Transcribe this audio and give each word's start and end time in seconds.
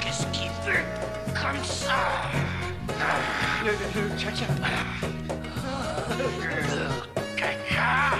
Qu'est-ce 0.00 0.26
qu'il 0.26 0.50
fait 0.64 0.84
comme 1.34 1.64
ça? 1.64 2.30
Tiens, 4.16 4.30
tiens. 4.34 4.46
Caca 7.36 8.18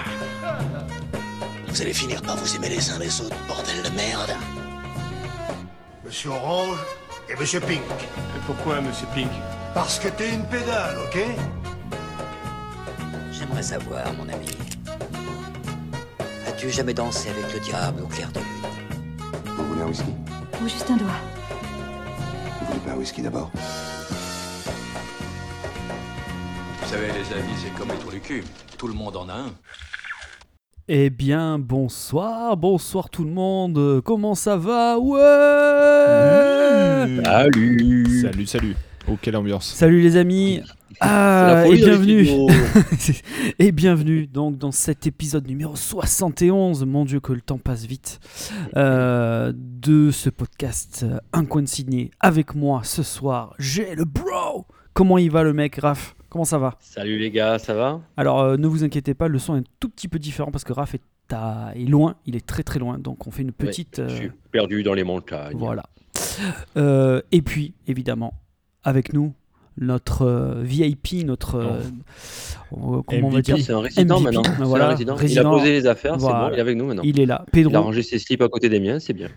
Vous 1.67 1.81
allez 1.81 1.93
finir 1.93 2.21
par 2.21 2.35
vous 2.37 2.55
aimer 2.55 2.69
les 2.69 2.89
uns 2.91 2.99
les 2.99 3.21
autres, 3.21 3.35
bordel 3.47 3.81
de 3.83 3.89
merde. 3.95 4.31
Monsieur 6.03 6.29
Orange 6.31 6.79
et 7.29 7.35
Monsieur 7.35 7.59
Pink. 7.59 7.81
Pourquoi, 8.45 8.81
monsieur 8.81 9.07
Pink? 9.13 9.31
Parce 9.73 9.99
que 9.99 10.07
t'es 10.09 10.33
une 10.33 10.45
pédale, 10.45 10.97
ok? 11.05 11.19
J'aimerais 13.31 13.63
savoir, 13.63 14.13
mon 14.13 14.29
ami. 14.29 14.47
As-tu 16.47 16.69
jamais 16.71 16.93
dansé 16.93 17.29
avec 17.29 17.53
le 17.53 17.59
diable 17.59 18.01
au 18.03 18.07
clair 18.07 18.31
de 18.31 18.39
lune? 18.39 18.54
Un 19.85 19.89
whisky 19.89 20.11
Ou 20.61 20.67
juste 20.67 20.89
un 20.89 20.97
doigt. 20.97 21.11
Vous 22.59 22.65
voulez 22.67 22.79
pas 22.79 22.91
un 22.91 22.95
whisky 22.95 23.21
d'abord? 23.21 23.51
Vous 26.81 26.87
savez, 26.87 27.07
les 27.07 27.33
amis, 27.33 27.53
c'est 27.57 27.73
comme 27.77 27.89
les 27.89 27.97
trous 27.97 28.11
du 28.11 28.19
cul. 28.19 28.43
Tout 28.77 28.87
le 28.87 28.93
monde 28.93 29.15
en 29.17 29.29
a 29.29 29.33
un. 29.33 29.53
Eh 30.87 31.09
bien, 31.09 31.57
bonsoir, 31.57 32.57
bonsoir 32.57 33.09
tout 33.09 33.23
le 33.23 33.31
monde. 33.31 34.01
Comment 34.03 34.35
ça 34.35 34.55
va? 34.55 34.99
Ouais. 34.99 35.19
Salut 37.23 38.21
Salut, 38.21 38.45
salut 38.45 38.75
Oh, 39.07 39.17
quelle 39.21 39.35
ambiance 39.37 39.65
Salut 39.73 40.01
les 40.01 40.15
amis. 40.17 40.61
Ah, 40.99 41.65
et 41.67 41.75
bienvenue. 41.75 42.27
et 43.59 43.71
bienvenue 43.71 44.25
donc 44.27 44.57
dans 44.57 44.71
cet 44.71 45.05
épisode 45.05 45.47
numéro 45.47 45.75
71. 45.75 46.85
Mon 46.85 47.05
Dieu 47.05 47.19
que 47.19 47.33
le 47.33 47.41
temps 47.41 47.57
passe 47.59 47.85
vite. 47.85 48.19
euh, 48.75 49.53
de 49.55 50.09
ce 50.11 50.29
podcast 50.29 51.05
euh, 51.07 51.19
Un 51.33 51.45
coin 51.45 51.61
de 51.61 51.67
Sydney. 51.67 52.09
Avec 52.19 52.55
moi 52.55 52.81
ce 52.83 53.03
soir, 53.03 53.53
j'ai 53.59 53.93
le 53.95 54.05
bro. 54.05 54.65
Comment 54.93 55.17
il 55.19 55.29
va 55.29 55.43
le 55.43 55.53
mec, 55.53 55.75
Raph? 55.75 56.15
Comment 56.29 56.45
ça 56.45 56.57
va? 56.57 56.75
Salut 56.79 57.19
les 57.19 57.29
gars, 57.29 57.59
ça 57.59 57.73
va? 57.75 58.01
Alors 58.17 58.39
euh, 58.41 58.57
ne 58.57 58.65
vous 58.67 58.83
inquiétez 58.83 59.13
pas, 59.13 59.27
le 59.27 59.37
son 59.39 59.55
est 59.55 59.59
un 59.59 59.63
tout 59.79 59.89
petit 59.89 60.07
peu 60.07 60.17
différent 60.19 60.49
parce 60.51 60.63
que 60.63 60.73
Raph 60.73 60.95
est, 60.95 61.33
à- 61.33 61.73
est 61.75 61.85
loin, 61.85 62.15
il 62.25 62.35
est 62.35 62.45
très 62.45 62.63
très 62.63 62.79
loin, 62.79 62.97
donc 62.97 63.27
on 63.27 63.31
fait 63.31 63.43
une 63.43 63.51
petite... 63.51 63.99
Ouais, 63.99 64.05
Je 64.09 64.13
euh, 64.13 64.17
suis 64.17 64.31
perdu 64.51 64.81
dans 64.83 64.93
les 64.93 65.03
montagnes. 65.03 65.55
voilà. 65.57 65.83
Euh, 66.75 67.21
et 67.31 67.41
puis, 67.41 67.73
évidemment, 67.87 68.33
avec 68.85 69.11
nous, 69.13 69.33
notre 69.77 70.25
euh, 70.25 70.61
VIP, 70.63 71.25
notre... 71.25 71.55
euh, 71.55 71.81
euh, 72.73 73.01
comment 73.05 73.27
on 73.27 73.29
va 73.29 73.41
dire 73.41 73.57
C'est 73.59 73.73
un 73.73 73.81
résident 73.81 74.19
MVP, 74.21 74.35
maintenant. 74.35 74.53
Un 74.59 74.63
voilà, 74.65 74.87
résident. 74.89 75.15
Il 75.15 75.17
a 75.17 75.21
résident. 75.21 75.51
posé 75.51 75.71
les 75.71 75.87
affaires, 75.87 76.15
c'est 76.19 76.27
bon, 76.27 76.49
il 76.53 76.57
est 76.57 76.61
avec 76.61 76.77
nous 76.77 76.85
maintenant. 76.85 77.03
Il 77.03 77.19
est 77.19 77.25
là. 77.25 77.43
Il 77.47 77.49
a 77.49 77.51
Pedro, 77.51 77.81
rangé 77.81 78.03
ses 78.03 78.19
slips 78.19 78.41
à 78.41 78.47
côté 78.47 78.69
des 78.69 78.79
miens, 78.79 78.99
c'est 78.99 79.13
bien. 79.13 79.27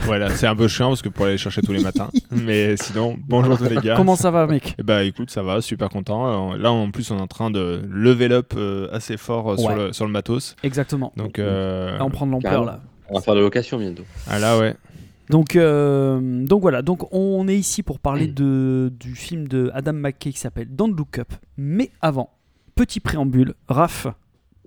Voilà, 0.00 0.28
c'est 0.28 0.46
un 0.46 0.54
peu 0.54 0.68
chiant 0.68 0.88
parce 0.88 1.00
que 1.00 1.08
pour 1.08 1.24
aller 1.24 1.34
les 1.34 1.38
chercher 1.38 1.62
tous 1.62 1.72
les 1.72 1.82
matins. 1.82 2.10
Mais 2.30 2.76
sinon, 2.76 3.16
bonjour 3.26 3.56
tous 3.56 3.64
les 3.64 3.76
gars. 3.76 3.94
comment 3.96 4.14
ça 4.14 4.30
va 4.30 4.46
mec 4.46 4.74
bah 4.84 5.04
écoute, 5.04 5.30
ça 5.30 5.42
va, 5.42 5.62
super 5.62 5.88
content. 5.88 6.54
Là, 6.54 6.70
en 6.70 6.90
plus, 6.90 7.10
on 7.10 7.16
est 7.16 7.22
en 7.22 7.26
train 7.26 7.50
de 7.50 7.80
level 7.88 8.32
up 8.32 8.54
assez 8.92 9.16
fort 9.16 9.58
sur, 9.58 9.74
le, 9.74 9.92
sur 9.94 10.04
le 10.04 10.12
matos. 10.12 10.54
Exactement. 10.62 11.12
Donc, 11.16 11.38
euh, 11.38 11.96
Là, 11.96 12.04
on 12.04 12.10
prend 12.10 12.26
de 12.26 12.32
l'ampleur 12.32 12.64
là. 12.64 12.82
On 13.08 13.14
va 13.14 13.20
faire 13.20 13.36
de 13.36 13.40
location 13.40 13.78
bientôt. 13.78 14.02
ah 14.28 14.38
là, 14.40 14.58
ouais. 14.58 14.74
Donc, 15.30 15.56
euh, 15.56 16.44
donc 16.44 16.62
voilà, 16.62 16.82
donc 16.82 17.12
on 17.12 17.48
est 17.48 17.56
ici 17.56 17.82
pour 17.82 17.96
Mm. 17.96 18.00
parler 18.00 18.26
de, 18.28 18.92
du 18.98 19.14
film 19.14 19.48
de 19.48 19.70
Adam 19.74 19.92
McKay 19.94 20.32
qui 20.32 20.38
s'appelle 20.38 20.68
Don't 20.70 20.94
Look 20.96 21.18
Up. 21.18 21.32
Mais 21.56 21.90
avant, 22.00 22.30
petit 22.74 23.00
préambule, 23.00 23.54
Raph, 23.68 24.06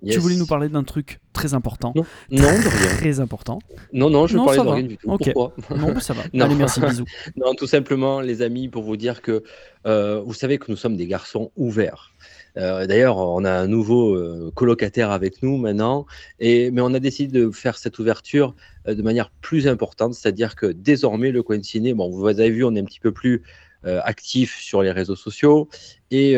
Yes. 0.02 0.14
tu 0.14 0.20
voulais 0.20 0.36
nous 0.36 0.46
parler 0.46 0.70
d'un 0.70 0.82
truc 0.82 1.20
très 1.34 1.52
important. 1.52 1.92
Non, 1.94 2.04
non, 2.30 2.38
de 2.40 2.68
rien. 2.68 2.96
Très 2.96 3.20
important. 3.20 3.58
Non, 3.92 4.08
non, 4.08 4.26
je 4.26 4.38
ne 4.38 4.42
parlais 4.44 4.58
de 4.62 4.68
rien 4.68 4.82
du 4.82 4.96
tout. 4.96 5.10
Ok. 5.10 5.30
Pourquoi 5.34 5.76
Non, 5.76 6.00
ça 6.00 6.14
va. 6.14 6.22
Non. 6.32 6.46
Allez, 6.46 6.54
merci, 6.54 6.80
bisous. 6.80 7.04
Non, 7.36 7.54
tout 7.54 7.66
simplement, 7.66 8.20
les 8.22 8.40
amis, 8.40 8.68
pour 8.68 8.82
vous 8.82 8.96
dire 8.96 9.20
que 9.20 9.42
euh, 9.86 10.22
vous 10.24 10.32
savez 10.32 10.56
que 10.58 10.70
nous 10.70 10.76
sommes 10.76 10.96
des 10.96 11.06
garçons 11.06 11.50
ouverts. 11.56 12.12
Euh, 12.56 12.86
D'ailleurs, 12.86 13.18
on 13.18 13.44
a 13.44 13.52
un 13.52 13.66
nouveau 13.66 14.14
euh, 14.14 14.50
colocataire 14.54 15.10
avec 15.10 15.42
nous 15.42 15.56
maintenant, 15.56 16.06
et, 16.38 16.70
mais 16.70 16.80
on 16.80 16.92
a 16.94 17.00
décidé 17.00 17.38
de 17.38 17.50
faire 17.50 17.78
cette 17.78 17.98
ouverture 17.98 18.54
euh, 18.88 18.94
de 18.94 19.02
manière 19.02 19.30
plus 19.40 19.68
importante, 19.68 20.14
c'est-à-dire 20.14 20.56
que 20.56 20.66
désormais, 20.66 21.30
le 21.30 21.42
coin 21.42 21.62
ciné, 21.62 21.94
bon, 21.94 22.10
vous 22.10 22.26
avez 22.26 22.50
vu, 22.50 22.64
on 22.64 22.74
est 22.74 22.80
un 22.80 22.84
petit 22.84 23.00
peu 23.00 23.12
plus 23.12 23.42
actif 23.82 24.60
sur 24.60 24.82
les 24.82 24.90
réseaux 24.90 25.16
sociaux, 25.16 25.70
et 26.10 26.34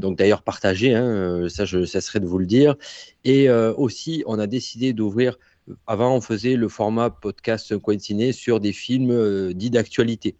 donc 0.00 0.16
d'ailleurs 0.16 0.40
partagé, 0.40 0.94
hein, 0.94 1.46
ça 1.50 1.66
je 1.66 1.84
cesserai 1.84 2.18
de 2.18 2.24
vous 2.24 2.38
le 2.38 2.46
dire, 2.46 2.76
et 3.24 3.50
aussi 3.50 4.24
on 4.24 4.38
a 4.38 4.46
décidé 4.46 4.94
d'ouvrir 4.94 5.38
avant, 5.86 6.16
on 6.16 6.22
faisait 6.22 6.56
le 6.56 6.70
format 6.70 7.10
podcast 7.10 7.76
Coin 7.76 7.98
Ciné 7.98 8.32
sur 8.32 8.58
des 8.58 8.72
films 8.72 9.52
dits 9.52 9.68
d'actualité. 9.68 10.34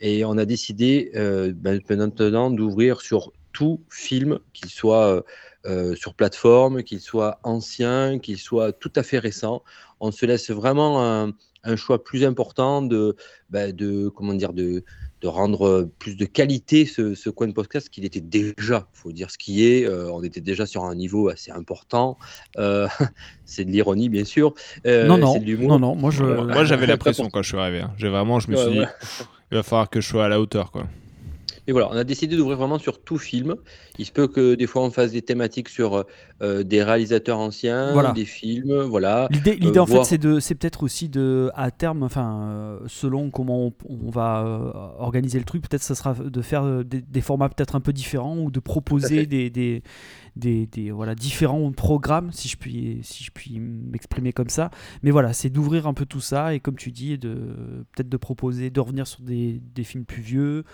Et 0.00 0.24
on 0.24 0.36
a 0.36 0.44
décidé 0.44 1.12
ben, 1.14 1.80
maintenant 1.88 2.50
d'ouvrir 2.50 3.00
sur 3.00 3.30
tout 3.52 3.80
film, 3.90 4.38
qu'il 4.52 4.70
soit 4.70 5.06
euh, 5.08 5.22
euh, 5.66 5.94
sur 5.96 6.14
plateforme, 6.14 6.82
qu'il 6.82 7.00
soit 7.00 7.40
ancien, 7.42 8.18
qu'il 8.18 8.38
soit 8.38 8.72
tout 8.72 8.92
à 8.96 9.02
fait 9.02 9.18
récent. 9.18 9.62
On 10.00 10.10
se 10.12 10.24
laisse 10.26 10.50
vraiment 10.50 11.04
un, 11.04 11.32
un 11.64 11.76
choix 11.76 12.02
plus 12.04 12.24
important 12.24 12.82
de, 12.82 13.16
ben, 13.50 13.74
de 13.74 14.08
comment 14.08 14.34
dire, 14.34 14.52
de, 14.52 14.84
de 15.20 15.26
rendre 15.26 15.90
plus 15.98 16.16
de 16.16 16.24
qualité 16.24 16.86
ce, 16.86 17.16
ce 17.16 17.28
coin 17.30 17.48
de 17.48 17.52
podcast 17.52 17.88
qu'il 17.88 18.04
était 18.04 18.20
déjà, 18.20 18.86
il 18.94 18.98
faut 18.98 19.10
dire 19.12 19.30
ce 19.32 19.38
qui 19.38 19.66
est. 19.66 19.84
euh, 19.84 20.08
on 20.12 20.22
était 20.22 20.40
déjà 20.40 20.64
sur 20.66 20.84
un 20.84 20.94
niveau 20.94 21.28
assez 21.28 21.50
important. 21.50 22.16
Euh, 22.58 22.86
c'est 23.44 23.64
de 23.64 23.70
l'ironie, 23.72 24.08
bien 24.08 24.24
sûr. 24.24 24.54
Euh, 24.86 25.06
non, 25.08 25.18
non, 25.18 25.32
c'est 25.32 25.40
de 25.40 25.44
l'humour. 25.46 25.70
non, 25.70 25.78
non, 25.80 25.94
moi 25.96 26.12
je. 26.12 26.22
Euh, 26.22 26.44
Moi, 26.44 26.64
j'avais 26.64 26.86
la 26.86 26.96
pression 26.96 27.28
quand 27.30 27.42
je 27.42 27.48
suis 27.48 27.58
arrivé. 27.58 27.80
hein. 27.80 27.92
J'ai 27.96 28.08
vraiment, 28.08 28.38
je 28.38 28.48
me 28.50 28.56
Ouais, 28.56 28.62
suis 28.62 28.72
dit, 28.74 28.78
ouais. 28.78 28.86
pff, 29.00 29.24
il 29.50 29.56
va 29.56 29.62
falloir 29.64 29.90
que 29.90 30.00
je 30.00 30.06
sois 30.08 30.24
à 30.26 30.28
la 30.28 30.40
hauteur, 30.40 30.70
quoi. 30.70 30.86
Et 31.68 31.72
voilà, 31.72 31.88
on 31.92 31.96
a 31.96 32.02
décidé 32.02 32.34
d'ouvrir 32.34 32.56
vraiment 32.56 32.78
sur 32.78 32.98
tout 33.00 33.18
film. 33.18 33.54
Il 33.98 34.06
se 34.06 34.10
peut 34.10 34.26
que 34.26 34.54
des 34.54 34.66
fois 34.66 34.82
on 34.82 34.90
fasse 34.90 35.12
des 35.12 35.20
thématiques 35.22 35.68
sur 35.68 36.04
euh, 36.42 36.62
des 36.62 36.82
réalisateurs 36.82 37.38
anciens, 37.38 37.92
Voilà. 37.92 38.12
des 38.12 38.24
films, 38.24 38.80
voilà. 38.84 39.28
L'idée, 39.30 39.54
l'idée 39.54 39.78
Euh, 39.78 39.82
en 39.82 39.86
fait, 39.86 39.92
voir- 39.92 40.06
c'est 40.06 40.16
de, 40.18 40.40
c'est 40.40 40.54
peut-être 40.54 40.82
aussi 40.82 41.10
de, 41.10 41.50
à 41.54 41.70
terme, 41.70 42.02
enfin, 42.02 42.40
euh, 42.50 42.78
selon 42.86 43.30
comment 43.30 43.66
on, 43.66 43.72
on 43.88 44.10
va 44.10 44.94
organiser 44.98 45.38
le 45.38 45.44
truc, 45.44 45.68
peut-être 45.68 45.82
ça 45.82 45.94
sera 45.94 46.14
de 46.14 46.42
faire 46.42 46.84
des, 46.84 47.02
des 47.02 47.20
formats 47.20 47.50
peut-être 47.50 47.76
un 47.76 47.80
peu 47.80 47.92
différents 47.92 48.38
ou 48.38 48.50
de 48.50 48.60
proposer 48.60 49.26
des, 49.26 49.82
des, 50.38 50.90
voilà 50.90 51.14
différents 51.14 51.72
programmes, 51.72 52.30
si 52.32 52.48
je 52.48 52.56
puis, 52.56 53.00
si 53.02 53.24
je 53.24 53.30
puis 53.30 53.58
m'exprimer 53.60 54.32
comme 54.32 54.48
ça. 54.48 54.70
Mais 55.02 55.10
voilà, 55.10 55.32
c'est 55.32 55.50
d'ouvrir 55.50 55.86
un 55.86 55.94
peu 55.94 56.06
tout 56.06 56.20
ça 56.20 56.54
et 56.54 56.60
comme 56.60 56.76
tu 56.76 56.92
dis, 56.92 57.18
de 57.18 57.84
peut-être 57.92 58.08
de 58.08 58.16
proposer, 58.16 58.70
de 58.70 58.80
revenir 58.80 59.06
sur 59.06 59.20
des, 59.20 59.60
des 59.74 59.84
films 59.84 60.04
plus 60.04 60.22
vieux, 60.22 60.64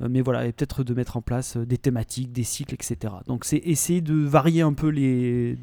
euh, 0.00 0.08
mais 0.10 0.20
voilà, 0.20 0.46
et 0.46 0.52
peut-être 0.52 0.84
de 0.84 0.94
mettre 0.94 1.16
en 1.16 1.22
place 1.22 1.56
euh, 1.56 1.66
des 1.66 1.78
thématiques, 1.78 2.32
des 2.32 2.44
cycles, 2.44 2.74
etc. 2.74 3.14
Donc 3.26 3.44
c'est 3.44 3.58
essayer 3.58 4.00
de 4.00 4.14
varier 4.14 4.62
un 4.62 4.72
peu 4.72 4.88
les, 4.88 5.58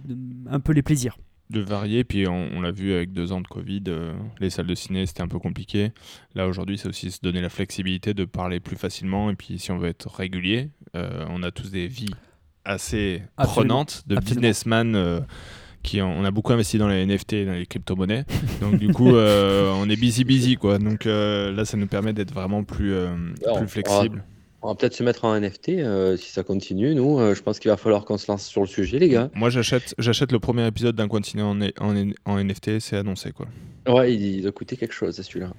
un 0.50 0.60
peu 0.60 0.74
les 0.74 0.82
plaisirs. 0.82 1.18
de 1.50 1.62
varier. 1.62 2.04
Puis 2.04 2.28
on, 2.28 2.62
l'a 2.62 2.72
vu 2.72 2.94
avec 2.94 3.12
deux 3.12 3.32
ans 3.32 3.42
de 3.42 3.48
Covid, 3.48 3.84
euh, 3.88 4.14
les 4.40 4.50
salles 4.50 4.68
de 4.68 4.76
ciné 4.76 5.06
c'était 5.06 5.22
un 5.22 5.28
peu 5.28 5.40
compliqué. 5.40 5.92
Là 6.36 6.48
aujourd'hui, 6.48 6.78
c'est 6.78 6.88
aussi 6.88 7.12
se 7.12 7.20
donner 7.22 7.42
la 7.42 7.50
flexibilité 7.50 8.14
de 8.14 8.26
parler 8.26 8.60
plus 8.60 8.78
facilement. 8.78 9.30
Et 9.30 9.36
puis 9.36 9.60
si 9.60 9.72
on 9.72 9.78
veut 9.78 9.90
être 9.90 10.10
régulier, 10.10 10.70
on 10.94 11.42
a 11.44 11.52
tous 11.52 11.72
des 11.72 11.88
vies 11.88 12.14
assez 12.66 13.22
Absolument. 13.38 13.54
prenantes 13.84 14.04
de 14.08 14.16
Absolument. 14.18 14.42
businessman. 14.42 14.96
euh, 14.96 15.20
qui 15.84 16.00
ont- 16.00 16.14
on 16.16 16.24
a 16.26 16.30
beaucoup 16.30 16.54
investi 16.54 16.78
dans 16.78 16.88
les 16.88 17.02
NFT, 17.08 17.34
et 17.38 17.46
dans 17.46 17.54
les 17.54 17.66
crypto-monnaies. 17.66 18.24
Donc 18.62 18.78
du 18.78 18.94
coup, 18.94 19.16
euh, 19.16 19.74
on 19.78 19.90
est 19.90 19.96
busy 19.96 20.24
busy 20.24 20.56
quoi. 20.56 20.78
Donc 20.78 21.08
euh, 21.08 21.52
là, 21.52 21.66
ça 21.66 21.76
nous 21.76 21.88
permet 21.88 22.14
d'être 22.14 22.32
vraiment 22.32 22.64
plus, 22.64 22.94
euh, 22.94 23.10
plus 23.58 23.68
flexible. 23.68 24.24
On 24.64 24.70
va 24.70 24.76
peut-être 24.76 24.94
se 24.94 25.04
mettre 25.04 25.26
en 25.26 25.40
NFT 25.40 25.70
euh, 25.70 26.18
si 26.18 26.32
ça 26.32 26.44
continue. 26.44 26.94
Nous, 26.94 27.20
euh, 27.20 27.34
je 27.34 27.42
pense 27.42 27.60
qu'il 27.60 27.72
va 27.72 27.78
falloir 27.78 28.06
qu'on 28.06 28.18
se 28.18 28.32
lance 28.32 28.46
sur 28.46 28.62
le 28.62 28.68
sujet, 28.68 29.00
les 29.00 29.10
gars. 29.10 29.30
Moi, 29.34 29.50
j'achète, 29.50 29.96
j'achète 29.98 30.32
le 30.32 30.40
premier 30.40 30.68
épisode 30.68 30.96
d'un 30.96 31.08
ciné 31.24 31.42
en, 31.42 31.60
en, 31.62 32.12
en 32.26 32.44
NFT, 32.44 32.80
c'est 32.80 32.98
annoncé 32.98 33.32
quoi. 33.32 33.48
Ouais, 33.88 34.14
il, 34.14 34.22
il 34.22 34.42
doit 34.44 34.52
coûter 34.52 34.78
quelque 34.78 34.94
chose, 34.94 35.20
celui-là. 35.20 35.52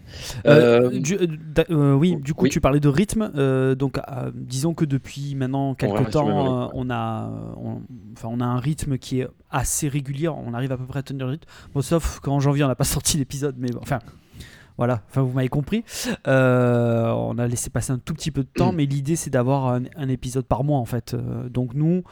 Euh, 0.47 0.91
Euh, 0.93 1.03
euh, 1.21 1.65
euh, 1.71 1.95
oui, 1.95 2.17
du 2.21 2.35
coup, 2.35 2.45
oui. 2.45 2.51
tu 2.51 2.61
parlais 2.61 2.79
de 2.79 2.89
rythme. 2.89 3.33
euh, 3.35 3.75
donc, 3.75 3.99
euh, 3.99 4.31
disons 4.35 4.75
que 4.75 4.85
depuis 4.85 5.35
maintenant 5.35 5.75
quelques 5.75 6.11
temps, 6.11 6.67
euh, 6.67 6.69
on 6.75 6.89
a, 6.89 7.29
on, 7.57 7.81
enfin, 8.17 8.29
on 8.31 8.41
a 8.41 8.45
un 8.45 8.61
rythme 8.61 8.99
qui 8.99 9.21
est 9.21 9.29
assez 9.51 9.89
régulier. 9.89 10.29
On 10.29 10.55
arrive 10.55 10.71
à 10.71 10.77
peu 10.77 10.87
près 10.87 11.01
à 11.01 11.03
tenir 11.03 11.27
le 11.27 11.33
rythme. 11.33 11.49
Bon, 11.75 11.83
sauf 11.83 12.21
qu'en 12.21 12.39
janvier, 12.39 12.63
on 12.63 12.69
n'a 12.69 12.77
pas 12.77 12.85
sorti 12.97 13.19
l'épisode, 13.19 13.57
mais 13.59 13.71
bon, 13.71 13.81
enfin. 13.83 13.99
Voilà, 14.79 15.03
enfin 15.09 15.23
vous 15.23 15.33
m'avez 15.33 15.49
compris. 15.49 15.85
Euh, 16.27 17.11
on 17.11 17.39
a 17.39 17.47
laissé 17.47 17.71
passer 17.71 17.93
un 17.93 17.99
tout 17.99 18.15
petit 18.15 18.31
peu 18.31 18.43
de 18.43 18.49
temps, 18.49 18.73
mais 18.73 18.87
l'idée 18.87 19.17
c'est 19.17 19.31
d'avoir 19.31 19.69
un, 19.69 19.83
un 19.97 20.09
épisode 20.09 20.47
par 20.47 20.65
mois 20.65 20.79
en 20.79 20.85
fait. 20.85 21.15
Euh, 21.15 21.49
donc 21.49 21.75
nous, 21.75 22.03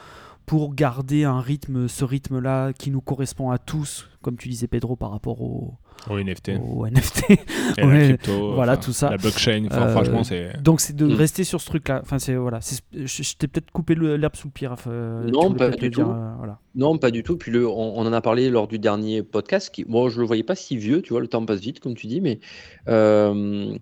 pour 0.45 0.75
garder 0.75 1.23
un 1.23 1.39
rythme, 1.39 1.87
ce 1.87 2.05
rythme-là 2.05 2.73
qui 2.73 2.91
nous 2.91 3.01
correspond 3.01 3.51
à 3.51 3.57
tous, 3.57 4.09
comme 4.21 4.37
tu 4.37 4.49
disais 4.49 4.67
Pedro 4.67 4.95
par 4.95 5.11
rapport 5.11 5.41
au, 5.41 5.75
Au 6.09 6.17
NFT. 6.17 6.51
au 6.75 6.85
NFT. 6.87 7.31
Et 7.31 7.37
la 7.77 7.99
crypto, 8.05 8.53
voilà, 8.55 8.75
tout 8.77 8.91
ça. 8.91 9.11
La 9.11 9.17
blockchain, 9.17 9.65
Euh, 9.71 9.87
franchement, 9.91 10.23
c'est. 10.23 10.61
Donc 10.61 10.81
c'est 10.81 10.95
de 10.95 11.05
Mm. 11.05 11.13
rester 11.13 11.43
sur 11.43 11.61
ce 11.61 11.65
truc-là. 11.67 11.99
Enfin 12.03 12.17
c'est 12.19 12.35
voilà, 12.35 12.59
c'est- 12.61 12.81
je, 12.93 13.21
je 13.23 13.35
t'ai 13.35 13.47
peut-être 13.47 13.69
coupé 13.71 13.93
le- 13.95 14.17
l'herbe 14.17 14.35
sous 14.35 14.47
le 14.47 14.51
pied. 14.51 14.67
Raph, 14.67 14.85
euh, 14.87 15.23
Non, 15.29 15.53
pas 15.53 15.69
du 15.69 15.89
dire, 15.89 16.05
tout. 16.05 16.11
euh, 16.11 16.31
voilà. 16.37 16.57
Non, 16.75 16.97
pas 16.97 17.11
du 17.11 17.21
tout. 17.23 17.37
Puis 17.37 17.51
le, 17.51 17.67
on, 17.67 17.97
on 17.99 18.05
en 18.05 18.13
a 18.13 18.21
parlé 18.21 18.49
lors 18.49 18.67
du 18.67 18.79
dernier 18.79 19.21
podcast. 19.23 19.69
Qui, 19.73 19.85
moi, 19.87 20.09
je 20.09 20.19
le 20.19 20.25
voyais 20.25 20.43
pas 20.43 20.55
si 20.55 20.75
vieux, 20.77 21.01
tu 21.01 21.13
vois, 21.13 21.21
le 21.21 21.27
temps 21.27 21.45
passe 21.45 21.59
vite, 21.59 21.79
comme 21.79 21.95
tu 21.95 22.07
dis, 22.07 22.21
mais 22.21 22.39
euh, 22.87 23.75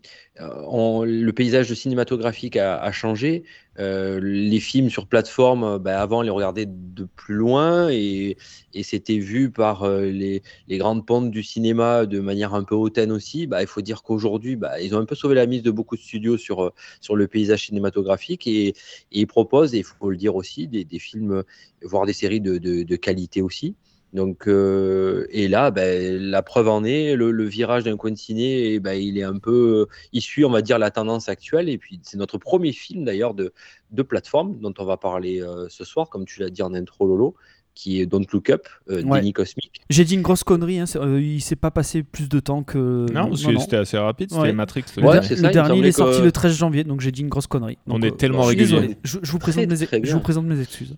on- 0.68 1.04
le 1.06 1.32
paysage 1.34 1.74
cinématographique 1.74 2.56
a, 2.58 2.78
a 2.82 2.92
changé. 2.92 3.44
Euh, 3.80 4.20
les 4.22 4.60
films 4.60 4.90
sur 4.90 5.08
plateforme, 5.08 5.64
euh, 5.64 5.80
bah, 5.80 6.02
avant, 6.02 6.20
on 6.20 6.22
les 6.22 6.30
regardait 6.30 6.66
de 6.68 7.06
plus 7.06 7.36
loin 7.36 7.90
et, 7.90 8.38
c'était 8.84 9.20
vu 9.20 9.52
par 9.52 9.84
euh, 9.84 10.06
les, 10.06 10.42
grandes 10.72 11.06
pontes 11.06 11.32
du 11.32 11.44
cinéma 11.44 12.06
de 12.06 12.20
manière 12.20 12.54
un 12.54 12.64
peu 12.64 12.76
hautaine 12.76 13.12
aussi. 13.12 13.48
Bah, 13.48 13.62
il 13.62 13.68
faut 13.68 13.82
dire 13.82 14.04
qu'aujourd'hui, 14.04 14.56
bah, 14.58 14.82
ils 14.82 14.96
ont 14.96 15.00
un 15.00 15.06
peu 15.06 15.16
sauvé 15.16 15.36
la 15.36 15.46
mise 15.46 15.64
de 15.64 15.72
beaucoup 15.72 15.96
de 15.96 16.02
studios 16.02 16.38
sur, 16.38 16.74
le 17.10 17.28
paysage 17.28 17.68
cinématographique 17.68 18.48
et, 18.48 18.74
ils 19.12 19.28
proposent, 19.28 19.74
et 19.74 19.80
il 19.80 19.84
faut 19.84 20.10
le 20.10 20.18
dire 20.18 20.36
aussi, 20.36 20.68
des, 20.68 21.00
films, 21.00 21.44
voire 21.82 22.06
des 22.06 22.14
séries 22.14 22.42
de 22.42 22.96
qualité 22.96 23.42
aussi. 23.42 23.76
Donc, 24.14 24.48
euh, 24.48 25.28
et 25.30 25.48
là, 25.48 25.70
ben, 25.70 26.18
la 26.20 26.42
preuve 26.42 26.68
en 26.68 26.84
est, 26.84 27.16
le, 27.16 27.30
le 27.32 27.44
virage 27.44 27.84
d'un 27.84 27.96
coin 27.96 28.10
de 28.12 28.18
ciné, 28.18 28.74
eh 28.74 28.80
ben, 28.80 28.94
il 28.94 29.18
est 29.20 29.24
un 29.24 29.38
peu, 29.38 29.86
il 30.14 30.22
suit, 30.22 30.44
on 30.46 30.50
va 30.50 30.62
dire, 30.64 30.80
la 30.80 30.90
tendance 30.90 31.30
actuelle. 31.30 31.70
Et 31.70 31.78
puis, 31.78 32.00
c'est 32.02 32.18
notre 32.18 32.38
premier 32.40 32.72
film 32.72 33.06
d'ailleurs 33.06 33.36
de, 33.36 33.54
de 33.92 34.02
plateforme 34.02 34.58
dont 34.60 34.74
on 34.80 34.86
va 34.86 34.98
parler 34.98 35.42
euh, 35.44 35.68
ce 35.70 35.84
soir, 35.86 36.10
comme 36.10 36.26
tu 36.26 36.40
l'as 36.40 36.50
dit 36.50 36.64
en 36.64 36.74
intro, 36.74 37.06
Lolo, 37.08 37.36
qui 37.76 38.02
est 38.02 38.08
Don't 38.08 38.26
Look 38.34 38.50
Up, 38.50 38.68
euh, 38.90 39.04
Ouais. 39.04 39.20
Déni 39.20 39.32
Cosmique. 39.32 39.80
J'ai 39.92 40.04
dit 40.06 40.16
une 40.16 40.24
grosse 40.24 40.44
connerie. 40.44 40.80
Hein, 40.80 40.88
c'est- 40.88 40.98
euh, 41.00 41.22
il 41.22 41.40
s'est 41.40 41.56
pas 41.56 41.70
passé 41.70 42.02
plus 42.02 42.28
de 42.28 42.40
temps 42.40 42.64
que. 42.64 43.06
Non, 43.14 43.30
parce 43.30 43.44
que 43.46 43.52
non. 43.52 43.60
c'était 43.60 43.78
assez 43.78 43.98
rapide, 44.00 44.32
c'était 44.32 44.42
Ouais. 44.42 44.54
Matrix. 44.54 44.86
le 44.98 45.02
Le, 45.04 45.08
Ouais, 45.08 45.14
der- 45.14 45.24
c'est 45.24 45.36
le 45.36 45.36
ça, 45.36 45.42
il 45.44 45.48
me 45.50 45.54
dernier, 45.54 45.78
il 45.80 45.86
est 45.86 45.92
sorti 45.92 46.18
que- 46.20 46.24
le 46.26 46.32
13 46.32 46.58
janvier, 46.58 46.84
donc 46.84 47.00
j'ai 47.00 47.12
dit 47.12 47.22
une 47.22 47.30
grosse 47.30 47.48
connerie. 47.48 47.78
On 47.88 48.02
est 48.02 48.08
euh, 48.08 48.12
tellement 48.16 48.42
je 48.42 48.50
suis 48.50 48.58
régulier. 48.58 48.80
désolé. 48.82 48.98
Je, 49.04 49.20
je 49.22 49.32
vous 49.32 49.38
présente 49.40 49.68
Très, 49.68 49.78
mes, 49.78 49.86
très 49.86 49.98
je 49.98 50.02
bien. 50.02 50.14
vous 50.16 50.20
présente 50.20 50.46
mes 50.46 50.60
excuses. 50.60 50.96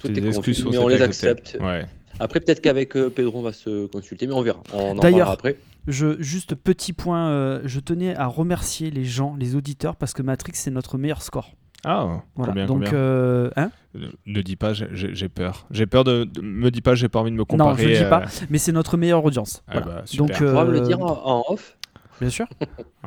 Tout 0.00 0.08
Les 0.08 0.26
excuses 0.26 0.64
mais 0.64 0.78
on 0.78 0.88
les 0.88 1.02
accepte. 1.02 1.58
Ouais. 1.60 1.86
Après, 2.20 2.40
peut-être 2.40 2.60
qu'avec 2.60 2.96
euh, 2.96 3.10
Pedro, 3.10 3.38
on 3.38 3.42
va 3.42 3.52
se 3.52 3.86
consulter, 3.86 4.26
mais 4.26 4.32
on 4.32 4.42
verra. 4.42 4.60
On 4.72 4.90
en 4.92 4.94
D'ailleurs, 4.94 5.30
après. 5.30 5.56
Je, 5.86 6.20
juste 6.20 6.54
petit 6.54 6.92
point, 6.92 7.28
euh, 7.28 7.60
je 7.64 7.78
tenais 7.80 8.16
à 8.16 8.26
remercier 8.26 8.90
les 8.90 9.04
gens, 9.04 9.36
les 9.38 9.54
auditeurs, 9.54 9.94
parce 9.96 10.14
que 10.14 10.22
Matrix 10.22 10.52
c'est 10.54 10.70
notre 10.72 10.98
meilleur 10.98 11.22
score. 11.22 11.52
Ah, 11.84 12.22
Voilà. 12.34 12.50
combien, 12.52 12.66
donc, 12.66 12.84
combien 12.84 12.94
euh, 12.94 13.50
hein 13.56 13.70
Ne- 13.94 14.08
Ne 14.26 14.40
dis 14.42 14.56
pas, 14.56 14.72
j'ai- 14.72 15.28
peur. 15.28 15.66
J'ai 15.70 15.86
peur 15.86 16.02
de, 16.02 16.24
de- 16.24 16.40
Me 16.40 16.70
dis 16.72 16.80
pas, 16.80 16.96
j'ai 16.96 17.08
pas 17.08 17.20
envie 17.20 17.30
de 17.30 17.36
me 17.36 17.44
comparer. 17.44 17.70
non, 17.70 17.76
je 17.76 17.84
le 17.84 17.94
dis 17.96 18.02
euh, 18.02 18.08
pas, 18.10 18.24
mais 18.50 18.58
c'est 18.58 18.72
notre 18.72 18.96
meilleure 18.96 19.24
audience. 19.24 19.62
Ah 19.68 19.78
voilà. 19.80 19.86
bah, 19.98 20.02
super. 20.06 20.26
donc, 20.26 20.36
Tu 20.36 20.44
pourras 20.44 20.64
me 20.64 20.72
le 20.72 20.80
dire 20.80 21.00
en, 21.00 21.22
en 21.24 21.44
off 21.52 21.75
bien 22.20 22.30
sûr. 22.30 22.46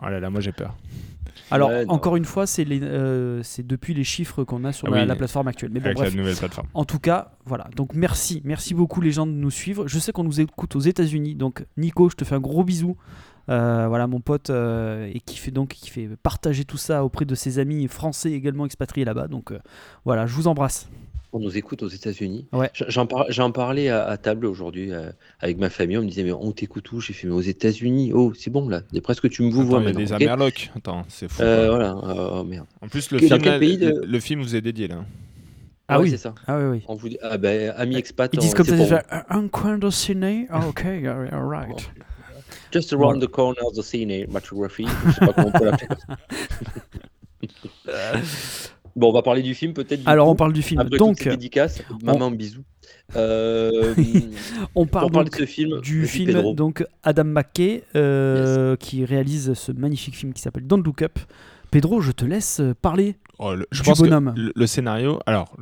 Oh 0.02 0.10
là 0.10 0.20
là, 0.20 0.30
moi 0.30 0.42
j'ai 0.42 0.52
peur. 0.52 0.76
Alors, 1.52 1.70
Ouais, 1.70 1.86
encore 1.88 2.16
une 2.16 2.26
fois, 2.26 2.46
c'est 2.46 2.64
les, 2.64 2.82
euh, 2.82 3.42
c'est 3.44 3.66
depuis 3.66 3.94
les 3.94 4.04
chiffres 4.04 4.44
qu'on 4.44 4.64
a 4.66 4.72
sur 4.72 4.88
Ah 4.88 4.92
la, 4.92 5.02
oui, 5.02 5.08
la 5.08 5.16
plateforme 5.16 5.48
actuelle. 5.48 5.72
Mais 5.74 5.80
bon, 5.80 5.86
Avec 5.88 5.98
bref. 5.98 6.14
la 6.14 6.20
nouvelle 6.20 6.36
plateforme. 6.36 6.68
En 6.74 6.86
tout 6.86 7.00
cas, 7.00 7.32
voilà. 7.46 7.68
Donc 7.76 7.94
merci, 7.96 8.42
merci 8.46 8.74
beaucoup 8.74 9.02
les 9.02 9.12
gens 9.12 9.26
de 9.26 9.32
nous 9.32 9.50
suivre. 9.52 9.88
Je 9.88 9.98
sais 10.00 10.12
qu'on 10.12 10.24
nous 10.24 10.42
écoute 10.42 10.76
aux 10.76 10.80
États-Unis, 10.80 11.36
donc 11.36 11.66
Nico, 11.78 12.10
je 12.10 12.16
te 12.16 12.24
fais 12.24 12.36
un 12.36 12.40
gros 12.40 12.64
bisou. 12.64 12.98
Euh, 13.50 13.88
voilà 13.88 14.06
mon 14.06 14.20
pote 14.20 14.52
euh, 14.52 15.10
et 15.12 15.20
qui 15.22 15.38
fait 15.38 15.50
donc 15.50 15.70
qui 15.70 15.90
fait 15.90 16.08
partager 16.22 16.66
tout 16.66 16.78
ça 16.78 17.04
auprès 17.04 17.26
de 17.26 17.34
ses 17.34 17.58
amis 17.58 17.88
français 17.88 18.32
également 18.32 18.66
expatriés 18.66 19.06
là-bas. 19.06 19.28
Donc 19.28 19.52
euh, 19.52 19.58
voilà, 20.06 20.28
je 20.28 20.34
vous 20.36 20.48
embrasse. 20.48 20.88
On 21.31 21.40
nous 21.40 21.58
écoute 21.58 21.84
aux 21.84 21.88
États-Unis. 21.88 22.48
Ouais. 22.52 22.72
J'en 22.74 23.06
par- 23.06 23.26
j'en 23.30 23.52
parlais 23.52 23.90
à, 23.90 24.04
à 24.06 24.18
table 24.18 24.48
aujourd'hui 24.48 24.92
euh, 24.92 25.12
avec 25.40 25.60
ma 25.60 25.70
famille. 25.70 25.98
On 25.98 26.02
me 26.02 26.08
disait, 26.08 26.24
mais 26.24 26.31
on 26.31 26.52
t'écoute 26.52 26.92
où? 26.92 27.02
J'ai 27.02 27.14
fait, 27.14 27.28
mais 27.28 27.34
aux 27.34 27.42
États-Unis. 27.42 28.12
Oh, 28.14 28.34
c'est 28.36 28.50
bon 28.50 28.68
là. 28.68 28.81
D'après 28.94 29.14
ce 29.14 29.22
que 29.22 29.28
tu 29.28 29.44
me 29.44 29.52
vous 29.52 29.64
vois 29.64 29.80
il 29.81 29.86
y 29.86 29.90
a 29.90 29.94
des 29.94 30.12
ok? 30.12 30.22
Amerlocs. 30.22 30.72
Attends, 30.76 31.06
c'est 31.08 31.30
fou. 31.30 31.42
Euh, 31.44 31.70
voilà. 31.70 31.96
Oh, 31.96 32.44
merde. 32.44 32.66
En 32.81 32.88
plus, 32.88 33.12
le 33.12 33.20
film, 33.20 33.30
là, 33.44 33.60
de- 33.60 34.06
le, 34.06 34.20
film 34.20 34.42
vous 34.42 34.56
est 34.56 34.62
dédié 34.62 34.88
là. 34.88 35.06
Ah 35.88 36.00
oui. 36.00 36.10
c'est 36.10 36.18
ça. 36.18 36.34
Ah 36.48 36.58
oui 36.60 36.66
oui. 36.66 36.81
On 36.88 36.96
vous 36.96 37.10
dit, 37.10 37.18
ah 37.22 37.38
ben, 37.38 37.74
amis 37.78 37.98
expat. 37.98 38.32
Ils 38.34 38.40
disent 38.40 38.54
on- 38.54 38.58
comme 38.58 38.66
c'est 38.66 38.88
ça, 38.88 38.98
disent, 38.98 39.24
un, 39.30 39.48
coin 39.48 39.78
de 39.78 39.90
ciné? 39.92 40.48
Ah 40.50 40.68
ok, 40.68 40.84
all 40.86 41.46
right. 41.48 41.70
vous. 41.70 41.78
Just 42.72 42.94
around 42.94 43.20
the 43.22 43.28
corner 43.28 43.64
of 43.66 43.75
the 43.75 43.82
cinematography. 43.84 44.86
Je 45.08 45.12
sais 45.12 45.20
pas 45.25 45.34
comment 45.34 45.52
on 45.54 45.60
peut 45.60 45.66
l'appeler. 45.66 45.88
bon, 49.00 49.10
on 49.10 49.13
va 49.13 49.22
parler 49.22 49.42
du 49.42 49.56
film 49.56 49.74
peut-être. 49.74 50.01
Alors 50.06 50.28
coup. 50.28 50.31
on 50.34 50.36
parle 50.36 50.54
du 50.54 50.62
film. 50.62 50.80
Après 50.81 50.98
donc 50.98 51.16
toutes 51.18 51.24
ces 51.24 51.30
dédicaces, 51.31 51.81
maman 52.04 52.30
bisous. 52.31 52.63
Euh, 53.16 53.96
on 54.75 54.86
parle 54.86 55.12
donc 55.12 55.31
de 55.31 55.36
ce 55.36 55.46
film, 55.46 55.81
du 55.81 56.06
film 56.06 56.28
Pedro. 56.28 56.54
donc 56.54 56.86
Adam 57.04 57.24
McKay 57.24 57.84
euh, 57.96 58.75
qui 58.75 59.04
réalise 59.06 59.54
ce 59.54 59.72
magnifique 59.72 60.16
film 60.16 60.34
qui 60.34 60.42
s'appelle 60.42 60.68
Don't 60.68 60.84
Look 60.84 61.01
Up. 61.01 61.18
Pedro, 61.72 62.01
je 62.01 62.12
te 62.12 62.25
laisse 62.25 62.62
parler. 62.81 63.16
Oh, 63.38 63.54
le- 63.54 63.68
je 63.72 63.84
Du 63.84 63.90
pense 63.90 64.00
bonhomme. 64.01 64.34
que 64.36 64.40
le, 64.42 64.51
le 64.56 64.68
scénario. 64.68 65.19
Alors, 65.28 65.56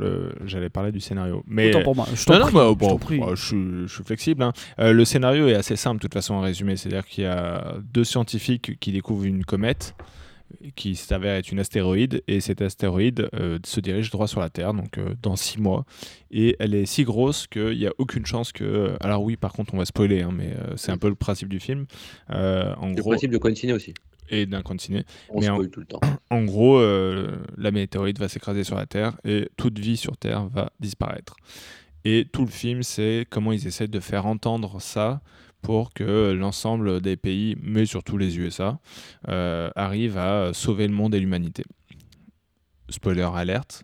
j'allais 0.45 0.69
parler 0.69 0.91
du 0.93 1.01
scénario, 1.01 1.43
mais 1.47 1.69
Autant 1.69 1.83
pour 1.83 1.95
moi. 1.97 2.07
Je 2.13 2.23
t'en 2.25 2.33
non, 2.33 2.39
non, 2.39 2.45
prie, 2.45 2.53
bah, 2.55 2.67
je 2.71 2.73
bon, 2.77 2.97
prie. 2.97 3.19
oh, 3.21 3.35
je, 3.35 3.45
suis- 3.45 3.87
je 3.87 3.93
suis 3.93 4.03
flexible. 4.05 4.41
hein. 4.43 4.53
Euh, 4.79 4.93
le 4.93 5.03
scénario 5.03 5.47
est 5.49 5.53
assez 5.55 5.75
simple, 5.75 5.97
de 5.97 6.01
toute 6.03 6.13
façon, 6.13 6.35
en 6.35 6.39
résumé. 6.41 6.77
C'est-à-dire 6.77 7.05
qu'il 7.05 7.25
y 7.25 7.27
a 7.27 7.75
deux 7.93 8.05
scientifiques 8.05 8.79
qui 8.79 8.93
découvrent 8.93 9.25
une 9.25 9.43
comète 9.43 9.95
qui 10.75 10.95
s'avère 10.95 11.35
être 11.35 11.51
une 11.51 11.59
astéroïde, 11.59 12.23
et 12.27 12.39
cet 12.41 12.61
astéroïde 12.61 13.29
euh, 13.33 13.59
se 13.65 13.79
dirige 13.79 14.09
droit 14.11 14.27
sur 14.27 14.39
la 14.39 14.49
Terre, 14.49 14.73
donc 14.73 14.97
euh, 14.97 15.13
dans 15.21 15.35
six 15.35 15.59
mois. 15.59 15.85
Et 16.31 16.55
elle 16.59 16.73
est 16.75 16.85
si 16.85 17.03
grosse 17.03 17.47
qu'il 17.47 17.77
n'y 17.77 17.87
a 17.87 17.93
aucune 17.97 18.25
chance 18.25 18.51
que. 18.51 18.95
Alors, 19.01 19.23
oui, 19.23 19.35
par 19.37 19.53
contre, 19.53 19.73
on 19.73 19.77
va 19.77 19.85
spoiler, 19.85 20.21
hein, 20.21 20.31
mais 20.33 20.53
euh, 20.55 20.73
c'est 20.75 20.91
un 20.91 20.97
peu 20.97 21.09
le 21.09 21.15
principe 21.15 21.49
du 21.49 21.59
film. 21.59 21.85
Euh, 22.31 22.73
en 22.77 22.89
Le 22.89 22.95
gros, 22.95 23.11
principe 23.11 23.31
de 23.31 23.37
continuer 23.37 23.73
aussi. 23.73 23.93
et 24.29 24.45
d'un 24.45 24.61
continuer. 24.61 25.03
On 25.29 25.39
Mais 25.39 25.49
en- 25.49 25.55
spoil 25.55 25.69
tout 25.69 25.79
le 25.79 25.85
temps. 25.85 25.99
En 26.29 26.43
gros, 26.43 26.77
euh, 26.79 27.37
la 27.57 27.71
météorite 27.71 28.19
va 28.19 28.27
s'écraser 28.27 28.65
sur 28.65 28.75
la 28.75 28.85
Terre 28.85 29.17
et 29.23 29.47
toute 29.55 29.79
vie 29.79 29.95
sur 29.95 30.17
Terre 30.17 30.47
va 30.47 30.71
disparaître. 30.79 31.37
Et 32.03 32.25
tout 32.31 32.41
le 32.45 32.51
film, 32.51 32.83
c'est 32.83 33.25
comment 33.29 33.51
ils 33.53 33.65
essaient 33.67 33.87
de 33.87 33.99
faire 34.01 34.25
entendre 34.25 34.81
ça 34.81 35.21
pour 35.61 35.93
que 35.93 36.31
l'ensemble 36.31 37.01
des 37.01 37.17
pays, 37.17 37.55
mais 37.61 37.85
surtout 37.85 38.17
les 38.17 38.37
USA, 38.37 38.79
euh, 39.27 39.69
arrivent 39.75 40.17
à 40.17 40.51
sauver 40.53 40.87
le 40.87 40.93
monde 40.93 41.13
et 41.15 41.19
l'humanité. 41.19 41.63
Spoiler 42.89 43.27
alerte, 43.35 43.83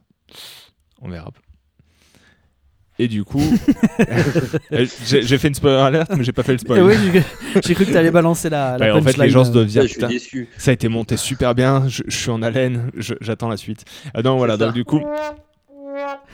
on 1.02 1.10
verra. 1.10 1.32
Et 3.00 3.08
du 3.08 3.24
coup, 3.24 3.42
j'ai 4.72 5.38
fait 5.40 5.48
une 5.48 5.56
spoiler 5.56 5.78
alerte, 5.82 6.12
mais 6.16 6.24
j'ai 6.24 6.32
pas 6.32 6.44
fait 6.44 6.52
le 6.54 6.60
spoil. 6.60 6.80
Eh 6.80 6.84
oui, 6.84 6.96
j'ai- 7.12 7.62
j'ai 7.66 7.74
cru 7.74 7.86
que 7.86 7.92
tu 7.92 7.98
allais 7.98 8.12
balancer 8.12 8.50
la, 8.52 8.78
la 8.78 8.86
Ouais, 8.86 8.92
en 8.92 9.02
fait, 9.02 9.18
les 9.18 9.30
gens 9.30 9.44
se 9.44 9.52
doivent 9.52 9.66
dire 9.66 9.84
Ça, 10.58 10.72
a 10.72 10.74
été 10.74 10.88
monté 10.90 11.18
super 11.18 11.56
bien, 11.56 11.88
je, 11.88 12.04
je 12.08 12.16
suis 12.18 12.30
en 12.30 12.42
haleine, 12.44 12.92
j'attends 13.20 13.50
la 13.50 13.58
suite. 13.58 13.84
Ah 14.14 14.22
non, 14.22 14.38
voilà, 14.38 14.58
ça. 14.58 14.66
donc 14.66 14.76
du 14.76 14.86
coup. 14.86 15.02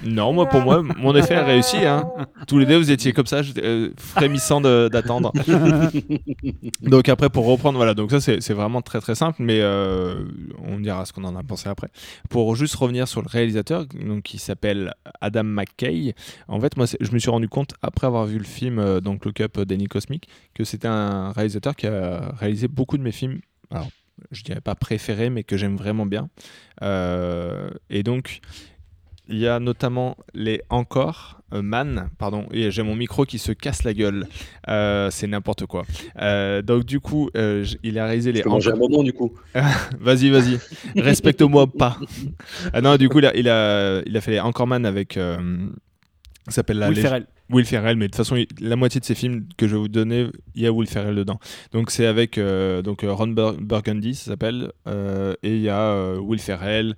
Non, 0.04 0.34
moi 0.34 0.48
pour 0.48 0.62
moi, 0.62 0.82
mon 0.82 1.16
effet 1.16 1.36
a 1.36 1.44
réussi. 1.44 1.78
Hein. 1.78 2.04
Tous 2.48 2.58
les 2.58 2.66
deux, 2.66 2.78
vous 2.78 2.92
étiez 2.92 3.14
comme 3.14 3.26
ça, 3.26 3.42
euh, 3.58 3.92
frémissant 3.98 4.62
d'attendre. 4.62 5.32
donc 6.82 7.10
après, 7.10 7.30
pour 7.30 7.46
reprendre, 7.46 7.78
voilà, 7.78 7.94
donc 7.94 8.12
ça 8.12 8.20
c'est 8.20 8.54
vraiment 8.54 8.82
très 8.82 9.00
très 9.00 9.16
simple, 9.16 9.42
mais 9.42 9.60
euh, 9.62 10.26
on 10.64 10.80
dira 10.80 11.06
ce 11.06 11.14
qu'on 11.14 11.24
en 11.24 11.36
a 11.36 11.44
pensé 11.44 11.70
après. 11.70 11.90
Pour 12.30 12.56
juste 12.56 12.76
revenir 12.76 13.08
sur 13.08 13.22
le 13.22 13.28
réalisateur, 13.28 13.86
donc 13.86 14.24
qui 14.24 14.38
s'appelle 14.38 14.94
Adam 15.22 15.44
McKay. 15.44 16.16
En 16.48 16.60
fait, 16.60 16.78
moi, 16.78 16.86
je 17.00 17.12
me 17.12 17.20
suis 17.20 17.30
rendu 17.30 17.50
compte 17.50 17.74
après 17.82 18.08
avoir 18.08 18.26
vu 18.26 18.38
le 18.38 18.44
film, 18.44 18.80
euh, 18.80 19.00
donc 19.02 19.26
Look 19.26 19.42
Up 19.42 19.60
Danny 19.60 19.88
Cosmic, 19.88 20.28
que 20.54 20.64
c'était 20.64 20.88
un 20.88 21.32
réalisateur 21.32 21.76
qui 21.76 21.88
a 21.88 22.34
réalisé 22.38 22.68
beaucoup 22.68 22.98
de 22.98 23.04
mes 23.04 23.12
films. 23.12 23.40
Alors, 23.72 23.90
je 24.32 24.44
dirais 24.44 24.62
pas 24.62 24.76
préférés, 24.76 25.30
mais 25.30 25.44
que 25.44 25.58
j'aime 25.58 25.78
vraiment 25.78 26.06
bien. 26.06 26.30
Et 27.90 28.04
donc, 28.04 28.42
il 29.30 29.38
y 29.38 29.48
a 29.48 29.60
notamment 29.60 30.18
les 30.34 30.62
Encore, 30.70 31.40
euh, 31.54 31.62
Man, 31.62 32.10
pardon, 32.18 32.46
et 32.52 32.72
j'ai 32.72 32.84
mon 32.84 32.96
micro 32.96 33.26
qui 33.26 33.38
se 33.40 33.52
casse 33.52 33.84
la 33.84 33.94
gueule. 33.94 34.28
Euh, 34.68 35.10
c'est 35.12 35.28
n'importe 35.28 35.66
quoi. 35.66 35.84
Euh, 36.22 36.62
donc, 36.62 36.86
du 36.86 37.00
coup, 37.00 37.30
euh, 37.38 37.66
il 37.84 37.98
a 38.00 38.06
réalisé 38.06 38.32
les 38.32 38.44
manger 38.44 38.72
un 38.72 38.74
Encore. 38.76 38.90
bonbon 38.90 39.04
du 39.04 39.14
coup. 39.14 39.32
Vas-y, 40.00 40.30
vas-y. 40.30 40.60
Respecte-moi 41.00 41.68
pas. 41.68 41.98
Ah 42.74 42.82
non, 42.82 42.98
du 42.98 43.08
coup, 43.10 43.20
il 43.20 43.26
a, 43.26 43.36
il 43.36 43.48
a, 43.50 44.02
il 44.06 44.16
a 44.18 44.22
fait 44.22 44.32
les 44.32 44.40
Encore 44.40 44.68
Man 44.68 44.86
avec. 44.86 45.18
euh, 45.18 45.38
s'appelle 46.48 46.78
la 46.80 46.90
Will 46.90 46.98
Ferrell. 47.00 47.28
Will 47.52 47.66
Ferrell, 47.66 47.96
mais 47.98 48.06
de 48.06 48.12
toute 48.12 48.18
façon, 48.18 48.36
il- 48.36 48.48
la 48.62 48.76
moitié 48.76 49.00
de 49.00 49.06
ces 49.06 49.16
films 49.16 49.46
que 49.58 49.68
je 49.68 49.74
vais 49.74 49.80
vous 49.82 49.88
donner, 49.88 50.28
il 50.56 50.62
y 50.62 50.68
a 50.68 50.72
Will 50.72 50.88
Ferrell 50.88 51.16
dedans. 51.16 51.40
Donc 51.74 51.90
c'est 51.92 52.06
avec 52.06 52.38
euh, 52.38 52.82
donc 52.84 53.04
Ron 53.08 53.28
Bur- 53.30 53.58
Burgundy, 53.60 54.14
ça 54.16 54.32
s'appelle, 54.32 54.72
euh, 54.88 55.34
et 55.44 55.56
il 55.56 55.62
y 55.62 55.70
a 55.70 55.80
euh, 55.80 56.18
Will 56.20 56.40
Ferrell, 56.40 56.96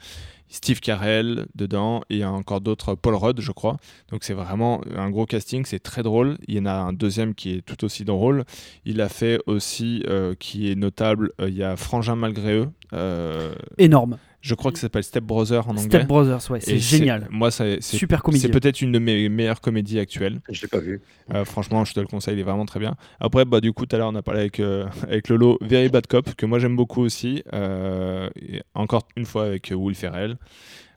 Steve 0.52 0.82
Carell 0.82 1.48
dedans, 1.56 2.02
et 2.10 2.24
encore 2.26 2.62
d'autres, 2.62 2.94
Paul 2.96 3.16
Rudd, 3.16 3.40
je 3.40 3.52
crois. 3.52 3.78
Donc 4.12 4.24
c'est 4.24 4.34
vraiment 4.34 4.82
un 4.96 5.10
gros 5.10 5.26
casting, 5.26 5.64
c'est 5.66 5.80
très 5.80 6.04
drôle. 6.04 6.38
Il 6.48 6.56
y 6.56 6.60
en 6.60 6.66
a 6.66 6.74
un 6.74 6.94
deuxième 6.94 7.34
qui 7.34 7.54
est 7.54 7.62
tout 7.62 7.84
aussi 7.86 8.04
drôle. 8.04 8.44
Il 8.86 9.02
a 9.02 9.10
fait 9.10 9.40
aussi, 9.46 10.04
euh, 10.08 10.36
qui 10.38 10.70
est 10.70 10.76
notable, 10.76 11.32
euh, 11.40 11.50
il 11.50 11.58
y 11.58 11.64
a 11.64 11.76
Frangin 11.78 12.16
malgré 12.16 12.54
eux. 12.56 12.70
euh, 12.94 13.56
Énorme. 13.78 14.18
Je 14.42 14.56
crois 14.56 14.72
que 14.72 14.78
ça 14.80 14.84
s'appelle 14.84 15.04
Step 15.04 15.24
Brothers 15.24 15.68
en 15.68 15.72
anglais. 15.72 15.84
Step 15.84 16.08
Brothers, 16.08 16.50
ouais, 16.50 16.60
c'est 16.62 16.78
génial. 16.80 17.28
Moi, 17.30 17.52
c'est 17.52 17.82
Super 17.82 18.24
comédie. 18.24 18.42
c'est 18.42 18.50
peut-être 18.50 18.82
une 18.82 18.92
de 18.92 19.00
mes 19.00 19.30
meilleures 19.30 19.62
comédies 19.62 20.00
actuelles. 20.00 20.42
Je 20.50 20.62
l'ai 20.64 20.68
pas 20.68 20.80
vu. 20.80 21.00
Euh, 21.34 21.46
franchement, 21.46 21.86
je 21.86 21.94
te 21.94 22.00
le 22.00 22.08
conseille, 22.08 22.34
il 22.36 22.40
est 22.40 22.44
vraiment 22.44 22.66
très 22.66 22.80
bien. 22.80 22.96
Après, 23.20 23.46
bah, 23.46 23.62
du 23.62 23.72
coup, 23.72 23.86
tout 23.86 23.96
à 23.96 24.00
l'heure, 24.00 24.10
on 24.10 24.16
a 24.16 24.22
parlé 24.24 24.40
avec, 24.42 24.60
euh, 24.60 24.88
avec 25.04 25.30
Lolo, 25.30 25.58
Very 25.62 25.90
Bad 25.90 26.08
Cop, 26.08 26.34
que 26.36 26.46
moi 26.46 26.58
j'aime 26.60 26.76
beaucoup 26.76 27.02
aussi. 27.02 27.44
Euh, 27.54 28.30
et 28.36 28.62
encore 28.74 29.08
une 29.16 29.26
fois 29.26 29.46
avec 29.46 29.72
euh, 29.72 29.76
Will 29.76 29.96
Ferrell. 29.96 30.38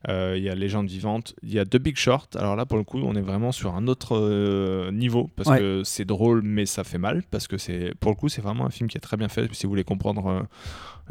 Euh, 0.08 0.34
Il 0.36 0.42
y 0.42 0.50
a 0.50 0.54
Légende 0.54 0.86
vivante. 0.86 1.34
Il 1.42 1.52
y 1.52 1.58
a 1.58 1.64
The 1.64 1.76
Big 1.78 1.96
Short. 1.96 2.36
Alors 2.36 2.56
là, 2.56 2.66
pour 2.66 2.76
le 2.76 2.84
coup, 2.84 2.98
on 3.02 3.14
est 3.14 3.22
vraiment 3.22 3.52
sur 3.52 3.74
un 3.74 3.86
autre 3.88 4.16
euh, 4.18 4.90
niveau 4.90 5.30
parce 5.36 5.48
Ouais. 5.48 5.58
que 5.58 5.82
c'est 5.84 6.04
drôle, 6.04 6.42
mais 6.42 6.66
ça 6.66 6.84
fait 6.84 6.98
mal. 6.98 7.22
Parce 7.30 7.46
que 7.48 7.56
c'est, 7.56 7.94
pour 8.00 8.10
le 8.10 8.16
coup, 8.16 8.28
c'est 8.28 8.42
vraiment 8.42 8.66
un 8.66 8.70
film 8.70 8.88
qui 8.90 8.98
est 8.98 9.00
très 9.00 9.16
bien 9.16 9.28
fait. 9.28 9.48
Si 9.54 9.64
vous 9.64 9.70
voulez 9.70 9.84
comprendre 9.84 10.26
euh, 10.28 10.42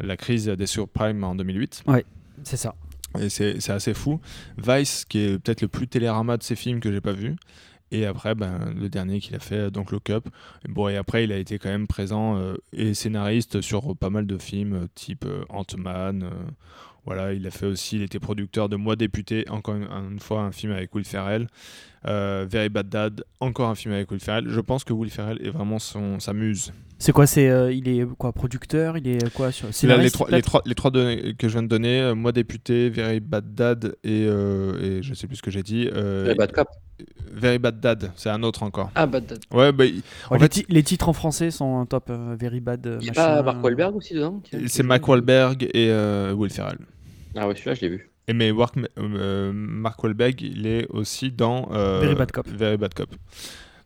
la 0.00 0.16
crise 0.16 0.46
des 0.46 0.66
subprimes 0.66 1.24
en 1.24 1.34
2008. 1.34 1.82
C'est 2.42 2.56
ça. 2.56 2.74
Et 3.20 3.28
c'est 3.28 3.70
assez 3.70 3.94
fou. 3.94 4.20
Vice, 4.58 5.04
qui 5.04 5.20
est 5.20 5.38
peut-être 5.38 5.62
le 5.62 5.68
plus 5.68 5.86
télérama 5.86 6.36
de 6.36 6.42
ces 6.42 6.56
films 6.56 6.80
que 6.80 6.90
j'ai 6.90 7.00
pas 7.00 7.12
vu. 7.12 7.36
Et 7.92 8.06
après, 8.06 8.34
ben, 8.34 8.74
le 8.76 8.88
dernier 8.88 9.20
qu'il 9.20 9.36
a 9.36 9.38
fait, 9.38 9.70
donc 9.70 9.92
Lock 9.92 10.10
Up. 10.10 10.28
Bon, 10.68 10.88
et 10.88 10.96
après, 10.96 11.24
il 11.24 11.30
a 11.30 11.36
été 11.36 11.58
quand 11.58 11.68
même 11.68 11.86
présent 11.86 12.36
euh, 12.36 12.56
et 12.72 12.92
scénariste 12.92 13.60
sur 13.60 13.96
pas 13.96 14.10
mal 14.10 14.26
de 14.26 14.36
films, 14.36 14.74
euh, 14.74 14.86
type 14.96 15.24
euh, 15.26 15.44
Ant-Man. 15.48 16.24
euh, 16.24 16.30
voilà, 17.06 17.34
il 17.34 17.46
a 17.46 17.50
fait 17.50 17.66
aussi, 17.66 17.96
il 17.96 18.02
était 18.02 18.18
producteur 18.18 18.68
de 18.68 18.76
Moi 18.76 18.96
député, 18.96 19.44
encore 19.48 19.76
une, 19.76 19.84
une 19.84 20.18
fois 20.18 20.40
un 20.40 20.52
film 20.52 20.72
avec 20.72 20.92
Will 20.94 21.04
Ferrell. 21.04 21.46
Euh, 22.06 22.44
Very 22.48 22.68
Bad 22.68 22.88
Dad, 22.88 23.24
encore 23.40 23.68
un 23.70 23.74
film 23.74 23.94
avec 23.94 24.10
Will 24.10 24.20
Ferrell. 24.20 24.48
Je 24.48 24.60
pense 24.60 24.84
que 24.84 24.92
Will 24.92 25.10
Ferrell 25.10 25.38
est 25.44 25.50
vraiment 25.50 25.78
son, 25.78 26.20
sa 26.20 26.32
muse. 26.32 26.72
C'est 26.98 27.12
quoi 27.12 27.26
C'est 27.26 27.48
euh, 27.48 27.72
il 27.72 27.88
est 27.88 28.06
quoi 28.16 28.32
producteur? 28.32 28.96
Il 28.98 29.08
est 29.08 29.32
quoi 29.34 29.50
sur 29.50 29.68
Là, 29.88 29.96
les, 29.96 30.10
trois, 30.10 30.30
les, 30.30 30.42
trois, 30.42 30.62
les 30.64 30.74
trois 30.74 30.90
données 30.90 31.34
que 31.34 31.48
je 31.48 31.54
viens 31.54 31.62
de 31.62 31.68
donner, 31.68 32.00
euh, 32.00 32.14
Moi 32.14 32.32
député, 32.32 32.88
Very 32.90 33.20
Bad 33.20 33.54
Dad 33.54 33.96
et, 34.04 34.26
euh, 34.28 34.98
et 34.98 35.02
je 35.02 35.12
sais 35.14 35.26
plus 35.26 35.36
ce 35.36 35.42
que 35.42 35.50
j'ai 35.50 35.62
dit. 35.62 35.88
euh, 35.92 36.28
Eh, 36.30 36.34
Bad 36.34 36.52
Cop. 36.52 36.68
Very 37.32 37.58
Bad 37.58 37.80
Dad, 37.80 38.12
c'est 38.16 38.30
un 38.30 38.42
autre 38.44 38.62
encore. 38.62 38.90
Ah, 38.94 39.06
Bad 39.06 39.38
Ouais, 39.50 39.72
bah, 39.72 39.84
Oh, 40.30 40.34
en 40.34 40.34
les, 40.36 40.40
fait, 40.42 40.48
ti- 40.50 40.66
les 40.68 40.82
titres 40.84 41.08
en 41.08 41.12
français 41.12 41.50
sont 41.50 41.78
un 41.80 41.86
top. 41.86 42.10
euh, 42.10 42.36
Very 42.38 42.60
Bad. 42.60 42.98
Il 43.00 43.06
y 43.06 43.10
a 43.10 43.12
pas 43.12 43.42
Mark 43.42 43.64
Wahlberg 43.64 43.96
aussi 43.96 44.14
dedans 44.14 44.40
c'est 44.66 44.82
Mark 44.84 45.06
Wahlberg 45.08 45.64
et 45.74 45.88
euh, 45.90 46.32
Will 46.32 46.52
Ferrell. 46.52 46.78
Ah 47.34 47.48
ouais, 47.48 47.54
celui-là, 47.56 47.74
je 47.74 47.80
l'ai 47.80 47.88
vu. 47.88 48.10
Et 48.26 48.32
mais 48.32 48.52
euh, 48.98 49.52
Mark 49.52 50.02
Wahlberg, 50.02 50.40
il 50.40 50.66
est 50.66 50.86
aussi 50.90 51.30
dans 51.30 51.68
euh, 51.72 52.00
Very 52.00 52.14
Bad 52.14 52.32
Cop. 52.32 52.48
Very 52.48 52.76
Bad 52.76 52.94
Cop. 52.94 53.14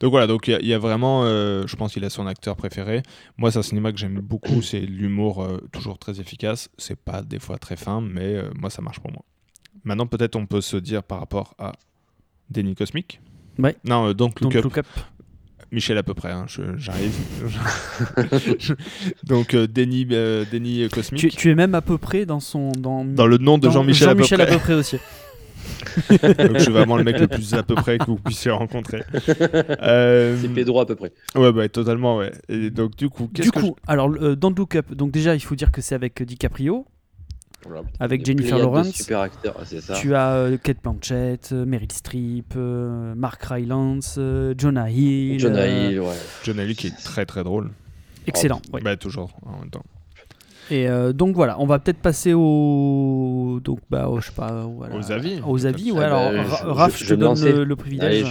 Donc 0.00 0.12
voilà, 0.12 0.28
donc 0.28 0.46
il 0.46 0.52
y 0.52 0.54
a- 0.54 0.60
il 0.60 0.66
y, 0.68 0.74
a 0.74 0.78
vraiment, 0.78 1.24
euh, 1.24 1.64
je 1.66 1.74
pense 1.74 1.92
qu'il 1.92 2.04
a 2.04 2.10
son 2.10 2.26
acteur 2.28 2.54
préféré. 2.54 3.02
Moi, 3.36 3.50
c'est 3.50 3.58
un 3.58 3.62
cinéma 3.62 3.90
que 3.90 3.98
j'aime 3.98 4.20
beaucoup, 4.20 4.62
c'est 4.62 4.78
l'humour 4.78 5.42
euh, 5.42 5.58
toujours 5.72 5.98
très 5.98 6.20
efficace. 6.20 6.68
C'est 6.78 6.98
pas 7.00 7.22
des 7.22 7.40
fois 7.40 7.58
très 7.58 7.74
fin, 7.74 8.00
mais 8.00 8.36
euh, 8.36 8.48
moi, 8.54 8.70
ça 8.70 8.80
marche 8.80 9.00
pour 9.00 9.10
moi. 9.10 9.24
Maintenant, 9.82 10.06
peut-être 10.06 10.36
on 10.36 10.46
peut 10.46 10.60
se 10.60 10.76
dire 10.76 11.02
par 11.02 11.18
rapport 11.18 11.54
à 11.58 11.72
Déni 12.48 12.76
Cosmique. 12.76 13.20
Ouais. 13.58 13.76
Non, 13.84 14.08
euh, 14.08 14.14
donc 14.14 14.40
Donc 14.40 14.52
Look 14.62 14.78
Up. 14.78 14.86
Michel 15.72 15.98
à 15.98 16.02
peu 16.02 16.14
près, 16.14 16.30
hein, 16.32 16.46
j'arrive. 16.76 17.12
donc 19.24 19.54
euh, 19.54 19.66
Déni, 19.66 20.06
euh, 20.12 20.44
Déni 20.50 20.88
Cosmique. 20.88 21.20
Tu, 21.20 21.28
tu 21.30 21.50
es 21.50 21.54
même 21.54 21.74
à 21.74 21.82
peu 21.82 21.98
près 21.98 22.24
dans 22.26 22.40
son 22.40 22.72
dans, 22.72 23.04
Dans 23.04 23.26
le 23.26 23.38
nom 23.38 23.58
de 23.58 23.68
Jean-Michel 23.70 24.08
à 24.08 24.14
peu 24.14 24.18
Jean-Michel 24.22 24.40
à 24.40 24.46
près. 24.46 24.54
peu 24.56 24.60
près 24.60 24.74
aussi. 24.74 24.96
Donc 26.10 26.54
je 26.54 26.62
suis 26.62 26.72
vraiment 26.72 26.96
le 26.96 27.04
mec 27.04 27.18
le 27.20 27.28
plus 27.28 27.54
à 27.54 27.62
peu 27.62 27.74
près 27.74 27.98
que 27.98 28.04
vous 28.06 28.16
puissiez 28.16 28.50
rencontrer. 28.50 29.02
Euh, 29.82 30.36
C'est 30.40 30.48
Pedro 30.48 30.80
à 30.80 30.86
peu 30.86 30.96
près. 30.96 31.12
Ouais, 31.34 31.52
bah 31.52 31.68
totalement, 31.68 32.16
ouais. 32.16 32.32
Et 32.48 32.70
donc 32.70 32.96
du 32.96 33.08
coup, 33.08 33.28
qu'est-ce 33.32 33.48
Du 33.48 33.52
que 33.52 33.60
coup, 33.60 33.76
alors 33.86 34.10
euh, 34.20 34.34
dans 34.34 34.50
Look 34.50 34.76
Up, 34.76 34.92
donc 34.94 35.10
déjà 35.10 35.34
il 35.34 35.40
faut 35.40 35.54
dire 35.54 35.70
que 35.70 35.80
c'est 35.80 35.94
avec 35.94 36.22
DiCaprio. 36.22 36.86
Avec 38.00 38.24
Jennifer 38.24 38.58
Lawrence. 38.58 38.90
Super 38.92 39.20
acteur, 39.20 39.54
c'est 39.64 39.80
ça. 39.80 39.94
Tu 39.94 40.14
as 40.14 40.32
euh, 40.34 40.56
Kate 40.56 40.78
Blanchett, 40.82 41.50
euh, 41.52 41.64
Meryl 41.64 41.90
Streep, 41.92 42.54
euh, 42.56 43.14
Mark 43.16 43.42
Rylance, 43.44 44.16
euh, 44.18 44.54
Jonah 44.56 44.90
Hill. 44.90 45.38
Jonah 45.38 45.58
euh, 45.60 45.88
Hill, 45.90 46.00
ouais. 46.00 46.14
John 46.44 46.58
Ali 46.58 46.74
qui 46.74 46.88
est 46.88 46.96
très 47.04 47.26
très 47.26 47.44
drôle. 47.44 47.70
Excellent. 48.26 48.60
ouais. 48.72 48.80
Bah 48.82 48.96
toujours 48.96 49.30
en 49.46 49.60
même 49.60 49.70
temps. 49.70 49.84
Et 50.70 50.86
euh, 50.86 51.14
donc 51.14 51.34
voilà, 51.34 51.58
on 51.60 51.66
va 51.66 51.78
peut-être 51.78 51.98
passer 52.00 52.34
au 52.34 53.58
donc 53.64 53.78
bah 53.88 54.08
au- 54.08 54.20
je 54.20 54.26
sais 54.26 54.32
pas 54.32 54.66
voilà, 54.66 54.96
Aux 54.96 55.10
avis, 55.12 55.40
Aux 55.46 55.64
avis, 55.66 55.92
ouais. 55.92 56.04
Ah 56.04 56.10
bah, 56.10 56.26
alors 56.28 56.44
je- 56.44 56.50
Ra- 56.50 56.58
je- 56.62 56.66
Raph, 56.70 56.98
je 56.98 57.04
je 57.04 57.08
te 57.08 57.14
donne 57.14 57.64
le, 57.64 57.76
privilège. 57.76 58.26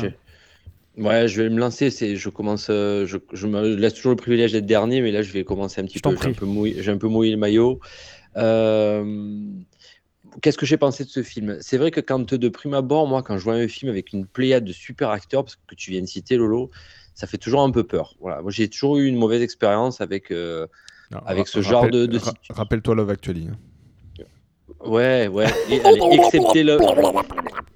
je... 0.97 1.01
Ouais, 1.03 1.27
je 1.27 1.41
vais 1.43 1.49
me 1.49 1.59
lancer. 1.59 1.89
C'est, 1.89 2.15
je 2.15 2.29
commence, 2.29 2.67
je, 2.67 3.17
je 3.33 3.47
me 3.47 3.75
laisse 3.75 3.93
toujours 3.95 4.11
le 4.11 4.17
privilège 4.17 4.51
d'être 4.51 4.65
dernier, 4.65 5.01
mais 5.01 5.11
là, 5.11 5.21
je 5.21 5.31
vais 5.31 5.43
commencer 5.43 5.81
un 5.81 5.85
petit 5.85 5.99
peu. 5.99 6.09
J'ai 6.09 6.15
un 6.15 6.19
prie. 6.19 6.33
peu 6.33 6.45
mouillé, 6.45 6.75
j'ai 6.81 6.91
un 6.91 6.97
peu 6.97 7.07
mouillé 7.07 7.31
le 7.31 7.37
maillot. 7.37 7.79
Euh, 8.37 9.03
Qu'est-ce 10.41 10.57
que 10.57 10.65
j'ai 10.65 10.77
pensé 10.77 11.03
de 11.03 11.09
ce 11.09 11.23
film? 11.23 11.57
C'est 11.61 11.77
vrai 11.77 11.89
que 11.89 11.99
quand 12.01 12.33
de 12.33 12.49
prime 12.49 12.73
abord, 12.73 13.07
moi, 13.07 13.23
quand 13.23 13.37
je 13.37 13.43
vois 13.43 13.55
un 13.55 13.67
film 13.67 13.89
avec 13.89 14.13
une 14.13 14.27
pléiade 14.27 14.65
de 14.65 14.73
super 14.73 15.09
acteurs, 15.09 15.43
parce 15.43 15.55
que 15.55 15.73
tu 15.73 15.89
viens 15.91 16.01
de 16.01 16.05
citer 16.05 16.35
Lolo, 16.37 16.69
ça 17.15 17.25
fait 17.27 17.37
toujours 17.37 17.61
un 17.61 17.71
peu 17.71 17.83
peur. 17.83 18.15
Voilà, 18.19 18.41
moi, 18.41 18.51
j'ai 18.51 18.67
toujours 18.69 18.97
eu 18.97 19.07
une 19.07 19.15
mauvaise 19.15 19.41
expérience 19.41 20.01
avec. 20.01 20.29
euh, 20.31 20.67
Non, 21.11 21.19
Avec 21.25 21.47
ce 21.47 21.61
genre 21.61 21.89
de- 21.89 22.05
de 22.05 22.17
ra- 22.17 22.33
Rappelle-toi 22.49 22.93
Love 22.95 23.09
Actually. 23.09 23.47
hein. 23.49 23.57
Ouais, 24.81 25.27
ouais. 25.27 25.47
Et, 25.71 25.79
allez, 25.85 26.01
excepté 26.11 26.61
Love, 26.63 26.81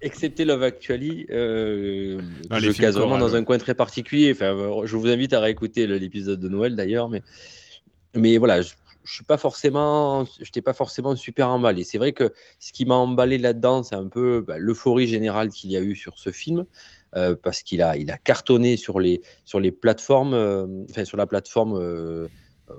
excepté 0.01 0.45
Love 0.45 0.61
Actually, 0.63 1.25
euh, 1.31 2.19
Non, 2.49 2.57
je 2.59 2.71
case 2.73 2.97
vraiment 2.97 3.17
dans 3.17 3.35
un 3.35 3.43
coin 3.43 3.57
très 3.57 3.73
particulier. 3.73 4.31
Enfin, 4.33 4.53
euh, 4.55 4.85
je 4.85 4.95
vous 4.97 5.07
invite 5.07 5.33
à 5.33 5.39
réécouter 5.39 5.87
l'épisode 5.87 6.39
de 6.39 6.49
Noël 6.49 6.75
d'ailleurs, 6.75 7.09
mais, 7.09 7.23
mais 8.13 8.37
voilà, 8.37 8.61
je, 8.61 8.73
je 9.03 9.13
suis 9.13 9.23
pas 9.23 9.37
forcément, 9.37 10.25
j'étais 10.39 10.61
pas 10.61 10.73
forcément 10.73 11.15
super 11.15 11.49
emballé. 11.49 11.83
C'est 11.83 11.97
vrai 11.97 12.13
que 12.13 12.33
ce 12.59 12.71
qui 12.71 12.85
m'a 12.85 12.95
emballé 12.95 13.37
là-dedans, 13.37 13.83
c'est 13.83 13.95
un 13.95 14.07
peu 14.07 14.41
bah, 14.41 14.57
l'euphorie 14.57 15.07
générale 15.07 15.49
qu'il 15.49 15.71
y 15.71 15.77
a 15.77 15.81
eu 15.81 15.95
sur 15.95 16.17
ce 16.17 16.31
film. 16.31 16.65
euh, 17.17 17.35
parce 17.41 17.61
qu'il 17.61 17.81
a, 17.81 17.97
il 17.97 18.09
a 18.09 18.17
cartonné 18.17 18.77
sur 18.77 18.99
les, 18.99 19.21
sur 19.43 19.59
les 19.59 19.71
plateformes, 19.71 20.33
euh, 20.33 20.65
enfin 20.89 21.03
sur 21.03 21.17
la 21.17 21.27
plateforme 21.27 21.77
euh, 21.77 22.29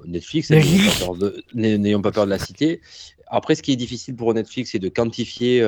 Netflix, 0.06 0.50
n'ayons 0.50 0.90
pas 0.90 0.98
peur 1.04 1.16
de- 1.16 1.44
n'ay- 1.52 1.76
n'ayons 1.76 2.00
pas 2.00 2.12
peur 2.12 2.24
de 2.24 2.30
la 2.30 2.38
citer. 2.38 2.80
Après, 3.26 3.54
ce 3.54 3.62
qui 3.62 3.72
est 3.72 3.76
difficile 3.76 4.16
pour 4.16 4.32
Netflix, 4.32 4.70
c'est 4.72 4.78
de 4.78 4.88
quantifier, 4.88 5.60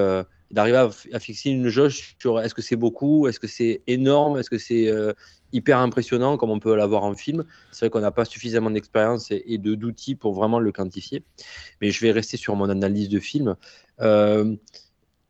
d'arriver 0.54 0.88
à, 1.12 1.20
fixer 1.20 1.50
une 1.50 1.68
jauge 1.68 2.16
sur 2.20 2.40
est-ce 2.40 2.54
que 2.54 2.62
c'est 2.62 2.76
beaucoup, 2.76 3.26
est-ce 3.26 3.40
que 3.40 3.49
c'est 3.49 3.82
énorme, 3.87 4.38
est-ce 4.38 4.49
que 4.49 4.58
c'est 4.58 4.88
euh, 4.88 5.12
hyper 5.52 5.78
impressionnant, 5.78 6.37
comme 6.37 6.50
on 6.50 6.61
peut 6.61 6.75
l'avoir 6.76 7.02
en 7.02 7.14
film. 7.14 7.44
C'est 7.73 7.80
vrai 7.80 7.90
qu'on 7.90 8.00
n'a 8.00 8.12
pas 8.12 8.25
suffisamment 8.25 8.70
d'expérience 8.70 9.30
et, 9.30 9.58
de 9.58 9.75
d'outils 9.75 10.14
pour 10.14 10.32
vraiment 10.32 10.61
le 10.61 10.70
quantifier. 10.70 11.25
Mais 11.80 11.90
je 11.90 12.00
vais 12.00 12.12
rester 12.12 12.37
sur 12.37 12.54
mon 12.54 12.70
analyse 12.70 13.08
de 13.08 13.18
film. 13.18 13.56
Euh, 14.00 14.54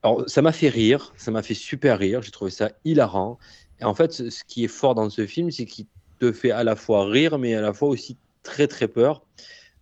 alors, 0.03 0.29
ça 0.29 0.43
m'a 0.43 0.53
fait 0.53 0.69
rire, 0.69 1.15
ça 1.17 1.31
m'a 1.31 1.43
fait 1.43 1.55
super 1.55 1.99
rire, 1.99 2.21
j'ai 2.21 2.31
trouvé 2.31 2.51
ça 2.51 2.71
hilarant. 2.85 3.39
Et 3.81 3.85
en 3.85 3.95
fait, 3.95 4.13
ce 4.13 4.29
ce 4.29 4.45
qui 4.45 4.65
est 4.65 4.69
fort 4.69 4.95
dans 4.95 5.09
ce 5.09 5.27
film, 5.27 5.51
c'est 5.51 5.65
qu'il 5.65 5.87
te 6.21 6.33
fait 6.33 6.51
à 6.51 6.65
la 6.65 6.77
fois 6.77 7.07
rire, 7.07 7.39
mais 7.39 7.55
à 7.55 7.63
la 7.63 7.73
fois 7.73 7.89
aussi 7.89 8.19
très 8.43 8.67
très 8.67 8.89
peur, 8.89 9.27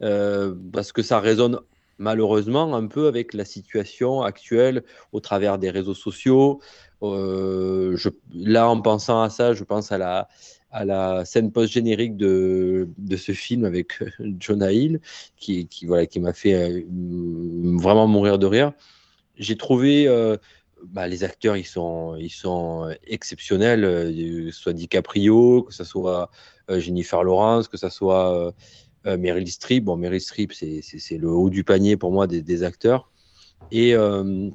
euh, 0.03 0.55
parce 0.73 0.93
que 0.93 1.03
ça 1.03 1.19
résonne 1.19 1.59
malheureusement 2.03 2.75
un 2.75 2.87
peu 2.87 3.07
avec 3.07 3.33
la 3.33 3.45
situation 3.45 4.23
actuelle 4.23 4.83
au 5.13 5.21
travers 5.21 5.59
des 5.59 5.71
réseaux 5.71 5.95
sociaux. 5.95 6.61
Euh, 7.03 7.97
là, 8.35 8.69
en 8.69 8.81
pensant 8.81 9.23
à 9.23 9.31
ça, 9.31 9.55
je 9.55 9.65
pense 9.65 9.93
à 9.93 9.99
la, 9.99 11.25
scène 11.25 11.53
post-générique 11.53 12.17
de, 12.17 12.89
ce 13.17 13.33
film 13.33 13.65
avec 13.65 14.03
euh, 14.03 14.11
Jonah 14.41 14.73
Hill, 14.73 15.01
qui, 15.37 15.69
voilà, 15.85 16.07
qui 16.07 16.19
m'a 16.21 16.33
fait 16.33 16.55
euh, 16.55 16.83
vraiment 17.79 18.07
mourir 18.09 18.39
de 18.39 18.47
rire. 18.47 18.73
J'ai 19.37 19.57
trouvé 19.57 20.07
bah, 20.85 21.07
les 21.07 21.25
acteurs, 21.25 21.57
ils 21.57 21.67
sont, 21.67 22.17
ils 22.17 22.31
sont 22.31 22.95
exceptionnels, 23.07 23.83
que 23.83 24.51
ce 24.51 24.61
soit 24.61 24.73
DiCaprio, 24.73 25.63
que 25.63 25.73
ce 25.73 25.85
soit 25.85 26.31
Jennifer 26.69 27.25
Lawrence, 27.25 27.67
que 27.67 27.79
ce 27.79 27.89
soit 27.89 28.53
euh, 29.07 29.17
Meryl 29.17 29.49
Streep. 29.51 29.85
Bon, 29.85 29.97
Meryl 29.97 30.21
Streep, 30.21 30.53
c'est 30.53 31.19
le 31.19 31.29
haut 31.29 31.51
du 31.51 31.65
panier 31.65 31.97
pour 31.97 32.13
moi 32.13 32.27
des, 32.27 32.43
des 32.43 32.63
acteurs. 32.63 33.11
Et 33.71 33.95
euh, 33.95 34.49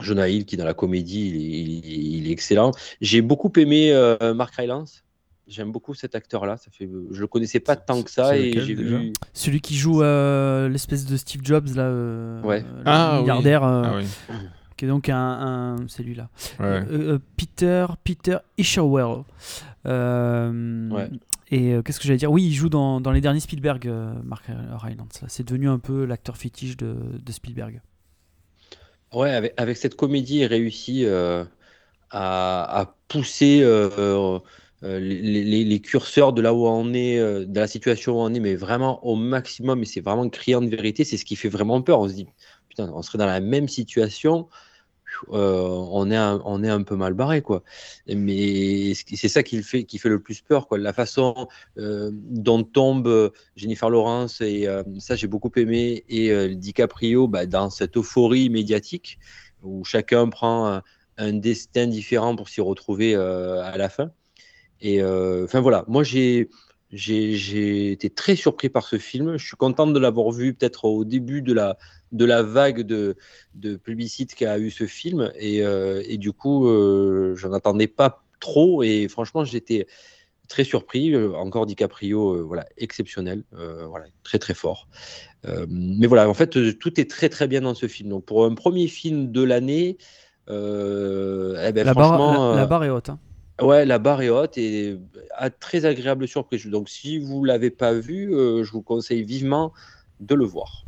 Jonah 0.00 0.28
Hill, 0.28 0.44
qui 0.44 0.56
dans 0.56 0.64
la 0.64 0.74
comédie, 0.74 1.28
il, 1.28 1.36
est- 1.36 1.60
il 1.62 1.92
est- 1.92 2.18
il 2.20 2.28
est 2.28 2.32
excellent. 2.32 2.70
J'ai 3.00 3.22
beaucoup 3.22 3.52
aimé 3.56 3.92
euh, 3.92 4.34
Mark 4.34 4.54
Rylance. 4.54 5.04
J'aime 5.48 5.72
beaucoup 5.72 5.92
cet 5.92 6.14
acteur-là. 6.14 6.56
Ça 6.56 6.70
fait, 6.70 6.88
je 7.10 7.20
le 7.20 7.26
connaissais 7.26 7.60
pas 7.60 7.74
tant 7.76 8.02
que 8.02 8.10
ça 8.10 8.36
et 8.38 8.52
j'ai 8.60 8.74
vu. 8.74 9.12
Celui 9.32 9.60
qui 9.60 9.74
joue 9.76 10.02
euh, 10.02 10.68
l'espèce 10.68 11.04
de 11.04 11.16
Steve 11.16 11.40
Jobs 11.44 11.68
là, 11.74 11.82
euh, 11.82 12.40
Ouais. 12.42 12.60
le 12.60 12.82
Ah, 12.86 13.18
milliardaire, 13.20 13.64
euh, 13.64 13.82
Ah 13.84 13.94
oui. 13.98 14.34
qui 14.76 14.84
est 14.84 14.88
donc 14.88 15.08
un, 15.08 15.16
un 15.16 15.76
c'est 15.88 16.04
lui 16.04 16.14
là. 16.14 16.28
Ouais. 16.60 16.66
Euh, 16.66 16.84
euh, 16.90 17.18
Peter 17.36 17.86
Peter 18.04 18.36
Isherwell. 18.56 19.24
Euh, 19.86 20.88
Ouais. 20.90 21.10
Et 21.52 21.72
euh, 21.72 21.82
qu'est-ce 21.82 22.00
que 22.00 22.06
j'allais 22.06 22.18
dire? 22.18 22.32
Oui, 22.32 22.44
il 22.46 22.52
joue 22.54 22.68
dans, 22.68 23.00
dans 23.00 23.12
les 23.12 23.20
derniers 23.20 23.38
Spielberg, 23.40 23.86
euh, 23.86 24.12
Mark 24.24 24.46
Rylance. 24.48 25.22
C'est 25.28 25.46
devenu 25.46 25.68
un 25.68 25.78
peu 25.78 26.04
l'acteur 26.04 26.36
fétiche 26.36 26.76
de, 26.76 26.96
de 27.24 27.32
Spielberg. 27.32 27.80
Ouais, 29.12 29.52
avec, 29.58 29.76
cette 29.76 29.94
comédie, 29.96 30.38
il 30.38 30.46
réussit 30.46 31.04
euh, 31.04 31.44
à, 32.10 32.80
à 32.80 32.86
pousser 33.08 33.60
euh, 33.62 34.40
les, 34.82 35.20
les- 35.44 35.64
les 35.64 35.80
curseurs 35.82 36.32
de 36.32 36.42
là 36.42 36.54
où 36.54 36.66
on 36.66 36.94
est, 36.94 37.18
de 37.20 37.60
la 37.60 37.68
situation 37.68 38.14
où 38.18 38.20
on 38.22 38.34
est, 38.34 38.40
mais 38.40 38.54
vraiment 38.56 39.04
au 39.06 39.16
maximum, 39.16 39.82
et 39.82 39.86
c'est 39.86 40.00
vraiment 40.00 40.28
criant 40.30 40.62
de 40.62 40.68
vérité, 40.68 41.04
c'est 41.04 41.18
ce 41.18 41.24
qui 41.26 41.36
fait 41.36 41.48
vraiment 41.50 41.82
peur. 41.82 42.00
On 42.00 42.08
se 42.08 42.14
dit, 42.14 42.26
putain, 42.68 42.90
on 42.94 43.02
serait 43.02 43.18
dans 43.18 43.26
la 43.26 43.40
même 43.40 43.68
situation, 43.68 44.48
euh, 45.28 45.86
on, 45.90 46.10
est 46.10 46.16
un, 46.16 46.42
on 46.44 46.62
est 46.62 46.68
un 46.68 46.82
peu 46.82 46.96
mal 46.96 47.14
barré, 47.14 47.42
quoi. 47.42 47.62
Mais 48.06 48.94
c'est 48.94 49.28
ça 49.28 49.42
qui 49.42 49.62
fait, 49.62 49.84
qui 49.84 49.98
fait 49.98 50.08
le 50.08 50.20
plus 50.20 50.40
peur, 50.40 50.68
quoi. 50.68 50.78
La 50.78 50.92
façon 50.92 51.48
euh, 51.78 52.10
dont 52.12 52.62
tombe 52.62 53.06
euh, 53.06 53.30
Jennifer 53.56 53.90
Lawrence, 53.90 54.40
et 54.40 54.66
ça 54.98 55.16
j'ai 55.16 55.26
beaucoup 55.26 55.52
aimé, 55.56 56.04
et 56.08 56.54
DiCaprio 56.54 57.28
bah, 57.28 57.46
dans 57.46 57.70
cette 57.70 57.96
euphorie 57.96 58.50
médiatique 58.50 59.18
où 59.62 59.84
chacun 59.84 60.28
prend 60.28 60.68
un, 60.68 60.82
un 61.18 61.32
destin 61.32 61.86
différent 61.86 62.34
pour 62.36 62.48
s'y 62.48 62.60
retrouver 62.60 63.14
à 63.14 63.76
la 63.76 63.88
fin. 63.88 64.10
Et 64.80 65.02
enfin 65.02 65.60
voilà, 65.60 65.84
moi 65.86 66.02
j'ai 66.02 66.48
j'ai 66.92 67.90
été 67.92 68.10
très 68.10 68.36
surpris 68.36 68.68
par 68.68 68.84
ce 68.86 68.98
film. 68.98 69.38
Je 69.38 69.46
suis 69.46 69.56
content 69.56 69.86
de 69.86 69.98
l'avoir 69.98 70.30
vu 70.30 70.52
peut-être 70.54 70.84
au 70.84 71.04
début 71.04 71.40
de 71.42 71.52
la 71.54 71.78
de 72.12 72.26
la 72.26 72.42
vague 72.42 72.82
de 72.82 73.16
de 73.54 73.76
publicité 73.76 74.34
qu'a 74.36 74.58
eu 74.58 74.70
ce 74.70 74.86
film 74.86 75.32
et, 75.38 75.64
euh, 75.64 76.02
et 76.06 76.18
du 76.18 76.32
coup 76.32 76.68
euh, 76.68 77.34
j'en 77.34 77.54
attendais 77.54 77.86
pas 77.86 78.22
trop 78.40 78.82
et 78.82 79.08
franchement 79.08 79.44
j'étais 79.44 79.86
très 80.48 80.64
surpris. 80.64 81.14
Euh, 81.14 81.32
Encore 81.32 81.64
DiCaprio, 81.64 82.34
euh, 82.36 82.42
voilà, 82.42 82.66
exceptionnel, 82.76 83.44
voilà, 83.52 84.04
très 84.22 84.38
très 84.38 84.52
fort. 84.54 84.86
Mais 85.68 86.06
voilà, 86.06 86.28
en 86.28 86.34
fait, 86.34 86.78
tout 86.78 87.00
est 87.00 87.08
très 87.10 87.28
très 87.30 87.48
bien 87.48 87.62
dans 87.62 87.74
ce 87.74 87.88
film. 87.88 88.10
Donc 88.10 88.26
pour 88.26 88.44
un 88.44 88.54
premier 88.54 88.86
film 88.86 89.32
de 89.32 89.42
l'année, 89.42 89.96
eh 90.48 90.52
ben, 90.52 91.84
la, 91.86 91.94
barre, 91.94 92.50
la, 92.50 92.56
la 92.60 92.66
barre 92.66 92.84
est 92.84 92.90
haute. 92.90 93.08
hein. 93.08 93.18
Ouais, 93.60 93.84
la 93.84 93.98
barre 93.98 94.22
est 94.22 94.30
haute 94.30 94.56
et 94.58 94.98
à 95.36 95.50
très 95.50 95.84
agréable 95.84 96.26
surprise. 96.28 96.66
Donc 96.66 96.88
si 96.88 97.18
vous 97.18 97.44
l'avez 97.44 97.70
pas 97.70 97.92
vu, 97.92 98.34
euh, 98.34 98.64
je 98.64 98.72
vous 98.72 98.82
conseille 98.82 99.22
vivement 99.22 99.72
de 100.20 100.34
le 100.34 100.44
voir. 100.44 100.84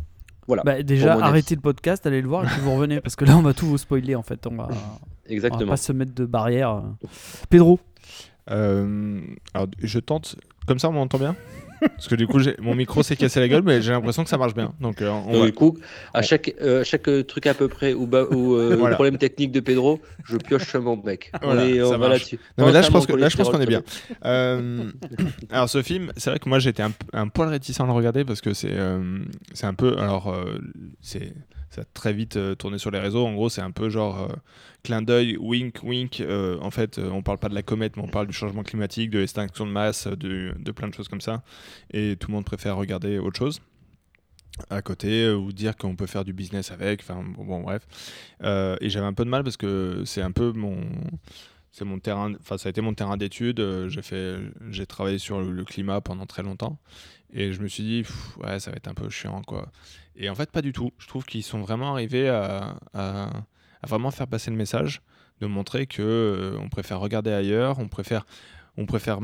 Voilà. 0.47 0.63
Bah, 0.63 0.83
déjà, 0.83 1.15
arrêtez 1.15 1.55
le 1.55 1.61
podcast, 1.61 2.07
allez 2.07 2.21
le 2.21 2.29
voir 2.29 2.45
et 2.45 2.49
puis 2.49 2.61
vous 2.61 2.75
revenez 2.75 3.01
parce 3.01 3.17
que 3.17 3.25
là, 3.25 3.37
on 3.37 3.43
va 3.43 3.55
tout 3.55 3.67
vous 3.67 3.79
spoiler 3.79 4.15
en 4.15 4.23
fait. 4.23 4.47
On 4.47 4.55
va, 4.57 4.65
on 4.71 4.75
va 4.75 4.99
Exactement. 5.27 5.67
pas 5.71 5.77
se 5.77 5.93
mettre 5.93 6.15
de 6.15 6.25
barrière. 6.27 6.83
Pedro, 7.49 7.81
Euh, 8.51 9.21
alors, 9.55 9.69
je 9.83 9.99
tente. 9.99 10.37
Comme 10.67 10.79
ça, 10.79 10.89
on 10.91 10.93
m'entend 10.93 11.19
bien? 11.19 11.35
Parce 11.81 12.09
que 12.09 12.15
du 12.15 12.27
coup, 12.27 12.39
mon 12.61 12.75
micro 12.75 13.03
s'est 13.03 13.17
cassé 13.17 13.41
la 13.41 13.49
gueule, 13.49 13.63
mais 13.65 13.83
j'ai 13.83 13.93
l'impression 13.93 14.25
que 14.25 14.31
ça 14.31 14.39
marche 14.39 14.55
bien. 14.55 14.73
Donc, 14.81 15.03
euh, 15.03 15.11
on 15.11 15.33
Donc, 15.33 15.41
va- 15.41 15.47
du 15.47 15.53
coup, 15.53 15.79
à 16.13 16.23
chaque, 16.23 16.55
euh, 16.61 16.83
chaque 16.85 17.09
truc 17.27 17.47
à 17.47 17.55
peu 17.55 17.69
près 17.69 17.93
ou, 17.95 18.07
ba- 18.07 18.25
ou 18.31 18.55
euh, 18.55 18.77
Voilà. 18.79 18.95
problème 18.95 19.19
technique 19.19 19.53
de 19.53 19.61
Pedro, 19.61 20.01
je 20.25 20.37
pioche 20.37 20.75
mon 20.77 20.97
mec. 20.97 21.31
Voilà, 21.43 21.63
on 21.63 21.67
est, 21.69 21.83
on 21.83 21.91
ça 21.91 21.99
va 21.99 22.09
là-dessus. 22.09 22.39
Non, 22.59 22.67
mais 22.67 22.73
là, 22.73 22.83
je 22.83 22.91
pense, 22.91 23.07
qu'on 23.07 23.61
est 23.61 23.67
bien. 23.67 23.83
Euh, 24.25 24.91
alors, 25.51 25.69
ce 25.69 25.83
film, 25.83 26.13
c'est 26.17 26.31
vrai 26.31 26.39
que 26.39 26.49
moi, 26.49 26.59
j'étais 26.59 26.83
un, 26.83 26.93
un 27.13 27.29
poil 27.29 27.49
réticent 27.49 27.81
à 27.81 27.85
le 27.87 27.93
regarder 27.93 28.25
parce 28.25 28.41
que 28.41 28.55
c'est 28.55 28.73
euh, 28.73 29.19
c'est 29.53 29.67
un 29.67 29.75
peu. 29.75 29.97
Alors, 29.99 30.33
euh, 30.33 30.59
c'est 31.01 31.33
ça 31.75 31.83
a 31.83 31.85
très 31.93 32.13
vite 32.13 32.37
euh, 32.37 32.55
tourné 32.55 32.79
sur 32.79 32.91
les 32.91 33.01
réseaux. 33.01 33.27
En 33.27 33.35
gros, 33.35 33.49
c'est 33.49 33.61
un 33.61 33.73
peu 33.73 33.89
genre 33.89 34.31
euh, 34.31 34.35
clin 34.85 35.03
d'œil, 35.03 35.37
wink, 35.39 35.83
wink. 35.83 36.21
Euh, 36.21 36.59
en 36.61 36.71
fait, 36.71 36.99
euh, 36.99 37.11
on 37.11 37.23
parle 37.23 37.39
pas 37.39 37.49
de 37.49 37.55
la 37.55 37.63
comète, 37.63 37.97
mais 37.97 38.03
on 38.03 38.09
parle 38.09 38.29
du 38.29 38.33
changement 38.33 38.63
climatique, 38.63 39.11
de 39.11 39.19
l'extinction 39.19 39.67
de 39.67 39.73
masse, 39.73 40.07
de, 40.07 40.55
plein 40.73 40.89
de 40.89 40.95
choses 40.95 41.09
comme 41.09 41.21
ça. 41.21 41.43
Et 41.93 42.17
tout 42.17 42.29
le 42.29 42.35
monde 42.35 42.45
préfère 42.45 42.77
regarder 42.77 43.19
autre 43.19 43.39
chose 43.39 43.61
à 44.71 44.83
côté 44.83 45.29
ou 45.31 45.51
dire 45.51 45.77
qu'on 45.77 45.97
peut 45.97 46.07
faire 46.07 46.25
du 46.25 46.33
business 46.33 46.71
avec. 46.71 47.01
Enfin, 47.01 47.25
bon, 47.25 47.63
bref. 47.63 47.87
Et 48.41 48.89
j'avais 48.89 49.07
un 49.07 49.13
peu 49.13 49.25
de 49.25 49.31
mal 49.31 49.43
parce 49.43 49.57
que 49.57 50.03
c'est 50.05 50.23
un 50.23 50.31
peu 50.31 50.53
mon 50.53 50.77
c'est 51.75 51.85
mon 51.85 51.99
terrain 51.99 52.33
enfin 52.41 52.57
ça 52.57 52.69
a 52.69 52.71
été 52.71 52.81
mon 52.81 52.95
terrain 52.95 53.17
d'étude 53.17 53.59
euh, 53.59 53.89
j'ai 53.89 54.03
fait 54.03 54.37
j'ai 54.71 54.87
travaillé 54.87 55.19
sur 55.19 55.41
le, 55.41 55.65
climat 55.65 56.01
pendant 56.01 56.25
très 56.25 56.45
longtemps 56.45 56.79
et 57.33 57.53
je 57.53 57.61
me 57.61 57.67
suis 57.67 57.83
dit 57.83 58.05
ouais 58.39 58.61
ça 58.61 58.71
va 58.71 58.77
être 58.77 58.87
un 58.87 58.95
peu 58.95 59.11
chiant 59.11 59.43
quoi 59.43 59.73
et 60.15 60.31
en 60.31 60.37
fait 60.37 60.53
pas 60.53 60.63
du 60.63 60.73
tout 60.73 60.93
je 60.99 61.09
trouve 61.09 61.25
qu'ils 61.25 61.43
sont 61.43 61.61
vraiment 61.61 61.91
arrivés 61.93 62.29
à, 62.29 62.77
vraiment 63.83 64.13
faire 64.13 64.29
passer 64.29 64.53
le 64.53 64.57
message 64.57 65.03
de 65.41 65.47
montrer 65.47 65.89
que 65.89 66.01
euh, 66.01 66.59
on 66.61 66.69
préfère 66.69 67.01
regarder 67.01 67.33
ailleurs 67.33 67.81
on 67.81 67.89
préfère 67.89 68.25
on 68.77 68.87
préfère 68.87 69.19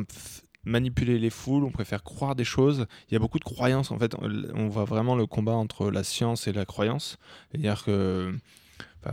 manipuler 0.65 1.19
les 1.19 1.31
foules, 1.31 1.65
on 1.65 1.71
préfère 1.71 2.03
croire 2.03 2.35
des 2.35 2.45
choses. 2.45 2.87
Il 3.09 3.15
y 3.15 3.17
a 3.17 3.19
beaucoup 3.19 3.39
de 3.39 3.45
croyances. 3.45 3.91
En 3.91 3.99
fait, 3.99 4.15
on 4.55 4.69
voit 4.69 4.85
vraiment 4.85 5.17
le 5.17 5.25
combat 5.27 5.55
entre 5.55 5.91
la 5.91 6.05
science 6.05 6.47
et 6.47 6.53
la 6.53 6.67
croyance. 6.67 7.17
C'est-à-dire 7.51 7.83
que 7.83 8.37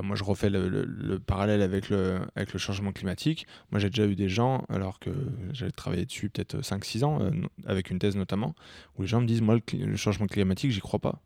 Moi, 0.03 0.15
je 0.15 0.24
refais 0.24 0.50
le, 0.50 0.67
le- 0.67 0.84
le 0.86 1.20
parallèle 1.20 1.62
avec 1.62 1.89
le, 1.89 2.20
avec 2.36 2.51
le 2.53 2.60
changement 2.60 2.91
climatique. 2.91 3.48
Moi, 3.72 3.79
j'ai 3.79 3.89
déjà 3.89 4.06
eu 4.06 4.15
des 4.15 4.27
gens, 4.29 4.65
alors 4.70 5.00
que 5.00 5.10
j'ai 5.53 5.72
travaillé 5.72 6.06
dessus 6.06 6.29
peut-être 6.29 6.58
5-6 6.62 7.03
ans, 7.06 7.20
euh, 7.22 7.32
avec 7.65 7.89
une 7.89 7.98
thèse 8.00 8.17
notamment, 8.17 8.53
où 8.98 9.03
les 9.03 9.08
gens 9.08 9.22
me 9.22 9.27
disent 9.27 9.41
Moi, 9.41 9.58
le, 9.74 9.96
changement 9.96 10.27
climatique, 10.27 10.72
j'y 10.72 10.82
crois 10.82 11.00
pas. 11.00 11.22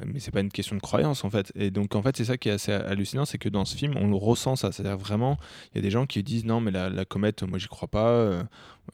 Euh, 0.00 0.04
Mais 0.06 0.20
c'est 0.20 0.30
pas 0.30 0.40
une 0.40 0.50
question 0.50 0.74
de 0.74 0.80
croyance, 0.80 1.22
en 1.24 1.30
fait. 1.30 1.52
Et 1.54 1.70
donc, 1.70 1.94
en 1.94 2.02
fait, 2.02 2.16
c'est 2.16 2.24
ça 2.24 2.38
qui 2.38 2.48
est 2.48 2.52
assez 2.52 2.72
hallucinant 2.72 3.26
c'est 3.26 3.38
que 3.38 3.48
dans 3.50 3.64
ce 3.66 3.76
film, 3.76 3.94
on 3.96 4.06
le 4.08 4.16
ressent, 4.16 4.56
ça. 4.56 4.72
C'est-à-dire 4.72 4.96
vraiment, 4.96 5.36
il 5.72 5.76
y 5.76 5.78
a 5.78 5.82
des 5.82 5.90
gens 5.90 6.06
qui 6.06 6.22
disent 6.22 6.46
Non, 6.46 6.60
mais 6.60 6.70
la, 6.70 7.04
comète, 7.04 7.42
moi, 7.42 7.58
j'y 7.58 7.68
crois 7.68 7.88
pas. 7.88 8.08
Euh, 8.08 8.42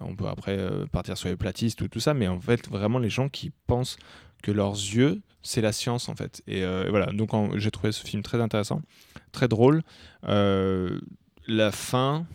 on 0.00 0.16
peut 0.16 0.26
après 0.26 0.58
euh, 0.58 0.86
partir 0.86 1.16
sur 1.16 1.28
les 1.28 1.36
platistes 1.36 1.80
ou 1.82 1.88
tout 1.88 2.00
ça. 2.00 2.14
Mais 2.14 2.26
en 2.26 2.40
fait, 2.40 2.68
vraiment, 2.68 2.98
les 2.98 3.10
gens 3.10 3.28
qui 3.28 3.52
pensent 3.68 3.96
que 4.44 4.52
leurs 4.52 4.74
yeux, 4.74 5.22
c'est 5.42 5.62
la 5.62 5.72
science 5.72 6.08
en 6.10 6.14
fait. 6.14 6.42
Et, 6.46 6.62
euh, 6.64 6.86
voilà, 6.90 7.06
donc 7.06 7.30
j'ai 7.56 7.70
trouvé 7.70 7.92
ce 7.92 8.04
film 8.06 8.22
très 8.22 8.40
intéressant, 8.42 8.82
très 9.32 9.48
drôle. 9.48 9.82
Euh, 10.28 11.00
la 11.46 11.72
fin, 11.72 12.26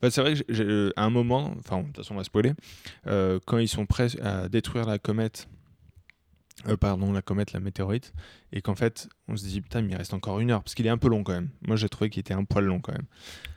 bah, 0.00 0.10
c'est 0.10 0.22
vrai 0.22 0.32
que 0.34 0.38
j'ai- 0.38 0.54
j'ai- 0.54 0.92
à 0.96 1.04
un 1.04 1.10
moment, 1.10 1.54
enfin 1.58 1.80
de 1.80 1.86
toute 1.88 1.96
façon 1.98 2.14
on 2.14 2.16
va 2.16 2.24
spoiler, 2.24 2.52
euh, 3.06 3.38
quand 3.46 3.58
ils 3.58 3.68
sont 3.68 3.84
prêts 3.84 4.08
à 4.22 4.48
détruire 4.48 4.86
la 4.86 4.98
comète, 4.98 5.48
euh, 6.66 6.76
pardon 6.76 7.12
la 7.12 7.22
comète, 7.22 7.52
la 7.52 7.60
météorite, 7.60 8.12
et 8.52 8.60
qu'en 8.60 8.74
fait 8.74 9.08
on 9.28 9.36
se 9.36 9.44
dit 9.44 9.60
putain 9.60 9.82
mais 9.82 9.92
il 9.92 9.96
reste 9.96 10.14
encore 10.14 10.40
une 10.40 10.50
heure, 10.50 10.62
parce 10.62 10.74
qu'il 10.74 10.86
est 10.86 10.90
un 10.90 10.98
peu 10.98 11.08
long 11.08 11.22
quand 11.22 11.32
même. 11.32 11.50
Moi 11.66 11.76
j'ai 11.76 11.88
trouvé 11.88 12.10
qu'il 12.10 12.20
était 12.20 12.34
un 12.34 12.44
poil 12.44 12.64
long 12.64 12.80
quand 12.80 12.92
même. 12.92 13.06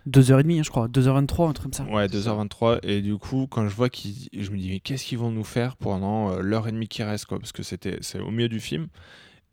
2h30, 0.07 0.59
hein, 0.59 0.63
je 0.63 0.69
crois. 0.69 0.87
2h23, 0.87 1.49
un 1.49 1.53
truc 1.53 1.71
comme 1.71 1.73
ça. 1.73 1.83
Ouais, 1.91 2.07
2h23. 2.07 2.79
Et 2.83 3.01
du 3.01 3.17
coup, 3.17 3.47
quand 3.49 3.67
je 3.67 3.75
vois 3.75 3.89
qu'ils. 3.89 4.29
Je 4.33 4.49
me 4.51 4.57
dis, 4.57 4.69
mais 4.69 4.79
qu'est-ce 4.79 5.05
qu'ils 5.05 5.19
vont 5.19 5.31
nous 5.31 5.43
faire 5.43 5.77
pendant 5.77 6.31
euh, 6.31 6.41
l'heure 6.41 6.67
et 6.67 6.71
demie 6.71 6.87
qui 6.87 7.03
reste, 7.03 7.25
quoi? 7.25 7.39
Parce 7.39 7.51
que 7.51 7.63
c'était 7.63 7.97
c'est 8.01 8.19
au 8.19 8.31
milieu 8.31 8.49
du 8.49 8.59
film. 8.59 8.87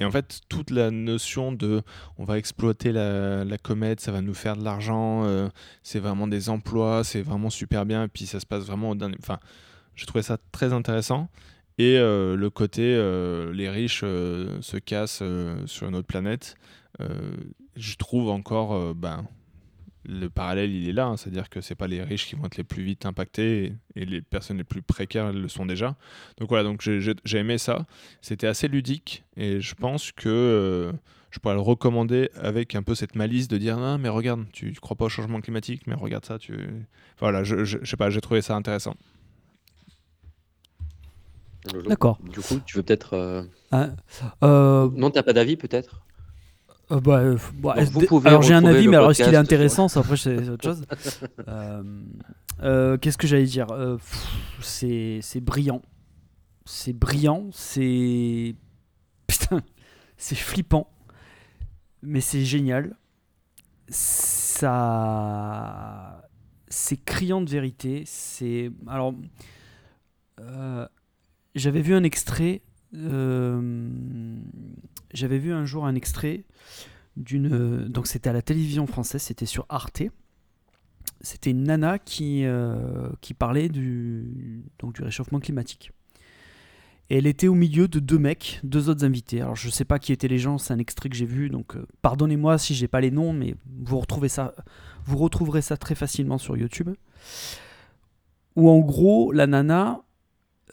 Et 0.00 0.04
en 0.04 0.10
fait, 0.10 0.40
toute 0.48 0.70
la 0.70 0.90
notion 0.90 1.50
de 1.52 1.82
on 2.18 2.24
va 2.24 2.38
exploiter 2.38 2.92
la, 2.92 3.44
la 3.44 3.58
comète, 3.58 4.00
ça 4.00 4.12
va 4.12 4.20
nous 4.20 4.34
faire 4.34 4.56
de 4.56 4.62
l'argent, 4.62 5.24
euh, 5.24 5.48
c'est 5.82 5.98
vraiment 5.98 6.28
des 6.28 6.50
emplois, 6.50 7.02
c'est 7.02 7.20
vraiment 7.20 7.50
super 7.50 7.84
bien, 7.84 8.04
et 8.04 8.08
puis 8.08 8.26
ça 8.26 8.38
se 8.38 8.46
passe 8.46 8.62
vraiment 8.64 8.90
au 8.90 8.94
dernier. 8.94 9.16
Enfin, 9.20 9.40
je 9.96 10.06
trouvais 10.06 10.22
ça 10.22 10.38
très 10.52 10.72
intéressant. 10.72 11.28
Et 11.78 11.96
euh, 11.96 12.36
le 12.36 12.50
côté, 12.50 12.82
euh, 12.82 13.52
les 13.52 13.70
riches 13.70 14.00
euh, 14.02 14.60
se 14.60 14.76
cassent 14.76 15.22
sur 15.66 15.88
une 15.88 15.94
autre 15.94 16.08
planète, 16.08 16.56
je 17.76 17.94
trouve 17.94 18.28
encore. 18.28 18.94
ben, 18.94 19.24
le 20.04 20.30
parallèle 20.30 20.72
il 20.72 20.88
est 20.88 20.92
là, 20.92 21.06
hein, 21.06 21.16
c'est-à-dire 21.16 21.50
que 21.50 21.60
c'est 21.60 21.74
pas 21.74 21.86
les 21.86 22.02
riches 22.02 22.26
qui 22.26 22.34
vont 22.34 22.46
être 22.46 22.56
les 22.56 22.64
plus 22.64 22.82
vite 22.82 23.04
impactés 23.04 23.74
et, 23.94 24.04
les 24.06 24.22
personnes 24.22 24.56
les 24.56 24.64
plus 24.64 24.80
précaires 24.80 25.32
le 25.32 25.48
sont 25.48 25.66
déjà. 25.66 25.96
Donc 26.38 26.48
voilà, 26.48 26.64
donc 26.64 26.80
j'ai- 26.80 27.38
aimé 27.38 27.58
ça. 27.58 27.86
C'était 28.22 28.46
assez 28.46 28.68
ludique 28.68 29.24
et 29.36 29.60
je 29.60 29.74
pense 29.74 30.10
que 30.12 30.92
je 31.30 31.38
pourrais 31.38 31.54
le 31.54 31.60
recommander 31.60 32.30
avec 32.40 32.74
un 32.74 32.82
peu 32.82 32.94
cette 32.94 33.16
malice 33.16 33.48
de 33.48 33.58
dire 33.58 33.76
non 33.76 33.98
mais 33.98 34.08
regarde, 34.08 34.46
tu, 34.52 34.72
tu 34.72 34.80
crois 34.80 34.96
pas 34.96 35.04
au 35.04 35.10
changement 35.10 35.40
climatique, 35.40 35.82
mais 35.86 35.94
regarde 35.94 36.24
ça, 36.24 36.38
tu 36.38 36.56
voilà, 37.18 37.44
je, 37.44 37.64
je, 37.64 37.78
je 37.82 37.84
sais 37.88 37.96
pas, 37.96 38.08
j'ai 38.10 38.22
trouvé 38.22 38.40
ça 38.40 38.56
intéressant. 38.56 38.94
D'accord. 41.86 42.18
Du 42.22 42.40
coup, 42.40 42.58
tu 42.66 42.76
veux 42.76 42.82
peut-être. 42.82 43.14
euh, 43.14 43.42
Hein, 43.72 43.90
euh, 44.42 44.88
Non, 44.94 45.10
t'as 45.10 45.22
pas 45.22 45.32
d'avis 45.32 45.56
peut-être? 45.56 46.00
Euh, 46.90 47.00
bah, 47.00 47.18
euh, 47.18 47.36
bah, 47.54 47.74
vous 47.92 48.00
pouvez 48.06 48.28
alors 48.30 48.40
j'ai 48.42 48.54
un 48.54 48.64
avis, 48.64 48.88
mais 48.88 48.96
alors 48.96 49.10
est-ce 49.10 49.22
qu'il 49.22 49.34
est 49.34 49.36
intéressant? 49.36 49.88
Ça, 49.88 50.00
après, 50.00 50.16
c'est 50.16 50.48
autre 50.48 50.64
chose. 50.64 50.84
Qu'est-ce 53.00 53.18
que 53.18 53.26
j'allais 53.26 53.44
dire? 53.44 53.66
C'est 54.60 55.18
c'est 55.22 55.40
brillant. 55.40 55.82
C'est 56.64 56.92
brillant. 56.94 57.48
C'est. 57.52 58.54
Putain, 59.26 59.60
c'est 60.16 60.34
flippant. 60.36 60.90
Mais 62.02 62.20
c'est 62.22 62.44
génial. 62.44 62.96
Ça. 64.78 66.22
C'est 66.68 66.96
criant 67.02 67.40
de 67.40 67.50
vérité. 67.50 68.02
C'est. 68.06 68.70
Alors. 68.86 69.14
euh, 70.40 70.86
J'avais 71.54 71.82
vu 71.82 71.94
un 71.94 72.02
extrait. 72.04 72.62
euh, 72.94 74.38
J'avais 75.12 75.38
vu 75.38 75.52
un 75.52 75.64
jour 75.64 75.86
un 75.86 75.94
extrait 75.94 76.44
d'une. 77.16 77.88
Donc 77.88 78.06
c'était 78.06 78.30
à 78.30 78.32
la 78.32 78.42
télévision 78.42 78.86
française, 78.86 79.22
c'était 79.22 79.46
sur 79.46 79.66
Arte. 79.68 80.02
C'était 81.20 81.50
une 81.50 81.64
nana 81.64 81.98
qui, 81.98 82.44
euh, 82.44 83.08
qui 83.20 83.34
parlait 83.34 83.68
du, 83.68 84.62
donc 84.78 84.94
du 84.94 85.02
réchauffement 85.02 85.40
climatique. 85.40 85.90
Elle 87.10 87.26
était 87.26 87.48
au 87.48 87.54
milieu 87.54 87.88
de 87.88 87.98
deux 87.98 88.18
mecs, 88.18 88.60
deux 88.62 88.88
autres 88.88 89.04
invités. 89.04 89.40
Alors 89.40 89.56
je 89.56 89.70
sais 89.70 89.86
pas 89.86 89.98
qui 89.98 90.12
étaient 90.12 90.28
les 90.28 90.38
gens, 90.38 90.58
c'est 90.58 90.74
un 90.74 90.78
extrait 90.78 91.08
que 91.08 91.16
j'ai 91.16 91.24
vu, 91.26 91.48
donc 91.48 91.74
euh, 91.74 91.86
pardonnez-moi 92.02 92.58
si 92.58 92.74
j'ai 92.74 92.86
pas 92.86 93.00
les 93.00 93.10
noms, 93.10 93.32
mais 93.32 93.54
vous 93.82 93.98
retrouvez 93.98 94.28
ça, 94.28 94.54
vous 95.06 95.16
retrouverez 95.16 95.62
ça 95.62 95.76
très 95.76 95.94
facilement 95.94 96.38
sur 96.38 96.56
YouTube. 96.56 96.90
où 98.56 98.68
en 98.68 98.78
gros, 98.80 99.32
la 99.32 99.46
nana 99.46 100.02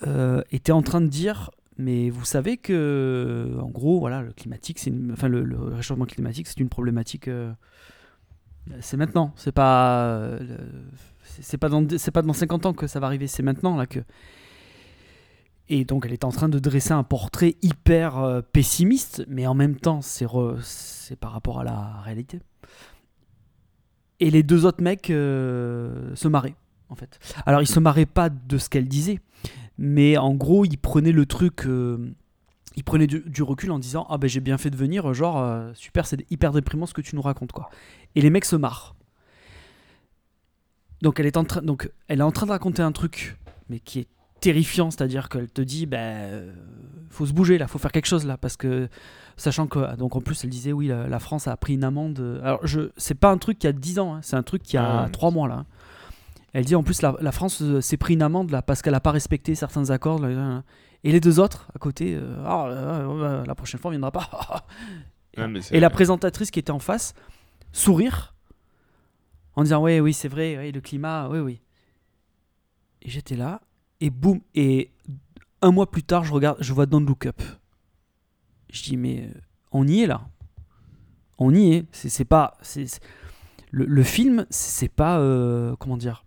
euh, 0.03 0.41
était 0.51 0.71
en 0.71 0.81
train 0.81 1.01
de 1.01 1.07
dire 1.07 1.51
mais 1.77 2.09
vous 2.09 2.23
savez 2.23 2.55
que, 2.55 3.51
en 3.61 3.67
gros, 3.67 3.99
voilà, 3.99 4.21
le 4.21 4.31
climatique, 4.31 4.79
c'est 4.79 4.93
enfin, 5.11 5.27
le, 5.27 5.57
réchauffement 5.57 6.05
climatique, 6.05 6.47
c'est 6.47 6.61
une 6.61 6.69
problématique. 6.69 7.27
euh, 7.27 7.51
c'est 8.79 8.95
maintenant, 8.95 9.33
c'est 9.35 9.51
pas, 9.51 10.05
euh, 10.05 10.39
c'est 11.23 11.57
pas 11.57 11.67
dans, 11.67 11.85
c'est 11.97 12.11
pas 12.11 12.21
dans 12.21 12.31
50 12.31 12.65
ans 12.65 12.73
que 12.73 12.87
ça 12.87 13.01
va 13.01 13.07
arriver, 13.07 13.27
c'est 13.27 13.43
maintenant 13.43 13.75
là 13.75 13.87
que. 13.87 13.99
Et 15.67 15.83
donc, 15.83 16.05
elle 16.05 16.13
est 16.13 16.23
en 16.23 16.31
train 16.31 16.47
de 16.47 16.59
dresser 16.59 16.93
un 16.93 17.03
portrait 17.03 17.55
hyper 17.61 18.43
pessimiste, 18.53 19.25
mais 19.27 19.45
en 19.45 19.55
même 19.55 19.75
temps, 19.75 20.01
c'est 20.01 21.19
par 21.19 21.31
rapport 21.31 21.59
à 21.59 21.63
la 21.65 21.99
réalité. 22.05 22.39
Et 24.21 24.31
les 24.31 24.43
deux 24.43 24.65
autres 24.65 24.81
mecs 24.81 25.07
se 25.07 26.27
marraient, 26.27 26.55
en 26.89 26.95
fait. 26.95 27.19
Alors, 27.45 27.61
ils 27.61 27.67
se 27.67 27.79
marraient 27.79 28.05
pas 28.05 28.29
de 28.29 28.57
ce 28.57 28.69
qu'elle 28.69 28.87
disait, 28.87 29.19
mais 29.77 30.17
en 30.17 30.33
gros, 30.33 30.65
ils 30.65 30.77
prenaient 30.77 31.11
le 31.11 31.25
truc. 31.25 31.65
euh, 31.65 31.97
ils 32.77 32.83
prenaient 32.83 33.07
du, 33.07 33.21
du 33.21 33.41
recul 33.43 33.71
en 33.71 33.79
disant 33.79 34.05
Ah 34.09 34.17
ben 34.17 34.27
j'ai 34.27 34.41
bien 34.41 34.57
fait 34.57 34.69
de 34.69 34.75
venir, 34.75 35.13
genre, 35.13 35.39
euh, 35.41 35.71
super, 35.75 36.05
c'est 36.05 36.29
hyper 36.31 36.51
déprimant 36.51 36.85
ce 36.85 36.93
que 36.93 37.01
tu 37.01 37.15
nous 37.15 37.21
racontes, 37.21 37.51
quoi. 37.53 37.69
Et 38.15 38.21
les 38.21 38.29
mecs 38.29 38.45
se 38.45 38.55
marrent. 38.55 38.95
Donc, 41.01 41.19
elle 41.19 41.25
est 41.25 41.37
en, 41.37 41.43
train, 41.43 41.61
donc, 41.61 41.89
elle 42.07 42.19
est 42.19 42.23
en 42.23 42.31
train 42.31 42.45
de 42.45 42.51
raconter 42.51 42.81
un 42.81 42.91
truc, 42.91 43.37
mais 43.69 43.79
qui 43.79 43.99
est 43.99 44.07
terrifiant, 44.41 44.91
c'est-à-dire 44.91 45.29
qu'elle 45.29 45.49
te 45.49 45.61
dit 45.61 45.85
Ben, 45.85 45.97
euh, 45.97 46.53
faut 47.09 47.25
se 47.25 47.33
bouger 47.33 47.57
là, 47.57 47.67
faut 47.67 47.77
faire 47.79 47.91
quelque 47.91 48.07
chose 48.07 48.25
là, 48.25 48.37
parce 48.37 48.57
que. 48.57 48.87
Sachant 49.37 49.67
que, 49.67 49.97
donc 49.97 50.15
en 50.15 50.21
plus, 50.21 50.45
elle 50.45 50.49
disait 50.49 50.71
oui, 50.71 50.87
la, 50.87 51.09
la 51.09 51.19
France 51.19 51.49
a 51.49 51.57
pris 51.57 51.73
une 51.73 51.83
amende. 51.83 52.39
Alors, 52.41 52.65
je, 52.65 52.89
c'est 52.95 53.15
pas 53.19 53.29
un 53.31 53.37
truc 53.37 53.59
qui 53.59 53.67
a 53.67 53.73
10 53.73 53.99
ans, 53.99 54.15
hein, 54.15 54.19
c'est 54.23 54.37
un 54.37 54.43
truc 54.43 54.63
qui 54.63 54.77
a 54.77 55.01
Ah. 55.03 55.09
3 55.09 55.29
mois 55.31 55.49
là. 55.49 55.55
hein. 55.55 55.65
Elle 56.57 56.63
dit 56.63 56.75
en 56.75 56.83
plus 56.83 57.01
la, 57.01 57.13
la 57.19 57.33
France 57.33 57.61
euh, 57.61 57.81
s'est 57.81 57.97
pris 57.97 58.13
une 58.13 58.21
amende 58.21 58.49
là 58.49 58.61
parce 58.61 58.81
qu'elle 58.81 58.93
a 58.95 59.01
pas 59.01 59.11
respecté 59.11 59.55
certains 59.55 59.89
accords. 59.89 60.19
là. 60.19 60.63
Et 61.03 61.11
les 61.11 61.19
deux 61.19 61.41
autres 61.41 61.67
à 61.75 61.79
côté, 61.79 62.15
euh, 62.15 62.41
Ah, 62.45 63.43
la 63.45 63.55
prochaine 63.55 63.77
fois 63.79 63.89
on 63.89 63.91
viendra 63.91 64.11
pas. 64.11 64.65
Ouais, 65.37 65.49
Et 65.71 65.81
la 65.81 65.89
présentatrice 65.89 66.49
qui 66.49 66.59
était 66.59 66.71
en 66.71 66.79
face, 66.79 67.13
sourire, 67.73 68.33
en 69.57 69.63
disant 69.63 69.83
oui 69.83 69.99
oui 69.99 70.13
c'est 70.13 70.29
vrai, 70.29 70.71
le 70.71 70.79
climat, 70.79 71.27
oui 71.29 71.39
oui. 71.39 71.61
Et 73.01 73.09
j'étais 73.09 73.35
là 73.35 73.59
et 73.99 74.09
boum 74.09 74.39
et 74.53 74.91
un 75.61 75.71
mois 75.71 75.91
plus 75.91 76.03
tard 76.03 76.23
je 76.23 76.31
regarde, 76.31 76.57
je 76.61 76.71
vois 76.71 76.85
Don't 76.85 77.05
Look 77.05 77.25
Up. 77.25 77.41
Je 78.71 78.81
dis 78.83 78.95
mais 78.95 79.23
euh, 79.29 79.39
on 79.73 79.85
y 79.85 80.03
est 80.03 80.07
là, 80.07 80.21
on 81.37 81.53
y 81.53 81.73
est. 81.73 81.85
C'est 81.91 82.07
c'est 82.07 82.23
pas 82.23 82.53
c'est 82.61 82.87
c'est- 82.87 83.01
le, 83.71 83.83
le 83.83 84.03
film 84.03 84.45
c'est 84.49 84.87
pas 84.87 85.19
euh, 85.19 85.75
comment 85.77 85.97
dire 85.97 86.23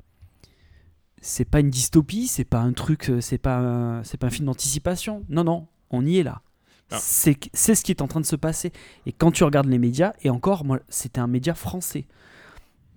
c'est 1.28 1.44
pas 1.44 1.60
une 1.60 1.70
dystopie, 1.70 2.26
c'est 2.26 2.44
pas 2.44 2.58
un 2.60 2.72
truc, 2.72 3.10
euh, 3.10 3.20
c'est 3.20 3.38
pas 3.38 3.58
un, 3.58 4.02
c'est 4.04 4.16
pas 4.16 4.28
un 4.28 4.30
film 4.30 4.46
d'anticipation. 4.46 5.24
Non 5.28 5.44
non, 5.44 5.66
on 5.90 6.04
y 6.06 6.18
est 6.18 6.22
là. 6.22 6.40
Ah. 6.90 6.96
C'est 6.98 7.36
c'est 7.52 7.74
ce 7.74 7.84
qui 7.84 7.92
est 7.92 8.00
en 8.00 8.08
train 8.08 8.20
de 8.20 8.26
se 8.26 8.36
passer. 8.36 8.72
Et 9.04 9.12
quand 9.12 9.30
tu 9.30 9.44
regardes 9.44 9.66
les 9.68 9.78
médias, 9.78 10.12
et 10.22 10.30
encore, 10.30 10.64
moi, 10.64 10.80
c'était 10.88 11.20
un 11.20 11.26
média 11.26 11.54
français. 11.54 12.06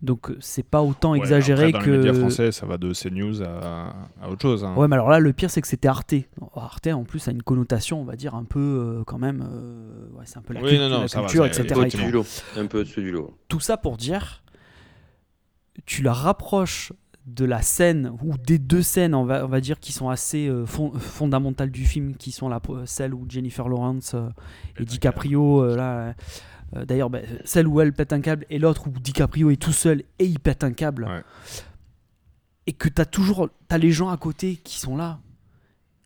Donc 0.02 0.32
euh, 0.32 0.38
c'est 0.40 0.64
pas 0.64 0.82
autant 0.82 1.12
Ouais, 1.12 1.20
exagéré 1.20 1.66
après, 1.66 1.72
dans 1.74 1.86
que. 1.86 1.92
les 1.92 1.98
médias 1.98 2.14
français, 2.14 2.52
ça 2.52 2.66
va 2.66 2.78
de 2.78 2.92
CNews 2.94 3.44
à, 3.44 3.94
à 4.22 4.30
autre 4.30 4.42
chose. 4.42 4.64
hein. 4.64 4.74
Ouais, 4.76 4.88
mais 4.88 4.96
alors 4.96 5.10
là, 5.10 5.20
le 5.20 5.32
pire, 5.34 5.52
c'est 5.52 5.62
que 5.62 5.68
c'était 5.68 5.90
Arte. 5.90 6.16
Arte, 6.56 6.88
en 6.88 7.04
plus, 7.04 7.28
a 7.28 7.32
une 7.32 7.44
connotation, 7.44 8.02
on 8.02 8.06
va 8.06 8.16
dire, 8.16 8.34
un 8.34 8.46
peu 8.46 8.60
euh, 8.60 9.04
quand 9.06 9.20
même. 9.20 9.46
euh, 9.48 10.08
ouais, 10.18 10.24
c'est 10.26 10.38
un 10.38 10.42
peu 10.42 10.54
la, 10.54 10.62
Oui, 10.62 10.70
cul- 10.70 10.78
non, 10.80 10.90
non, 10.90 11.02
la 11.02 11.08
ça 11.08 11.20
va, 11.22 11.28
culture, 11.28 11.46
etc. 11.46 11.64
Un 11.64 11.66
peu 11.68 11.74
et 11.74 11.78
au-dessus 11.84 11.98
tout. 11.98 12.04
du 12.06 12.12
lot. 12.12 12.26
Un 12.58 12.66
peu 12.66 12.80
au-dessus 12.80 13.02
du 13.02 13.12
lot. 13.12 13.38
Tout 13.50 13.60
ça 13.60 13.78
pour 13.78 13.98
dire, 13.98 14.42
tu 15.86 16.02
la 16.02 16.14
rapproches 16.14 16.94
de 17.28 17.46
la 17.46 17.62
scène, 17.62 18.12
ou 18.24 18.38
des 18.38 18.58
deux 18.58 18.82
scènes, 18.82 19.14
on 19.14 19.26
va, 19.26 19.46
on 19.46 19.48
va 19.48 19.62
dire, 19.62 19.80
qui 19.80 19.92
sont 19.92 20.10
assez 20.10 20.48
euh, 20.48 20.66
fon- 20.66 20.92
fondamentales 20.94 21.70
du 21.72 21.86
film, 21.86 22.16
qui 22.16 22.32
sont 22.32 22.50
la, 22.50 22.60
celle 22.86 23.14
où 23.14 23.26
Jennifer 23.30 23.70
Lawrence 23.70 24.14
euh, 24.16 24.30
et 24.80 24.86
DiCaprio, 24.86 25.64
euh, 25.64 25.76
là. 25.76 26.16
euh, 26.76 26.86
D'ailleurs, 26.86 27.10
bah, 27.10 27.20
celle 27.46 27.68
où 27.68 27.80
elle 27.82 27.94
pète 27.94 28.14
un 28.14 28.22
câble 28.22 28.46
et 28.50 28.58
l'autre 28.58 28.88
où 28.88 28.92
DiCaprio 28.92 29.50
est 29.52 29.62
tout 29.62 29.74
seul 29.74 30.04
et 30.20 30.26
il 30.26 30.40
pète 30.40 30.64
un 30.64 30.72
câble. 30.72 31.04
Ouais. 31.06 31.22
Et 32.68 32.74
que 32.74 32.88
tu 32.90 33.02
as 33.02 33.06
toujours 33.06 33.50
t'as 33.68 33.78
les 33.78 33.92
gens 33.92 34.10
à 34.10 34.18
côté 34.18 34.56
qui 34.56 34.80
sont 34.80 34.96
là, 34.96 35.20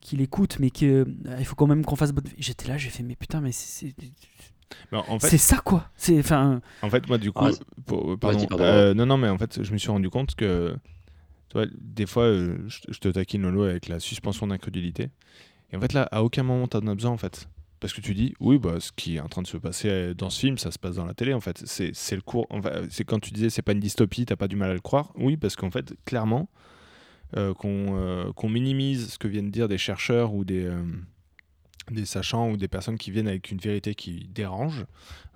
qui 0.02 0.16
l'écoutent, 0.18 0.58
mais 0.60 0.70
que, 0.72 0.86
euh, 0.86 1.06
il 1.40 1.46
faut 1.46 1.56
quand 1.56 1.68
même 1.68 1.86
qu'on 1.86 1.96
fasse 1.96 2.12
bonne. 2.14 2.24
J'étais 2.38 2.68
là, 2.68 2.78
j'ai 2.78 2.90
fait, 2.90 3.04
mais 3.04 3.16
putain, 3.16 3.42
mais 3.42 3.52
c'est 3.52 3.88
c'est- 3.88 3.96
Mais 4.92 4.98
en 5.08 5.20
fait, 5.20 5.30
c'est 5.30 5.38
ça 5.38 5.58
quoi. 5.58 5.90
C'est 5.96 6.18
enfin. 6.20 6.62
En 6.82 6.90
fait, 6.90 7.08
moi, 7.08 7.18
du 7.20 7.32
coup, 7.32 7.46
Ah, 7.46 7.52
pour- 7.86 8.18
pardon, 8.18 8.48
euh, 8.60 8.94
non, 8.94 9.06
non, 9.06 9.18
mais 9.18 9.30
en 9.30 9.38
fait, 9.38 9.62
je 9.64 9.72
me 9.72 9.78
suis 9.78 9.90
rendu 9.92 10.10
compte 10.10 10.34
que, 10.36 10.76
tu 11.50 11.58
des 11.78 12.06
fois, 12.06 12.24
euh, 12.24 12.58
je, 12.68 13.00
te 13.00 13.08
taquine 13.10 13.42
Lolo 13.44 13.64
avec 13.64 13.88
la 13.88 14.00
suspension 14.00 14.48
d'incrédulité. 14.48 15.10
Et 15.72 15.78
en 15.78 15.82
fait, 15.82 15.94
là, 15.94 16.08
à 16.12 16.24
aucun 16.24 16.44
moment, 16.44 16.68
t'en 16.68 16.86
as 16.88 16.96
besoin, 16.96 17.12
en 17.12 17.18
fait. 17.18 17.48
Parce 17.80 17.94
que 17.94 18.02
tu 18.02 18.14
dis, 18.14 18.34
oui, 18.40 18.58
bah, 18.58 18.80
ce 18.80 18.92
qui 18.92 19.18
est 19.18 19.20
en 19.20 19.28
train 19.28 19.42
de 19.42 19.48
se 19.48 19.58
passer 19.58 19.90
euh, 19.90 20.14
dans 20.14 20.30
ce 20.30 20.40
film, 20.40 20.58
ça 20.58 20.72
se 20.72 20.80
passe 20.80 20.96
dans 20.96 21.06
la 21.06 21.14
télé, 21.14 21.34
en 21.34 21.42
fait. 21.42 21.64
C'est 21.66 22.16
le 22.16 22.22
cours. 22.22 22.48
c'est 22.90 23.04
quand 23.04 23.20
tu 23.20 23.32
disais, 23.32 23.50
c'est 23.50 23.62
pas 23.62 23.74
une 23.74 23.80
dystopie, 23.80 24.26
t'as 24.26 24.36
pas 24.36 24.48
du 24.48 24.56
mal 24.56 24.72
à 24.72 24.74
le 24.74 24.82
croire. 24.82 25.12
Oui, 25.16 25.38
parce 25.38 25.56
qu'en 25.56 25.72
fait, 25.72 25.94
clairement, 26.06 26.50
euh, 27.38 27.54
qu'on 27.54 28.50
minimise 28.50 29.14
ce 29.14 29.18
que 29.18 29.28
viennent 29.28 29.52
dire 29.52 29.68
des 29.68 29.78
chercheurs 29.78 30.34
ou 30.34 30.46
des. 30.46 30.70
Des 31.92 32.06
sachants 32.06 32.50
ou 32.52 32.58
des 32.58 32.68
personnes 32.68 32.98
qui 32.98 33.12
viennent 33.12 33.28
avec 33.28 33.52
une 33.52 33.60
vérité 33.60 33.94
qui 33.96 34.28
dérange, 34.34 34.86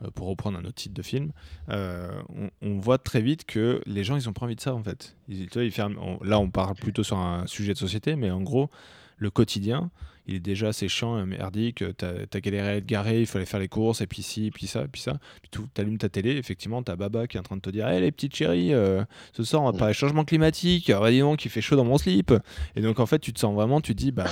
euh, 0.04 0.10
pour 0.16 0.28
reprendre 0.28 0.58
un 0.58 0.62
autre 0.64 0.74
titre 0.76 0.96
de 0.96 1.02
film, 1.02 1.32
euh, 1.70 2.10
on, 2.30 2.50
on 2.62 2.80
voit 2.80 2.98
très 2.98 3.22
vite 3.22 3.46
que 3.46 3.82
les 3.86 4.04
gens, 4.04 4.16
ils 4.16 4.28
ont 4.30 4.34
pas 4.34 4.46
envie 4.46 4.56
de 4.56 4.62
ça 4.62 4.74
en 4.74 4.84
fait. 4.84 5.16
Ils, 5.28 5.48
tu 5.48 5.54
vois, 5.54 5.64
ils 5.64 5.72
ferment- 5.72 6.00
on- 6.02 6.24
là, 6.24 6.40
on 6.40 6.50
parle 6.50 6.76
plutôt 6.76 7.04
sur 7.04 7.18
un 7.18 7.46
sujet 7.48 7.74
de 7.74 7.78
société, 7.78 8.16
mais 8.16 8.32
en 8.32 8.42
gros, 8.42 8.70
le 9.18 9.30
quotidien, 9.30 9.92
il 10.28 10.36
est 10.36 10.40
déjà 10.40 10.70
assez 10.70 10.88
chiant 10.88 11.20
et 11.22 11.26
merdique. 11.26 11.84
T'as 11.98 12.12
as 12.34 12.40
galéré 12.40 12.68
à 12.68 12.76
être 12.78 12.86
garé, 12.86 13.20
il 13.22 13.26
fallait 13.26 13.46
faire 13.48 13.60
les 13.60 13.68
courses, 13.68 14.00
et 14.02 14.08
puis 14.08 14.22
ci, 14.24 14.46
et 14.46 14.52
puis 14.52 14.66
ça, 14.68 14.84
et 14.84 14.88
puis 14.88 15.02
ça. 15.02 15.20
Puis 15.42 15.50
tu 15.52 15.82
allumes 15.82 15.98
ta 15.98 16.08
télé, 16.08 16.38
effectivement, 16.38 16.82
t'as 16.84 16.96
Baba 16.96 17.28
qui 17.28 17.36
est 17.36 17.40
en 17.40 17.44
train 17.44 17.58
de 17.58 17.62
te 17.62 17.70
dire 17.70 17.88
Hé 17.90 18.00
les 18.00 18.12
petites 18.12 18.36
chéries, 18.36 18.74
euh, 18.74 19.04
ce 19.34 19.44
soir 19.44 19.62
on 19.64 19.72
va 19.72 19.78
parler 19.78 19.94
changement 19.94 20.24
climatique, 20.24 20.90
ah, 20.92 21.12
dis 21.12 21.20
donc, 21.20 21.44
il 21.46 21.50
fait 21.52 21.62
chaud 21.62 21.76
dans 21.76 21.84
mon 21.86 21.98
slip. 21.98 22.34
Et 22.76 22.82
donc 22.82 23.00
en 23.00 23.06
fait, 23.08 23.20
tu 23.20 23.34
te 23.34 23.40
sens 23.40 23.54
vraiment, 23.54 23.82
tu 23.82 23.94
te 23.94 24.00
dis 24.02 24.12
Bah 24.12 24.28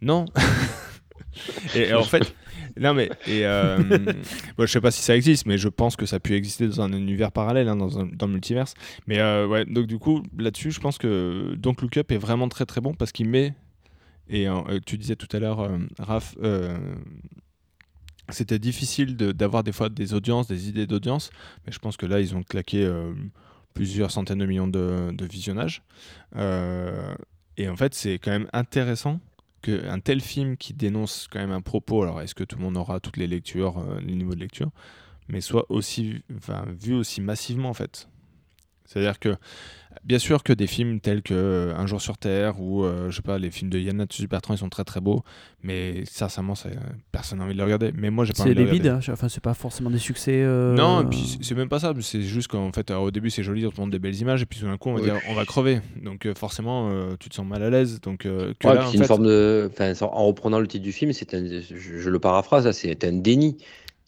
non. 0.00 0.24
Et, 1.74 1.92
en 1.94 2.02
fait, 2.02 2.34
non 2.78 2.94
mais, 2.94 3.10
et 3.26 3.44
euh, 3.46 3.78
bon, 4.56 4.66
je 4.66 4.72
sais 4.72 4.80
pas 4.80 4.90
si 4.90 5.02
ça 5.02 5.16
existe, 5.16 5.46
mais 5.46 5.58
je 5.58 5.68
pense 5.68 5.96
que 5.96 6.06
ça 6.06 6.16
a 6.16 6.20
pu 6.20 6.34
exister 6.34 6.66
dans 6.68 6.80
un 6.80 6.92
univers 6.92 7.32
parallèle, 7.32 7.68
hein, 7.68 7.76
dans, 7.76 7.98
un, 7.98 8.06
dans 8.06 8.26
le 8.26 8.32
multiverse. 8.32 8.74
Mais 9.06 9.18
euh, 9.18 9.46
ouais, 9.46 9.64
donc 9.64 9.86
du 9.86 9.98
coup, 9.98 10.22
là-dessus, 10.38 10.70
je 10.70 10.80
pense 10.80 10.98
que 10.98 11.54
donc 11.56 11.82
Look 11.82 11.96
Up 11.96 12.10
est 12.12 12.18
vraiment 12.18 12.48
très 12.48 12.66
très 12.66 12.80
bon 12.80 12.94
parce 12.94 13.12
qu'il 13.12 13.28
met, 13.28 13.54
et 14.28 14.48
euh, 14.48 14.78
tu 14.86 14.98
disais 14.98 15.16
tout 15.16 15.28
à 15.32 15.38
l'heure, 15.38 15.68
Raph, 15.98 16.36
c'était 18.28 18.58
difficile 18.58 19.16
de- 19.16 19.32
d'avoir 19.32 19.62
des 19.64 19.72
fois 19.72 19.88
des 19.88 20.14
audiences, 20.14 20.46
des 20.46 20.68
idées 20.68 20.86
d'audience, 20.86 21.30
mais 21.66 21.72
je 21.72 21.78
pense 21.78 21.96
que 21.96 22.06
là, 22.06 22.20
ils 22.20 22.34
ont 22.34 22.42
claqué 22.42 22.90
plusieurs 23.74 24.10
centaines 24.10 24.38
de 24.38 24.46
millions 24.46 24.68
de, 24.68 25.10
de 25.12 25.24
visionnages. 25.26 25.82
Et 27.56 27.68
en 27.68 27.76
fait, 27.76 27.94
c'est 27.94 28.14
quand 28.14 28.30
même 28.30 28.48
intéressant 28.52 29.20
qu'un 29.62 30.00
tel 30.00 30.20
film 30.20 30.56
qui 30.56 30.74
dénonce 30.74 31.28
quand 31.30 31.38
même 31.38 31.52
un 31.52 31.60
propos, 31.60 32.02
alors 32.02 32.20
est-ce 32.20 32.34
que 32.34 32.44
tout 32.44 32.56
le 32.56 32.62
monde 32.62 32.76
aura 32.76 33.00
toutes 33.00 33.16
les 33.16 33.26
lectures, 33.26 33.78
euh, 33.78 34.00
les 34.00 34.14
niveaux 34.14 34.34
de 34.34 34.40
lecture, 34.40 34.70
mais 35.28 35.40
soit 35.40 35.66
aussi, 35.70 36.22
vu 36.78 36.94
aussi 36.94 37.20
massivement 37.20 37.70
en 37.70 37.74
fait. 37.74 38.08
C'est-à-dire 38.84 39.18
que, 39.18 39.36
bien 40.04 40.18
sûr 40.18 40.42
que 40.42 40.52
des 40.52 40.66
films 40.66 41.00
tels 41.00 41.22
que 41.22 41.34
euh, 41.34 41.74
Un 41.76 41.86
jour 41.86 42.00
sur 42.00 42.18
Terre 42.18 42.60
ou, 42.60 42.84
euh, 42.84 43.10
je 43.10 43.16
sais 43.16 43.22
pas, 43.22 43.38
les 43.38 43.50
films 43.50 43.70
de 43.70 43.78
Yann 43.78 44.06
Bertrand, 44.28 44.54
ils 44.54 44.58
sont 44.58 44.68
très 44.68 44.84
très 44.84 45.00
beaux, 45.00 45.22
mais 45.62 46.04
sincèrement, 46.06 46.54
ça, 46.54 46.68
personne 47.12 47.38
n'a 47.38 47.44
envie 47.44 47.52
de 47.54 47.58
les 47.58 47.64
regarder. 47.64 47.92
Mais 47.96 48.10
moi, 48.10 48.24
j'ai 48.24 48.32
pas 48.32 48.38
C'est 48.38 48.42
envie 48.44 48.54
de 48.54 48.60
les 48.60 48.66
des 48.66 48.70
bides, 48.72 48.86
hein. 48.88 49.00
enfin 49.10 49.28
c'est 49.28 49.42
pas 49.42 49.54
forcément 49.54 49.90
des 49.90 49.98
succès. 49.98 50.42
euh, 50.42 50.74
Non, 50.74 51.02
et 51.02 51.04
puis 51.06 51.38
c'est- 51.40 51.54
même 51.54 51.68
pas 51.68 51.78
ça. 51.80 51.92
C'est 52.00 52.22
juste 52.22 52.48
qu'en 52.48 52.72
fait, 52.72 52.90
alors, 52.90 53.04
au 53.04 53.10
début, 53.10 53.30
c'est 53.30 53.42
joli, 53.42 53.66
on 53.66 53.70
te 53.70 53.80
montre 53.80 53.92
des 53.92 53.98
belles 53.98 54.16
images, 54.20 54.42
et 54.42 54.46
puis 54.46 54.58
tout 54.60 54.66
d'un 54.66 54.76
coup, 54.76 54.88
on 54.90 54.94
va 54.94 55.00
Oui. 55.00 55.04
dire, 55.06 55.20
on 55.28 55.34
va 55.34 55.44
crever. 55.44 55.80
Donc 56.02 56.26
euh, 56.26 56.34
forcément, 56.34 56.90
euh, 56.90 57.14
tu 57.18 57.28
te 57.28 57.34
sens 57.34 57.46
mal 57.46 57.62
à 57.62 57.70
l'aise. 57.70 58.00
Donc 58.00 58.26
euh, 58.26 58.52
que 58.58 58.68
Ouais, 58.68 58.74
là, 58.74 58.80
puis 58.80 58.88
en 58.88 58.90
c'est 58.92 58.96
une 58.98 59.02
fait- 59.02 59.08
forme 59.08 59.26
de. 59.26 59.70
Enfin, 59.72 59.92
en 60.06 60.26
reprenant 60.26 60.60
le 60.60 60.66
titre 60.66 60.84
du 60.84 60.92
film, 60.92 61.12
c'est 61.12 61.34
un, 61.34 61.44
je, 61.46 61.98
je 61.98 62.10
le 62.10 62.18
paraphrase, 62.18 62.70
c'est 62.72 63.04
un 63.04 63.12
déni. 63.12 63.56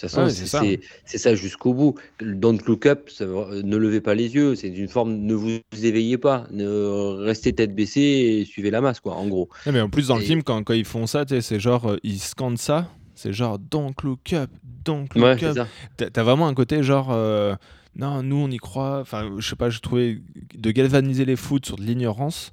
De 0.05 0.09
toute 0.09 0.17
façon, 0.17 0.27
Ouais, 0.65 0.81
c'est 1.07 1.19
ça. 1.19 1.35
jusqu'au 1.35 1.75
bout. 1.75 1.95
Don't 2.21 2.59
look 2.67 2.87
up, 2.87 3.09
ça 3.11 3.27
veut- 3.27 3.63
ne 3.63 3.77
levez 3.77 4.01
pas 4.01 4.15
les 4.15 4.35
yeux. 4.35 4.55
C'est 4.55 4.69
une 4.69 4.89
forme, 4.89 5.15
ne 5.17 5.35
vous 5.35 5.59
éveillez 5.83 6.19
pas, 6.19 6.47
ne 6.51 7.17
restez 7.25 7.53
tête 7.53 7.75
baissée 7.75 8.01
et 8.01 8.45
suivez 8.45 8.71
la 8.71 8.81
masse, 8.81 9.01
quoi, 9.01 9.15
en 9.15 9.27
gros. 9.27 9.49
Mais 9.67 9.81
en 9.81 9.89
plus, 9.89 10.09
dans 10.09 10.17
le 10.17 10.23
film, 10.23 10.43
quand, 10.43 10.63
quand 10.63 10.75
ils 10.75 10.85
font 10.85 11.07
ça, 11.07 11.25
c'est 11.41 11.61
genre, 11.61 11.93
euh, 11.93 11.97
ils 12.03 12.19
scandent 12.21 12.59
ça. 12.59 12.91
C'est 13.15 13.33
genre, 13.33 13.59
don't 13.59 13.95
look 14.03 14.33
up, 14.33 14.51
don't 14.85 15.07
look 15.15 15.25
Ouais, 15.25 15.45
up. 15.45 15.67
T'as 15.97 16.23
vraiment 16.23 16.49
un 16.49 16.55
côté 16.55 16.83
genre, 16.83 17.11
euh, 17.13 17.55
non, 17.97 18.23
nous 18.25 18.37
on 18.37 18.51
y 18.51 18.57
croit. 18.59 18.99
Enfin, 19.01 19.31
je 19.39 19.49
sais 19.49 19.55
pas, 19.57 19.71
je 19.71 19.79
trouvais 19.81 20.21
de 20.57 20.71
galvaniser 20.73 21.25
les 21.25 21.37
foot 21.37 21.65
sur 21.65 21.77
de 21.77 21.83
l'ignorance. 21.83 22.51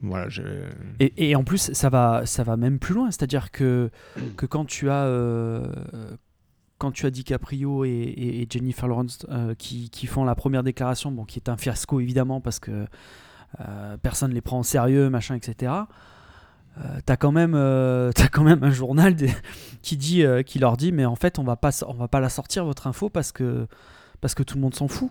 Voilà. 0.00 0.28
Et, 1.00 1.12
et 1.30 1.34
en 1.34 1.42
plus, 1.42 1.72
ça 1.72 1.88
va, 1.88 2.22
ça 2.24 2.44
va 2.44 2.56
même 2.56 2.78
plus 2.78 2.94
loin. 2.94 3.10
C'est-à-dire 3.10 3.50
que, 3.50 3.90
que 4.36 4.46
quand 4.46 4.64
tu 4.64 4.88
as. 4.88 5.04
euh, 5.06 5.64
quand 6.78 6.92
tu 6.92 7.04
as 7.06 7.10
DiCaprio 7.10 7.84
et, 7.84 7.88
et- 7.90 8.42
et 8.42 8.46
Jennifer 8.48 8.86
Lawrence 8.88 9.18
euh, 9.30 9.54
qui, 9.56 9.90
qui 9.90 10.06
font 10.06 10.24
la 10.24 10.34
première 10.34 10.62
déclaration, 10.62 11.10
bon, 11.10 11.24
qui 11.24 11.38
est 11.38 11.48
un 11.48 11.56
fiasco 11.56 12.00
évidemment 12.00 12.40
parce 12.40 12.58
que 12.60 12.86
euh, 13.60 13.96
personne 13.98 14.30
ne 14.30 14.34
les 14.34 14.40
prend 14.40 14.60
au 14.60 14.62
sérieux, 14.62 15.10
machin, 15.10 15.34
etc. 15.34 15.72
Euh, 16.78 16.82
t'as 17.04 17.16
quand 17.16 17.32
même, 17.32 17.54
euh, 17.54 18.12
t'as 18.14 18.28
quand 18.28 18.44
même 18.44 18.62
un 18.62 18.70
journal 18.70 19.14
des- 19.16 19.32
qui 19.82 19.96
dit, 19.96 20.22
euh, 20.24 20.42
qui 20.42 20.58
leur 20.58 20.76
dit, 20.76 20.92
mais 20.92 21.04
en 21.04 21.16
fait, 21.16 21.38
on 21.38 21.44
va 21.44 21.56
pas, 21.56 21.70
on 21.88 21.94
va 21.94 22.08
pas 22.08 22.20
la 22.20 22.28
sortir 22.28 22.64
votre 22.64 22.86
info 22.86 23.08
parce 23.08 23.32
que 23.32 23.66
parce 24.20 24.34
que 24.34 24.42
tout 24.42 24.56
le 24.56 24.60
monde 24.60 24.74
s'en 24.74 24.88
fout. 24.88 25.10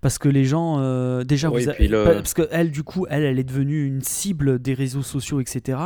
Parce 0.00 0.18
que 0.18 0.28
les 0.28 0.44
gens, 0.44 0.78
déjà, 1.24 1.48
Oui, 1.48 1.62
vous 1.64 1.70
a- 1.70 1.74
le- 1.88 2.04
parce 2.14 2.34
que 2.34 2.48
elle, 2.50 2.72
du 2.72 2.82
coup, 2.82 3.06
elle, 3.08 3.22
elle 3.22 3.38
est 3.38 3.44
devenue 3.44 3.86
une 3.86 4.02
cible 4.02 4.58
des 4.60 4.74
réseaux 4.74 5.02
sociaux, 5.02 5.40
etc. 5.40 5.78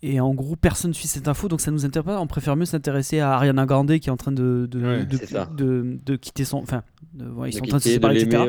Et 0.00 0.20
en 0.20 0.32
gros, 0.32 0.54
personne 0.54 0.94
suit 0.94 1.08
cette 1.08 1.26
info, 1.26 1.48
donc 1.48 1.60
ça 1.60 1.72
nous 1.72 1.84
intéresse 1.84 2.06
pas. 2.06 2.20
On 2.20 2.28
préfère 2.28 2.54
mieux 2.54 2.66
s'intéresser 2.66 3.18
à 3.18 3.32
Ariana 3.32 3.66
Grande 3.66 3.98
qui 3.98 4.08
est 4.08 4.12
en 4.12 4.16
train 4.16 4.30
de 4.30 4.68
de, 4.70 4.80
Ouais. 4.80 5.04
de, 5.04 6.16
quitter 6.16 6.44
son, 6.44 6.58
enfin, 6.58 6.82
ouais, 7.18 7.50
ils 7.50 7.52
sont 7.52 7.64
en 7.64 7.66
train 7.66 7.78
de 7.78 7.82
se 7.82 7.88
séparer, 7.88 8.20
etc. 8.20 8.44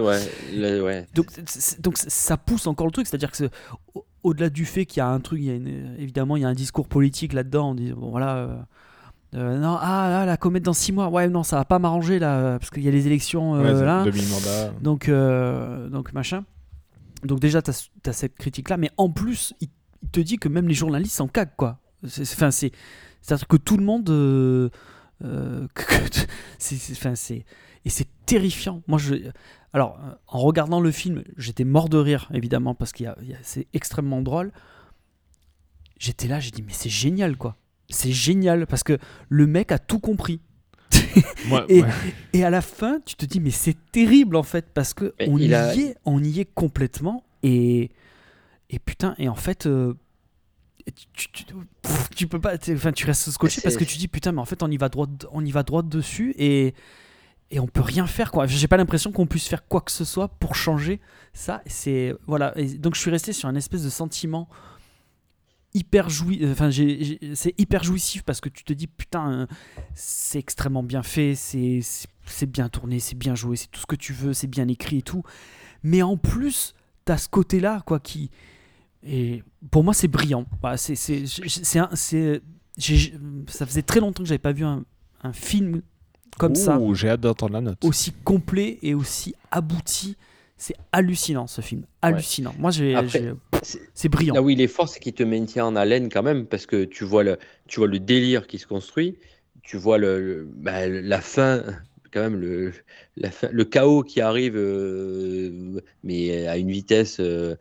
le-. 0.53 1.05
Donc, 1.15 1.27
donc 1.81 1.97
ça 1.97 2.37
pousse 2.37 2.67
encore 2.67 2.85
le 2.85 2.91
truc, 2.91 3.07
c'est-à-dire 3.07 3.31
que 3.31 3.49
au-delà 4.21 4.49
du 4.51 4.65
fait 4.65 4.85
qu'il 4.85 4.99
y 4.99 5.01
a 5.01 5.07
un 5.07 5.19
truc, 5.21 5.39
il 5.39 5.45
y 5.45 5.49
a 5.49 5.55
une- 5.55 5.95
évidemment 5.97 6.35
il 6.35 6.41
y 6.43 6.45
a 6.45 6.49
un 6.49 6.53
discours 6.53 6.87
politique 6.87 7.33
là-dedans, 7.33 7.71
on 7.71 7.75
dit 7.75 7.93
bon 7.93 8.11
voilà, 8.11 8.35
euh, 8.37 8.55
euh, 9.35 9.57
non 9.59 9.77
ah 9.81 10.07
là, 10.09 10.25
la 10.25 10.37
comète 10.37 10.61
dans 10.63 10.73
six 10.73 10.91
mois, 10.91 11.07
ouais 11.09 11.29
non 11.29 11.41
ça 11.43 11.55
va 11.55 11.65
pas 11.65 11.79
m'arranger 11.79 12.19
là 12.19 12.59
parce 12.59 12.69
qu'il 12.69 12.83
y 12.83 12.87
a 12.87 12.91
les 12.91 13.07
élections 13.07 13.55
euh, 13.55 13.63
Ouais, 13.79 13.85
là, 13.85 14.03
donc 14.81 15.09
euh, 15.09 15.89
donc 15.89 16.13
machin. 16.13 16.43
Donc 17.23 17.39
déjà 17.39 17.61
t'as 17.61 17.87
as 18.05 18.13
cette 18.13 18.35
critique 18.35 18.69
là, 18.69 18.77
mais 18.77 18.91
en 18.97 19.09
plus 19.09 19.53
il, 19.61 19.69
il 20.03 20.09
te 20.09 20.19
dit 20.19 20.37
que 20.37 20.47
même 20.49 20.67
les 20.67 20.73
journalistes 20.73 21.15
s'en 21.15 21.27
caguent 21.27 21.55
quoi. 21.57 21.79
C'est- 22.07 22.25
c'est- 22.25 22.35
Enfin 22.35 22.51
c'est 22.51 22.71
c'est-à-dire 23.21 23.47
que 23.47 23.57
tout 23.57 23.75
le 23.77 23.83
monde, 23.83 24.09
euh, 24.09 24.69
euh, 25.23 25.67
que- 25.73 26.09
que- 26.09 26.27
c'est 26.57 26.75
c'est- 26.75 26.93
enfin, 26.93 27.15
c'est 27.15 27.45
et 27.85 27.89
c'est 27.89 28.07
terrifiant. 28.25 28.81
Moi 28.87 28.97
je 28.99 29.15
alors, 29.71 29.99
euh, 30.03 30.13
en 30.27 30.39
regardant 30.39 30.79
le 30.81 30.89
film, 30.91 31.23
j'étais 31.37 31.63
mort 31.63 31.89
de 31.89 31.97
rire, 31.99 32.27
évidemment, 32.33 32.73
parce 32.73 32.91
qu'il 32.91 33.03
y 33.03 33.07
a, 33.07 33.15
il 33.21 33.29
y 33.29 33.33
a- 33.33 33.37
c'est 33.43 33.67
extrêmement 33.73 34.21
drôle. 34.23 34.51
J'étais 35.99 36.27
là, 36.27 36.39
j'ai 36.39 36.51
dit, 36.51 36.63
mais 36.63 36.73
c'est 36.73 36.89
génial, 36.89 37.35
quoi. 37.37 37.55
C'est 37.89 38.11
génial, 38.11 38.65
parce 38.67 38.83
que 38.83 38.97
le 39.27 39.45
mec 39.47 39.71
a 39.71 39.77
tout 39.79 39.99
compris. 39.99 40.39
Et, 41.69 41.81
ouais. 41.83 41.89
et 42.33 42.43
à 42.43 42.49
la 42.49 42.61
fin, 42.61 42.99
tu 43.05 43.15
te 43.15 43.25
dis, 43.25 43.39
mais 43.39 43.51
c'est 43.51 43.75
terrible, 43.91 44.35
en 44.35 44.43
fait, 44.43 44.67
parce 44.73 44.93
que 44.95 45.13
Mais 45.19 45.27
on 45.29 45.37
y, 45.37 45.53
a- 45.53 45.75
est, 45.75 45.95
on 46.05 46.23
y 46.23 46.39
est 46.39 46.45
complètement. 46.53 47.23
Et, 47.43 47.91
et 48.69 48.79
putain, 48.79 49.15
et 49.17 49.29
en 49.29 49.35
fait, 49.35 49.65
euh, 49.65 49.93
tu, 51.13 51.31
tu, 51.31 51.43
tu- 51.45 51.53
pff, 51.81 52.09
tu 52.15 52.27
peux 52.27 52.39
pas, 52.39 52.53
enfin, 52.71 52.91
tu 52.91 53.05
restes 53.05 53.29
scotché 53.31 53.61
parce 53.61 53.75
que 53.77 53.83
tu 53.83 53.97
dis, 53.97 54.07
putain, 54.07 54.31
mais 54.31 54.39
en 54.41 54.45
fait, 54.45 54.61
on 54.63 54.69
y 54.71 54.77
va 54.77 54.89
droit, 54.89 55.07
on 55.31 55.43
y 55.45 55.51
va 55.51 55.63
droit 55.63 55.83
dessus 55.83 56.33
et 56.37 56.73
et 57.51 57.59
on 57.59 57.65
peut 57.65 57.81
rien 57.81 58.05
faire 58.05 58.29
quoi. 58.31 58.45
J'ai 58.45 58.67
pas 58.67 58.77
l'impression 58.77 59.11
qu'on 59.11 59.25
puisse 59.25 59.47
faire 59.47 59.67
quoi 59.67 59.81
que 59.81 59.91
ce 59.91 60.05
soit 60.05 60.27
pour 60.27 60.53
changer 60.55 60.99
ça. 61.33 61.63
C'est 61.65 62.13
voilà. 62.27 62.55
Et 62.55 62.65
donc 62.77 62.93
je 62.93 62.99
suis 63.01 63.09
resté 63.09 63.33
sur 63.33 63.49
un 63.49 63.55
espèce 63.55 63.83
de 63.83 63.89
sentiment 63.89 64.47
hyper 65.73 66.09
joui. 66.09 66.47
Enfin, 66.51 66.69
j'ai- 66.69 67.03
j'ai- 67.03 67.35
c'est 67.35 67.53
hyper 67.59 67.83
jouissif 67.83 68.21
parce 68.23 68.39
que 68.41 68.49
tu 68.49 68.63
te 68.63 68.73
dis 68.73 68.85
putain, 68.87 69.31
euh, 69.31 69.47
c'est 69.95 70.37
extrêmement 70.39 70.83
bien 70.83 71.01
fait, 71.03 71.33
c'est 71.35 71.79
c'est- 71.81 72.45
bien 72.45 72.69
tourné, 72.69 72.99
c'est 72.99 73.17
bien 73.17 73.33
joué, 73.33 73.55
c'est 73.55 73.71
tout 73.71 73.79
ce 73.81 73.87
que 73.87 73.95
tu 73.95 74.13
veux, 74.13 74.33
c'est 74.33 74.45
bien 74.47 74.67
écrit 74.67 74.99
et 74.99 75.01
tout. 75.01 75.23
Mais 75.81 76.03
en 76.03 76.17
plus, 76.17 76.75
t'as 77.05 77.17
ce 77.17 77.27
côté-là 77.29 77.81
quoi 77.87 77.99
qui 77.99 78.29
et 79.05 79.43
pour 79.71 79.83
moi 79.83 79.93
c'est 79.93 80.07
brillant. 80.07 80.45
Voilà, 80.61 80.77
c'est 80.77 80.95
c'est 80.95 81.25
c'est 81.25 81.79
un- 81.79 81.89
c'est 81.93 82.41
j'ai- 82.77 83.13
ça 83.47 83.65
faisait 83.65 83.81
très 83.81 83.99
longtemps 83.99 84.23
que 84.23 84.29
j'avais 84.29 84.37
pas 84.39 84.51
vu 84.53 84.63
un, 84.65 84.83
un 85.23 85.33
film 85.33 85.81
comme 86.37 86.55
ça 86.55 86.79
J'ai 86.93 87.09
hâte 87.09 87.21
d'entendre 87.21 87.53
la 87.53 87.61
note. 87.61 87.83
aussi 87.83 88.11
complet 88.23 88.77
et 88.81 88.93
aussi 88.93 89.35
abouti. 89.51 90.15
C'est 90.61 90.75
hallucinant 90.91 91.47
ce 91.47 91.61
film, 91.61 91.83
hallucinant. 92.01 92.53
Moi, 92.59 92.71
j'ai, 92.71 92.93
Après, 92.93 93.07
j'ai- 93.07 93.33
c'est- 93.63 93.79
c'est 93.93 94.09
brillant. 94.09 94.33
Là 94.33 94.41
où 94.41 94.49
il 94.49 94.59
est 94.59 94.67
fort, 94.67 94.89
c'est 94.89 94.99
qu'il 94.99 95.13
te 95.13 95.23
maintient 95.23 95.65
en 95.65 95.75
haleine 95.77 96.09
quand 96.09 96.21
même, 96.21 96.45
parce 96.45 96.65
que 96.65 96.83
tu 96.83 97.05
vois 97.05 97.23
le, 97.23 97.37
tu 97.67 97.79
vois 97.79 97.87
le 97.87 97.97
délire 97.99 98.45
qui 98.45 98.57
se 98.59 98.67
construit, 98.67 99.17
tu 99.63 99.77
vois 99.77 99.97
le, 99.97 100.19
le- 100.19 100.49
bah, 100.53 100.85
la 100.89 101.21
fin, 101.21 101.63
quand 102.11 102.19
même, 102.19 102.35
le, 102.35 102.73
la 103.15 103.31
fin- 103.31 103.47
le 103.53 103.63
chaos 103.63 104.03
qui 104.03 104.19
arrive, 104.19 104.55
euh, 104.57 105.79
mais 106.03 106.45
à 106.47 106.57
une 106.57 106.71
vitesse 106.71 107.21
euh, 107.21 107.55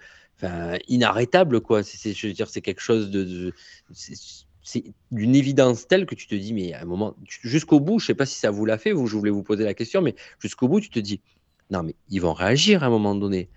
inarrêtable, 0.88 1.60
quoi. 1.60 1.82
C'est, 1.82 2.12
je 2.12 2.26
veux 2.26 2.32
dire, 2.32 2.48
c'est 2.48 2.60
quelque 2.60 2.80
chose 2.80 3.10
de. 3.10 3.52
c'est, 3.92 4.84
d'une 5.10 5.34
évidence 5.34 5.88
telle 5.88 6.04
que 6.04 6.14
tu 6.14 6.26
te 6.26 6.34
dis, 6.34 6.52
mais 6.52 6.74
à 6.74 6.82
un 6.82 6.84
moment, 6.84 7.16
jusqu'au 7.26 7.80
bout, 7.80 7.98
je 7.98 8.06
sais 8.06 8.14
pas 8.14 8.26
si 8.26 8.38
ça 8.38 8.50
vous 8.50 8.66
l'a 8.66 8.76
fait, 8.76 8.92
vous, 8.92 9.06
je 9.06 9.16
voulais 9.16 9.30
vous 9.30 9.42
poser 9.42 9.64
la 9.64 9.72
question, 9.72 10.02
mais 10.02 10.14
jusqu'au 10.40 10.68
bout, 10.68 10.80
tu 10.80 10.90
te 10.90 10.98
dis, 10.98 11.22
non, 11.70 11.82
mais 11.82 11.94
ils 12.10 12.20
vont 12.20 12.34
réagir 12.34 12.82
à 12.82 12.86
un 12.86 12.90
moment 12.90 13.14
donné. 13.14 13.48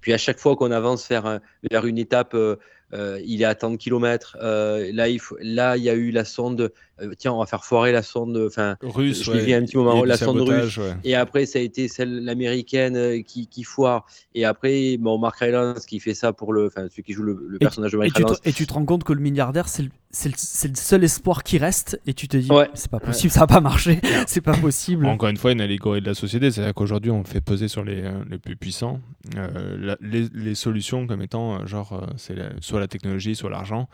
Puis 0.00 0.12
à 0.12 0.18
chaque 0.18 0.38
fois 0.38 0.56
qu'on 0.56 0.70
avance 0.70 1.08
vers, 1.08 1.40
vers 1.70 1.86
une 1.86 1.98
étape, 1.98 2.34
euh, 2.34 2.56
euh, 2.92 3.20
il 3.24 3.42
est 3.42 3.46
à 3.46 3.54
tant 3.54 3.70
de 3.70 3.76
kilomètres. 3.76 4.36
euh, 4.42 4.90
là, 4.92 5.08
il 5.08 5.18
faut, 5.18 5.36
là, 5.40 5.76
il 5.76 5.82
y 5.82 5.90
a 5.90 5.94
eu 5.94 6.10
la 6.10 6.24
sonde. 6.24 6.72
Euh, 7.02 7.12
tiens, 7.18 7.32
on 7.32 7.38
va 7.40 7.46
faire 7.46 7.64
foirer 7.64 7.92
la 7.92 8.02
sonde. 8.02 8.36
Enfin, 8.46 8.76
Russe, 8.82 9.22
je 9.24 9.30
ouais. 9.32 9.40
vu 9.40 9.52
un 9.52 9.62
petit 9.64 9.76
moment, 9.76 10.04
la 10.04 10.16
sonde 10.16 10.40
russe. 10.40 10.76
ouais. 10.76 10.94
Et 11.04 11.14
après, 11.14 11.46
ça 11.46 11.58
a 11.58 11.62
été 11.62 11.88
celle 11.88 12.24
l'américaine 12.24 12.96
euh, 12.96 13.22
qui, 13.22 13.46
qui 13.46 13.64
foire. 13.64 14.06
Et 14.34 14.44
après, 14.44 14.96
bon, 14.98 15.18
Mark 15.18 15.36
Rylance 15.38 15.86
qui 15.86 16.00
fait 16.00 16.14
ça 16.14 16.32
pour 16.32 16.52
le, 16.52 16.66
enfin, 16.66 16.86
celui 16.90 17.02
qui 17.02 17.12
joue 17.12 17.22
le, 17.22 17.44
le 17.48 17.56
Et- 17.56 17.58
personnage 17.58 17.92
de 17.92 17.96
Et 17.96 18.00
Mark 18.00 18.12
tu, 18.14 18.22
Rylance. 18.22 18.40
te, 18.40 18.48
et 18.48 18.52
tu 18.52 18.66
te 18.66 18.72
rends 18.72 18.84
compte 18.84 19.04
que 19.04 19.12
le 19.12 19.20
milliardaire, 19.20 19.68
c'est 19.68 19.82
le, 19.82 19.90
c'est 20.10 20.28
le- 20.28 20.68
le 20.70 20.76
seul 20.76 21.02
espoir 21.04 21.42
qui 21.42 21.58
reste. 21.58 22.00
Et 22.06 22.14
tu 22.14 22.28
te 22.28 22.36
dis, 22.36 22.50
Ouais. 22.50 22.68
c'est 22.74 22.90
pas 22.90 23.00
possible, 23.00 23.32
ça 23.32 23.40
va 23.40 23.46
pas 23.48 23.60
marcher, 23.60 24.00
c'est 24.26 24.40
pas 24.40 24.56
possible. 24.56 25.06
Encore 25.06 25.28
une 25.28 25.36
fois, 25.36 25.52
une 25.52 25.60
allégorie 25.60 26.00
de 26.00 26.06
la 26.06 26.14
société, 26.14 26.50
c'est-à-dire 26.50 26.74
qu'aujourd'hui, 26.74 27.10
on 27.10 27.24
fait 27.24 27.40
peser 27.40 27.68
sur 27.68 27.84
les, 27.84 28.02
euh, 28.02 28.12
les 28.30 28.38
plus 28.38 28.56
puissants 28.56 29.00
euh, 29.36 29.76
la- 29.80 29.96
les, 30.00 30.26
les 30.34 30.54
solutions 30.54 31.06
comme 31.06 31.22
étant, 31.22 31.60
euh, 31.62 31.66
genre, 31.66 31.92
euh, 31.94 32.06
c'est 32.16 32.34
soit 32.60 32.78
la 32.80 32.88
technologie, 32.88 33.34
soit 33.34 33.50
l'argent, 33.50 33.88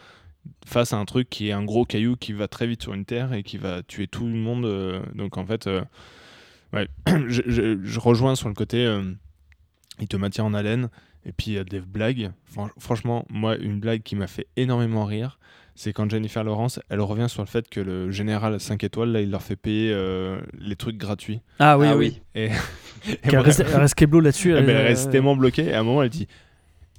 face 0.66 0.92
à 0.92 0.96
un 0.96 1.04
truc 1.04 1.28
qui 1.30 1.48
est 1.48 1.52
un 1.52 1.64
gros 1.64 1.84
caillou 1.84 2.16
qui 2.16 2.32
va 2.32 2.48
très 2.48 2.66
vite 2.66 2.82
sur 2.82 2.94
une 2.94 3.04
terre 3.04 3.32
et 3.32 3.42
qui 3.42 3.58
va 3.58 3.82
tuer 3.82 4.06
tout 4.06 4.26
le 4.26 4.34
monde. 4.34 4.64
euh, 4.64 5.00
donc, 5.14 5.36
en 5.38 5.44
fait, 5.46 5.66
euh, 5.66 5.82
ouais, 6.72 6.88
je, 7.28 7.42
je- 7.46 7.78
je 7.82 8.00
rejoins 8.00 8.34
sur 8.34 8.48
le 8.48 8.54
côté, 8.54 8.84
euh, 8.86 9.02
il 10.00 10.08
te 10.08 10.16
maintient 10.16 10.44
en 10.44 10.54
haleine. 10.54 10.88
Et 11.26 11.32
puis, 11.32 11.48
il 11.48 11.54
y 11.54 11.58
a 11.58 11.64
des 11.64 11.80
blagues. 11.80 12.30
Fran- 12.46 12.70
franchement, 12.78 13.26
moi, 13.28 13.56
une 13.56 13.78
blague 13.78 14.02
qui 14.02 14.16
m'a 14.16 14.26
fait 14.26 14.46
énormément 14.56 15.04
rire, 15.04 15.38
c'est 15.74 15.92
quand 15.92 16.10
Jennifer 16.10 16.42
Lawrence, 16.44 16.80
elle 16.88 17.00
revient 17.00 17.28
sur 17.28 17.42
le 17.42 17.46
fait 17.46 17.68
que 17.68 17.80
le 17.80 18.10
général 18.10 18.58
5 18.58 18.82
étoiles, 18.84 19.12
là, 19.12 19.20
il 19.20 19.30
leur 19.30 19.42
fait 19.42 19.56
payer 19.56 19.92
euh, 19.92 20.40
les 20.58 20.76
trucs 20.76 20.96
gratuits. 20.96 21.40
Ah 21.58 21.78
oui, 21.78 21.86
Ah 21.90 21.96
oui. 21.96 22.20
oui. 22.34 22.40
Et, 22.42 22.46
et 23.12 23.18
Elle 23.22 23.32
moi, 23.34 23.42
reste, 23.42 23.60
elle 23.60 23.76
reste 23.76 23.94
Keblo 23.94 24.20
là-dessus. 24.20 24.50
eh 24.52 24.62
ben, 24.62 24.68
elle 24.70 24.76
euh, 24.76 24.82
reste 24.84 25.10
tellement 25.10 25.36
bloquée. 25.36 25.66
Et 25.66 25.74
à 25.74 25.80
un 25.80 25.82
moment, 25.82 26.02
elle 26.02 26.08
dit, 26.10 26.26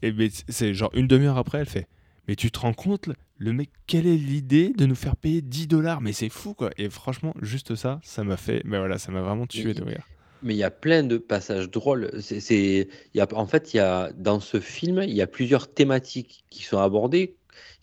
et 0.04 0.12
ben, 0.12 0.30
c'est 0.48 0.74
genre 0.76 0.92
une 0.94 1.08
demi-heure 1.08 1.38
après, 1.40 1.60
elle 1.60 1.66
fait, 1.70 1.88
mais 2.28 2.36
tu 2.36 2.52
te 2.52 2.60
rends 2.60 2.74
compte, 2.74 3.10
le 3.42 3.54
mec, 3.54 3.72
quelle 3.88 4.06
est 4.06 4.18
l'idée 4.18 4.72
de 4.78 4.86
nous 4.86 4.94
faire 4.94 5.16
payer 5.16 5.42
10 5.42 5.66
dollars? 5.68 6.00
Mais 6.00 6.14
c'est 6.14 6.30
fou, 6.30 6.54
quoi. 6.54 6.70
Et 6.78 6.92
franchement, 6.92 7.34
juste 7.42 7.74
ça, 7.74 8.00
ça 8.04 8.24
m'a 8.24 8.38
fait, 8.38 8.62
ben 8.66 8.78
voilà, 8.78 9.00
ça 9.00 9.12
m'a 9.12 9.22
vraiment 9.22 9.48
tué 9.48 9.74
de 9.74 9.84
rire. 9.84 10.08
Mais 10.44 10.54
il 10.54 10.58
y 10.58 10.64
a 10.64 10.70
plein 10.72 11.04
de 11.04 11.18
passages 11.18 11.70
drôles. 11.72 12.12
C'est, 12.22 12.40
c'est- 12.40 12.88
il 13.14 13.18
y 13.18 13.22
a, 13.22 13.28
en 13.34 13.48
fait, 13.48 13.74
il 13.74 13.78
y 13.78 13.80
a, 13.80 14.12
dans 14.14 14.40
ce 14.40 14.60
film, 14.60 15.02
il 15.04 15.14
y 15.16 15.22
a 15.24 15.28
plusieurs 15.28 15.74
thématiques 15.74 16.46
qui 16.52 16.64
sont 16.64 16.78
abordées, 16.80 17.36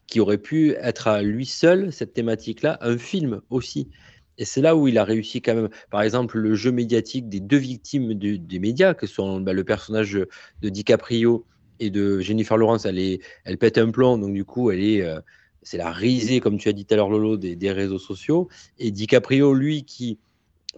qui 0.06 0.20
auraient 0.20 0.38
pu 0.38 0.72
être 0.74 1.08
à 1.08 1.22
lui 1.22 1.46
seul, 1.46 1.92
cette 1.92 2.14
thématique-là, 2.14 2.78
un 2.80 2.96
film 2.98 3.40
aussi. 3.50 3.90
Et 4.38 4.44
c'est 4.44 4.60
là 4.60 4.76
où 4.76 4.86
il 4.88 4.98
a 4.98 5.04
réussi 5.04 5.42
quand 5.42 5.54
même. 5.56 5.68
Par 5.90 6.02
exemple, 6.02 6.38
le 6.38 6.54
jeu 6.54 6.70
médiatique 6.70 7.28
des 7.28 7.40
deux 7.40 7.56
victimes 7.58 8.14
des 8.14 8.58
médias, 8.60 8.94
que 8.94 9.06
sont 9.08 9.40
bah, 9.40 9.52
le 9.52 9.64
personnage 9.64 10.12
de 10.62 10.68
DiCaprio 10.68 11.46
et 11.80 11.90
de 11.90 12.20
Jennifer 12.20 12.56
Lawrence. 12.56 12.84
Elle, 12.86 12.98
est, 12.98 13.20
elle 13.44 13.58
pète 13.58 13.78
un 13.78 13.90
plomb, 13.90 14.18
donc 14.18 14.34
du 14.34 14.44
coup, 14.44 14.70
elle 14.70 14.80
est, 14.84 15.02
euh, 15.02 15.20
c'est 15.62 15.78
la 15.78 15.92
risée, 15.92 16.40
comme 16.40 16.58
tu 16.58 16.68
as 16.68 16.72
dit 16.72 16.84
tout 16.84 16.94
à 16.94 16.96
l'heure, 16.96 17.10
Lolo, 17.10 17.36
des, 17.36 17.72
réseaux 17.72 17.98
sociaux. 17.98 18.48
Et 18.78 18.90
DiCaprio, 18.90 19.54
lui, 19.54 19.84
qui 19.84 20.18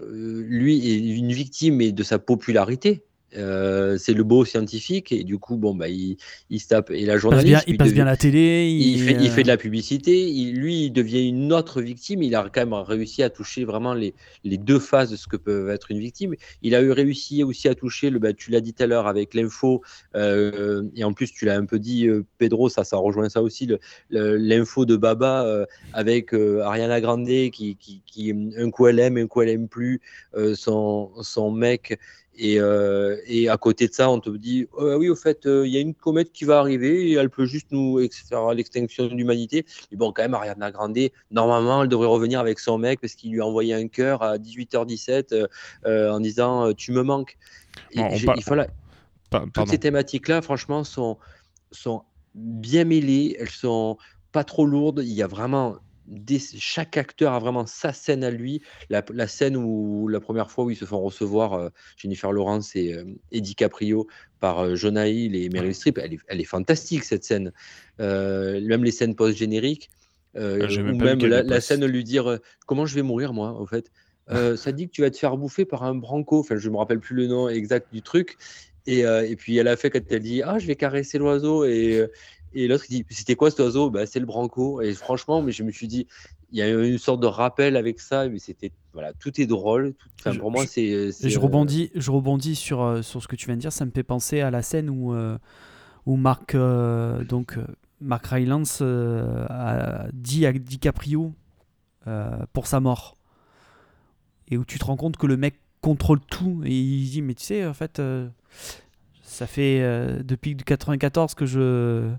euh, 0.00 0.42
lui 0.46 0.88
est 0.88 0.98
une 0.98 1.32
victime 1.32 1.80
et 1.80 1.92
de 1.92 2.02
sa 2.02 2.18
popularité. 2.18 3.04
Euh, 3.36 3.96
c'est 3.96 4.12
le 4.12 4.24
beau 4.24 4.44
scientifique 4.44 5.12
et 5.12 5.22
du 5.22 5.38
coup 5.38 5.56
bon 5.56 5.72
bah 5.72 5.88
il, 5.88 6.16
il 6.50 6.58
se 6.58 6.66
tape 6.66 6.90
et 6.90 6.94
la 6.94 7.00
Il 7.00 7.04
passe 7.06 7.20
journaliste 7.20 7.46
bien, 7.46 7.62
il 7.68 7.76
passe 7.76 7.86
devient- 7.86 7.94
bien 7.98 8.04
la 8.04 8.16
télé. 8.16 8.68
il, 8.68 8.98
fait, 8.98 9.12
il 9.20 9.28
euh, 9.28 9.30
fait 9.30 9.42
de 9.44 9.46
la 9.48 9.56
publicité, 9.56 10.28
il- 10.28 10.56
lui 10.56 10.86
il 10.86 10.90
devient 10.90 11.28
une 11.28 11.52
autre 11.52 11.80
victime, 11.80 12.24
il 12.24 12.34
a 12.34 12.48
quand 12.52 12.62
même 12.66 12.72
réussi 12.74 13.22
à 13.22 13.30
toucher 13.30 13.64
vraiment 13.64 13.94
les, 13.94 14.14
les 14.42 14.58
deux 14.58 14.80
phases 14.80 15.12
de 15.12 15.16
ce 15.16 15.28
que 15.28 15.36
peut 15.36 15.70
être 15.70 15.92
une 15.92 16.00
victime. 16.00 16.34
Il 16.62 16.74
a 16.74 16.82
eu 16.82 16.90
réussi 16.90 17.44
aussi 17.44 17.68
à 17.68 17.76
toucher, 17.76 18.10
le, 18.10 18.18
bah, 18.18 18.32
tu 18.32 18.50
l'as 18.50 18.60
dit 18.60 18.74
tout 18.74 18.82
à 18.82 18.86
l'heure 18.88 19.06
avec 19.06 19.34
l'info, 19.34 19.80
euh, 20.16 20.82
et 20.96 21.04
en 21.04 21.12
plus 21.12 21.30
tu 21.32 21.44
l'as 21.44 21.56
un 21.56 21.66
peu 21.66 21.78
dit 21.78 22.08
euh, 22.08 22.24
Pedro, 22.38 22.68
ça, 22.68 22.82
ça 22.82 22.96
rejoint 22.96 23.28
ça 23.28 23.42
aussi, 23.42 23.68
l'info 24.10 24.86
de 24.86 24.96
Baba 24.96 25.44
euh, 25.46 25.66
avec 25.92 26.34
euh, 26.34 26.62
Ariana 26.62 27.00
Grande 27.00 27.26
qui, 27.28 27.76
qui, 27.76 28.02
qui 28.06 28.34
un 28.58 28.70
coup 28.70 28.88
elle 28.88 28.98
aime, 28.98 29.18
un 29.18 29.26
coup 29.28 29.42
elle 29.42 29.50
aime 29.50 29.68
plus 29.68 30.00
euh, 30.34 30.54
son, 30.56 31.12
son 31.22 31.52
mec. 31.52 31.98
Et, 32.36 32.60
euh, 32.60 33.16
et 33.26 33.48
à 33.48 33.56
côté 33.56 33.88
de 33.88 33.92
ça, 33.92 34.08
on 34.10 34.20
te 34.20 34.30
dit 34.30 34.66
Oh, 34.72 34.94
oui, 34.94 35.08
au 35.08 35.16
fait, 35.16 35.46
euh, 35.46 35.66
il 35.66 35.72
y 35.72 35.76
a 35.76 35.80
une 35.80 35.94
comète 35.94 36.32
qui 36.32 36.44
va 36.44 36.58
arriver 36.60 37.10
et 37.10 37.14
elle 37.14 37.28
peut 37.28 37.44
juste 37.44 37.66
nous 37.70 38.00
faire 38.28 38.54
l'extinction 38.54 39.06
de 39.06 39.14
l'humanité. 39.14 39.66
Et 39.92 39.96
bon, 39.96 40.12
quand 40.12 40.22
même, 40.22 40.34
Ariana 40.34 40.70
Grande, 40.70 40.96
normalement, 41.30 41.82
elle 41.82 41.88
devrait 41.88 42.06
revenir 42.06 42.40
avec 42.40 42.58
son 42.58 42.78
mec 42.78 43.00
parce 43.00 43.14
qu'il 43.14 43.32
lui 43.32 43.40
a 43.40 43.46
envoyé 43.46 43.74
un 43.74 43.88
cœur 43.88 44.22
à 44.22 44.38
18h17 44.38 45.34
euh, 45.86 46.10
en 46.10 46.20
disant 46.20 46.68
euh, 46.68 46.72
Tu 46.72 46.92
me 46.92 47.02
manques. 47.02 47.36
Et 47.90 47.96
Bon, 47.96 48.08
parle- 48.26 48.38
il 48.38 48.42
faut 48.44 48.54
la- 48.54 48.68
Pa- 49.30 49.40
toutes 49.40 49.68
ces 49.70 49.78
thématiques-là, 49.78 50.42
franchement, 50.42 50.84
sont, 50.84 51.18
sont 51.72 52.02
bien 52.34 52.84
mêlées. 52.84 53.36
Elles 53.38 53.50
sont 53.50 53.96
pas 54.32 54.44
trop 54.44 54.66
lourdes. 54.66 55.02
Il 55.04 55.12
y 55.12 55.22
a 55.22 55.26
vraiment. 55.26 55.76
Des, 56.10 56.38
chaque 56.38 56.96
acteur 56.96 57.32
a 57.32 57.38
vraiment 57.38 57.66
sa 57.66 57.92
scène 57.92 58.24
à 58.24 58.30
lui. 58.30 58.62
La, 58.90 59.02
la 59.14 59.26
scène 59.26 59.56
où 59.56 60.08
la 60.08 60.20
première 60.20 60.50
fois 60.50 60.64
où 60.64 60.70
ils 60.70 60.76
se 60.76 60.84
font 60.84 61.00
recevoir 61.00 61.54
euh, 61.54 61.68
Jennifer 61.96 62.32
Lawrence 62.32 62.76
et, 62.76 62.92
euh, 62.92 63.04
et 63.32 63.40
DiCaprio 63.40 64.06
par 64.40 64.58
euh, 64.58 64.74
Jonah 64.74 65.08
Hill 65.08 65.36
et 65.36 65.48
Meryl 65.48 65.74
Streep, 65.74 65.98
elle 65.98 66.14
est, 66.14 66.18
elle 66.26 66.40
est 66.40 66.44
fantastique 66.44 67.04
cette 67.04 67.24
scène. 67.24 67.52
Même 67.98 68.84
les 68.84 68.90
scènes 68.90 69.14
post-génériques, 69.14 69.88
Ah, 70.36 70.40
ou 70.40 70.96
même 70.96 71.20
la, 71.20 71.42
la 71.42 71.60
scène 71.60 71.86
lui 71.86 72.04
dire 72.04 72.38
comment 72.66 72.86
je 72.86 72.94
vais 72.94 73.02
mourir 73.02 73.32
moi 73.32 73.52
au 73.52 73.66
fait. 73.66 73.90
Ça 74.56 74.70
dit 74.70 74.86
que 74.86 74.92
tu 74.92 75.00
vas 75.00 75.10
te 75.10 75.16
faire 75.16 75.36
bouffer 75.36 75.64
par 75.64 75.82
un 75.82 75.94
branco. 75.94 76.40
Enfin, 76.40 76.56
je 76.56 76.70
me 76.70 76.76
rappelle 76.76 77.00
plus 77.00 77.16
le 77.16 77.26
nom 77.26 77.48
exact 77.48 77.88
du 77.92 78.02
truc. 78.02 78.36
Et, 78.86 79.04
euh, 79.04 79.28
et 79.28 79.36
puis 79.36 79.56
elle 79.56 79.68
a 79.68 79.76
fait 79.76 79.90
quand 79.90 80.00
elle 80.10 80.20
dit 80.20 80.42
ah 80.42 80.58
je 80.58 80.66
vais 80.66 80.76
caresser 80.76 81.18
l'oiseau 81.18 81.64
et 81.64 82.06
et 82.52 82.68
l'autre 82.68 82.84
il 82.90 83.02
dit 83.02 83.06
c'était 83.10 83.36
quoi 83.36 83.50
cet 83.50 83.60
oiseau? 83.60 83.90
Bah, 83.90 84.06
c'est 84.06 84.20
le 84.20 84.26
branco 84.26 84.80
et 84.80 84.92
franchement 84.94 85.42
mais 85.42 85.52
je 85.52 85.62
me 85.62 85.70
suis 85.72 85.88
dit 85.88 86.06
il 86.52 86.58
y 86.58 86.62
a 86.62 86.68
une 86.68 86.98
sorte 86.98 87.20
de 87.20 87.26
rappel 87.26 87.76
avec 87.76 88.00
ça 88.00 88.28
mais 88.28 88.38
c'était 88.38 88.72
voilà 88.92 89.12
tout 89.14 89.40
est 89.40 89.46
drôle 89.46 89.94
tout- 89.94 90.08
enfin, 90.20 90.32
Je- 90.32 90.38
pour 90.40 90.50
moi 90.50 90.64
je- 90.64 90.70
c'est 90.70 91.12
c'est, 91.12 91.28
Je 91.28 91.38
euh, 91.38 91.42
rebondis, 91.42 91.90
je 91.94 92.10
rebondis 92.10 92.56
sur, 92.56 92.82
euh, 92.82 93.02
sur 93.02 93.22
ce 93.22 93.28
que 93.28 93.36
tu 93.36 93.46
viens 93.46 93.54
de 93.56 93.60
dire. 93.60 93.72
Ça 93.72 93.84
me 93.86 93.90
fait 93.92 94.02
penser 94.02 94.40
à 94.40 94.50
la 94.50 94.62
scène 94.62 94.90
où, 94.90 95.12
euh, 95.14 95.38
où 96.06 96.16
Mark, 96.16 96.54
euh, 96.54 97.22
donc, 97.24 97.56
Mark 98.00 98.26
Rylance 98.26 98.78
euh, 98.82 99.46
a 99.50 100.08
dit 100.12 100.46
à 100.46 100.52
DiCaprio 100.52 101.32
pour 102.52 102.66
sa 102.66 102.80
mort. 102.80 103.16
Et 104.48 104.56
où 104.56 104.64
tu 104.64 104.78
te 104.78 104.84
rends 104.84 104.96
compte 104.96 105.16
que 105.16 105.26
le 105.26 105.36
mec 105.36 105.54
contrôle 105.80 106.20
tout. 106.20 106.62
Et 106.64 106.74
il 106.74 107.08
dit 107.10 107.22
Mais 107.22 107.34
tu 107.34 107.44
sais, 107.44 107.64
en 107.66 107.74
fait, 107.74 108.00
ça 109.22 109.46
fait 109.46 109.80
euh, 109.82 110.22
depuis 110.24 110.56
94 110.56 111.34
que 111.34 111.46
je, 111.46 112.10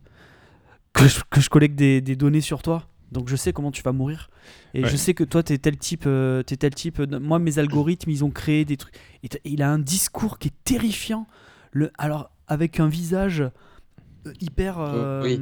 que 0.94 1.08
je, 1.08 1.20
que 1.30 1.42
je 1.42 1.50
collecte 1.50 1.76
des, 1.76 2.02
des 2.02 2.16
données 2.16 2.42
sur 2.42 2.62
toi. 2.62 2.88
Donc 3.12 3.28
je 3.28 3.36
sais 3.36 3.52
comment 3.52 3.72
tu 3.72 3.82
vas 3.84 3.92
mourir. 3.92 4.30
Et 4.74 4.84
Ouais. 4.84 4.90
je 4.90 4.96
sais 4.96 5.14
que 5.14 5.24
toi, 5.26 5.44
tu 5.44 5.54
es 5.54 5.58
tel 5.58 5.78
type. 5.78 6.04
euh, 6.08 6.44
t'es 6.44 6.56
tel 6.56 6.74
type. 6.74 7.00
euh, 7.00 7.20
Moi, 7.20 7.40
mes 7.40 7.60
algorithmes, 7.60 8.10
ils 8.10 8.24
ont 8.24 8.30
créé 8.32 8.64
des 8.66 8.78
trucs. 8.78 8.94
Et 9.24 9.28
il 9.44 9.62
a 9.62 9.70
un 9.70 9.80
discours 9.80 10.40
qui 10.40 10.48
est 10.50 10.64
terrifiant. 10.64 11.28
Le, 11.74 11.92
alors, 11.98 12.32
avec 12.48 12.80
un 12.80 12.88
visage 12.88 13.42
euh, 13.42 14.34
hyper. 14.40 14.80
euh, 14.80 15.22
oui. 15.24 15.38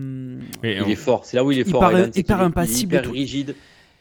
Mais 0.63 0.77
il 0.83 0.89
est 0.91 0.95
fort 0.95 1.25
c'est 1.25 1.37
là 1.37 1.43
où 1.43 1.51
il 1.51 1.59
est 1.59 1.63
fort 1.69 1.83
Hyper- 1.83 1.95
Ryan, 1.95 2.09
c'est 2.13 2.19
hyper 2.21 2.35
est- 2.37 2.39
il 2.39 2.43
est 2.43 2.45
impassible 2.47 2.93
hyper 2.93 3.01
tout. 3.03 3.11
rigide 3.11 3.55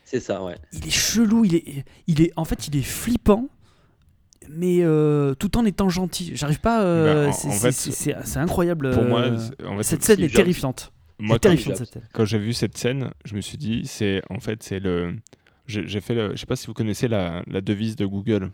c'est 0.05 0.21
ça 0.21 0.43
ouais 0.43 0.57
il 0.73 0.87
est 0.87 0.91
chelou, 0.91 1.45
il 1.45 1.55
est, 1.57 1.85
il 2.07 2.23
est, 2.23 2.33
en 2.37 2.47
fait, 2.47 2.67
il 2.69 2.77
est 2.77 2.83
flippant, 2.83 3.49
mais 4.49 4.79
euh, 4.81 5.35
tout 5.35 5.59
en 5.59 5.67
étant 5.67 5.91
gentil. 5.91 6.33
J'arrive 6.35 6.61
pas. 6.61 6.83
euh, 6.83 7.27
Bah, 7.27 7.73
c'est, 7.73 8.39
incroyable. 8.39 8.91
Pour 8.95 9.05
moi, 9.05 9.21
euh, 9.23 9.37
c'est- 9.39 9.67
en 9.67 9.77
fait, 9.77 9.83
cette 9.83 10.05
scène 10.05 10.21
est 10.21 10.35
terrifiante. 10.35 10.93
Moi, 11.19 11.39
quand, 12.13 12.25
j'ai 12.25 12.39
vu 12.39 12.53
cette 12.53 12.77
scène, 12.79 13.13
je 13.25 13.35
me 13.35 13.41
suis 13.41 13.59
dit, 13.59 13.83
c'est 13.87 14.23
en 14.31 14.39
fait, 14.41 14.63
c'est 14.63 14.79
le. 14.79 15.17
J'ai 15.67 16.01
fait 16.01 16.15
le. 16.15 16.31
Je 16.33 16.37
sais 16.37 16.47
pas 16.47 16.57
si 16.57 16.67
vous 16.67 16.75
connaissez 16.75 17.09
la, 17.09 17.43
la 17.47 17.61
devise 17.61 17.97
de 17.97 18.07
Google. 18.07 18.53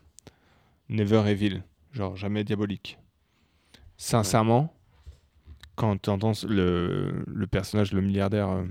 Never 0.88 1.30
evil. 1.30 1.62
Genre 1.92 2.16
jamais 2.16 2.42
diabolique. 2.42 2.98
Sincèrement, 3.96 4.74
quand 5.76 6.00
tu 6.00 6.10
entends 6.10 6.32
le, 6.48 7.24
le 7.26 7.46
personnage, 7.46 7.92
le 7.92 8.00
milliardaire, 8.00 8.48
euh, 8.48 8.64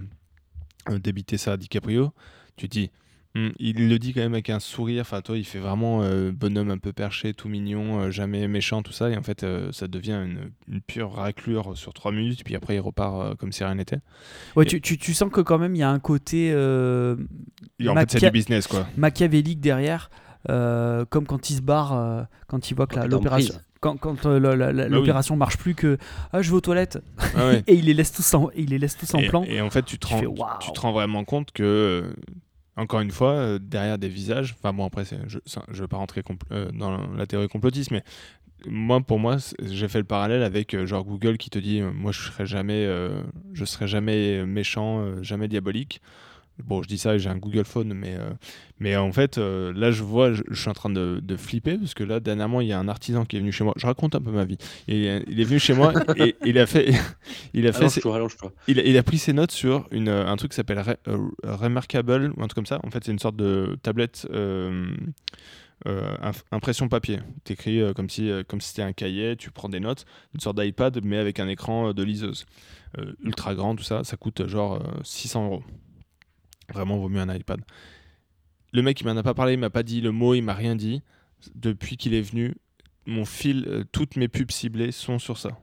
euh, 0.89 0.99
débiter 0.99 1.37
ça 1.37 1.53
à 1.53 1.57
DiCaprio, 1.57 2.11
tu 2.57 2.67
dis. 2.67 2.91
Hmm, 3.35 3.49
il 3.57 3.89
le 3.89 3.97
dit 3.97 4.13
quand 4.13 4.19
même 4.21 4.33
avec 4.33 4.51
un 4.51 4.59
sourire, 4.59 5.01
enfin 5.01 5.21
toi 5.21 5.35
il 5.37 5.43
fait 5.43 5.57
vraiment 5.57 6.03
euh, 6.03 6.31
bonhomme 6.31 6.69
un 6.69 6.77
peu 6.77 6.93
perché, 6.93 7.33
tout 7.33 7.49
mignon, 7.49 7.99
euh, 8.01 8.11
jamais 8.11 8.47
méchant, 8.47 8.83
tout 8.83 8.91
ça, 8.91 9.09
et 9.09 9.17
en 9.17 9.23
fait 9.23 9.43
euh, 9.43 9.71
ça 9.71 9.87
devient 9.87 10.21
une, 10.23 10.51
une 10.71 10.81
pure 10.81 11.11
raclure 11.13 11.75
sur 11.75 11.93
trois 11.95 12.11
minutes, 12.11 12.43
puis 12.43 12.55
après 12.55 12.75
il 12.75 12.79
repart 12.79 13.15
euh, 13.21 13.35
comme 13.35 13.51
si 13.51 13.63
rien 13.63 13.73
n'était. 13.73 13.97
Ouais, 14.55 14.65
Et- 14.65 14.67
tu, 14.67 14.81
tu, 14.81 14.99
tu 14.99 15.15
sens 15.15 15.31
que 15.31 15.41
quand 15.41 15.57
même 15.57 15.73
il 15.73 15.79
y 15.79 15.83
a 15.83 15.89
un 15.89 15.97
côté 15.99 16.51
euh, 16.53 17.15
Et 17.79 17.89
en 17.89 17.95
fait 17.95 18.11
c'est 18.11 18.19
du 18.19 18.29
business 18.29 18.67
quoi. 18.67 18.85
machiavélique 18.97 19.59
derrière, 19.61 20.11
euh, 20.51 21.03
comme 21.05 21.25
quand 21.25 21.49
il 21.49 21.55
se 21.55 21.61
barre, 21.61 21.93
euh, 21.93 22.21
quand 22.47 22.69
il 22.69 22.75
voit 22.75 22.85
que 22.85 22.99
l'opération, 22.99 23.55
quand, 23.79 23.97
quand 23.97 24.27
euh, 24.27 24.39
Bah 24.39 24.71
oui. 24.71 24.89
l'opération 24.89 25.35
marche 25.37 25.57
plus, 25.57 25.73
que 25.73 25.97
ah 26.33 26.43
je 26.43 26.51
vais 26.51 26.57
aux 26.57 26.61
toilettes 26.61 26.99
Ah 27.35 27.47
ouais. 27.47 27.63
et 27.67 27.73
il 27.73 27.85
les 27.85 27.95
laisse 27.95 28.11
tous 28.11 28.31
en, 28.35 28.51
il 28.55 28.69
les 28.69 28.77
laisse 28.77 28.95
tous 28.95 29.11
en 29.15 29.19
et, 29.19 29.27
plan. 29.27 29.43
et 29.43 29.59
en 29.59 29.71
fait, 29.71 29.81
tu 29.83 29.97
te, 29.97 30.05
Tu 30.05 30.13
rends, 30.13 30.19
fais, 30.19 30.27
tu- 30.59 30.71
te 30.71 30.79
rends 30.81 30.91
vraiment 30.91 31.23
compte 31.23 31.51
que, 31.51 31.63
euh, 31.63 32.13
encore 32.75 33.01
une 33.01 33.11
fois, 33.11 33.31
euh, 33.31 33.59
derrière 33.59 33.97
des 33.97 34.09
visages, 34.09 34.55
enfin 34.57 34.73
bon, 34.73 34.85
après, 34.85 35.03
je 35.05 35.37
ne 35.37 35.75
veux 35.75 35.87
pas 35.87 35.97
rentrer 35.97 36.23
euh, 36.51 36.71
dans 36.71 36.97
la 37.13 37.27
théorie 37.27 37.47
complotiste, 37.47 37.91
mais 37.91 38.03
moi, 38.65 39.01
pour 39.01 39.19
moi, 39.19 39.37
j'ai 39.61 39.87
fait 39.87 39.99
le 39.99 40.05
parallèle 40.05 40.41
avec 40.41 40.73
euh, 40.73 40.85
genre 40.85 41.03
Google 41.03 41.37
qui 41.37 41.49
te 41.49 41.59
dit, 41.59 41.81
moi, 41.81 42.11
je 42.11 42.21
serai 42.21 42.45
jamais, 42.45 42.87
je 43.53 43.65
serai 43.65 43.87
jamais 43.87 44.45
méchant, 44.45 45.21
jamais 45.21 45.47
diabolique. 45.47 46.01
Bon, 46.59 46.83
je 46.83 46.87
dis 46.87 46.99
ça, 46.99 47.17
j'ai 47.17 47.29
un 47.29 47.37
Google 47.37 47.65
Phone, 47.65 47.93
mais, 47.93 48.15
euh, 48.15 48.29
mais 48.79 48.95
en 48.95 49.11
fait, 49.11 49.37
euh, 49.39 49.73
là, 49.75 49.89
je 49.91 50.03
vois, 50.03 50.33
je, 50.33 50.43
je 50.51 50.59
suis 50.61 50.69
en 50.69 50.73
train 50.73 50.91
de, 50.91 51.19
de 51.21 51.35
flipper 51.35 51.77
parce 51.79 51.95
que 51.95 52.03
là, 52.03 52.19
dernièrement, 52.19 52.61
il 52.61 52.67
y 52.67 52.73
a 52.73 52.79
un 52.79 52.87
artisan 52.87 53.25
qui 53.25 53.37
est 53.37 53.39
venu 53.39 53.51
chez 53.51 53.63
moi. 53.63 53.73
Je 53.75 53.87
raconte 53.87 54.13
un 54.13 54.21
peu 54.21 54.29
ma 54.31 54.45
vie. 54.45 54.57
Et, 54.87 55.19
il 55.27 55.39
est 55.39 55.43
venu 55.45 55.57
chez 55.59 55.73
moi 55.73 55.93
et 56.15 56.35
il 56.45 56.59
a 56.59 56.67
fait, 56.67 56.93
il 57.55 57.65
a 57.67 57.73
fait, 57.73 57.89
ses- 57.89 58.07
allonge-toi 58.07 58.51
il, 58.67 58.79
a- 58.79 58.83
il 58.83 58.95
a 58.97 59.03
pris 59.03 59.17
ses 59.17 59.33
notes 59.33 59.51
sur 59.51 59.87
une, 59.91 60.09
euh, 60.09 60.27
un 60.27 60.35
truc 60.35 60.51
qui 60.51 60.55
s'appelle 60.55 60.77
Re- 60.77 60.97
euh, 61.07 61.17
Remarkable 61.43 62.33
ou 62.37 62.43
un 62.43 62.47
truc 62.47 62.55
comme 62.55 62.65
ça. 62.67 62.79
En 62.83 62.91
fait, 62.91 63.03
c'est 63.03 63.11
une 63.11 63.19
sorte 63.19 63.35
de 63.35 63.75
tablette 63.81 64.27
euh, 64.31 64.95
impression 66.51 66.87
papier. 66.87 67.19
Tu 67.45 67.53
écris 67.53 67.81
comme 67.95 68.09
si 68.09 68.29
euh, 68.29 68.43
comme 68.47 68.61
si 68.61 68.69
c'était 68.69 68.83
un 68.83 68.93
cahier, 68.93 69.35
tu 69.35 69.49
prends 69.51 69.69
des 69.69 69.79
notes, 69.79 70.05
une 70.33 70.39
sorte 70.39 70.59
d'iPad 70.61 70.99
mais 71.03 71.17
avec 71.17 71.39
un 71.39 71.47
écran 71.47 71.93
de 71.93 72.03
liseuse. 72.03 72.45
Ultra 73.23 73.55
grand, 73.55 73.75
tout 73.75 73.83
ça, 73.83 74.03
ça 74.03 74.17
coûte 74.17 74.45
genre 74.47 74.75
euh, 74.75 74.99
600 75.03 75.45
euros. 75.45 75.63
Vraiment, 76.71 76.97
vaut 76.97 77.09
mieux 77.09 77.19
un 77.21 77.33
iPad. 77.33 77.61
Le 78.71 78.81
mec, 78.81 78.99
il 79.01 79.05
m'en 79.05 79.15
a 79.17 79.23
pas 79.23 79.33
parlé, 79.33 79.53
il 79.53 79.59
m'a 79.59 79.69
pas 79.69 79.83
dit 79.83 80.01
le 80.01 80.11
mot, 80.11 80.33
il 80.33 80.41
m'a 80.41 80.53
rien 80.53 80.75
dit. 80.75 81.01
Depuis 81.55 81.97
qu'il 81.97 82.13
est 82.13 82.21
venu, 82.21 82.55
mon 83.05 83.25
fil, 83.25 83.65
euh, 83.67 83.83
toutes 83.91 84.15
mes 84.15 84.27
pubs 84.27 84.51
ciblées 84.51 84.91
sont 84.91 85.19
sur 85.19 85.37
ça. 85.37 85.59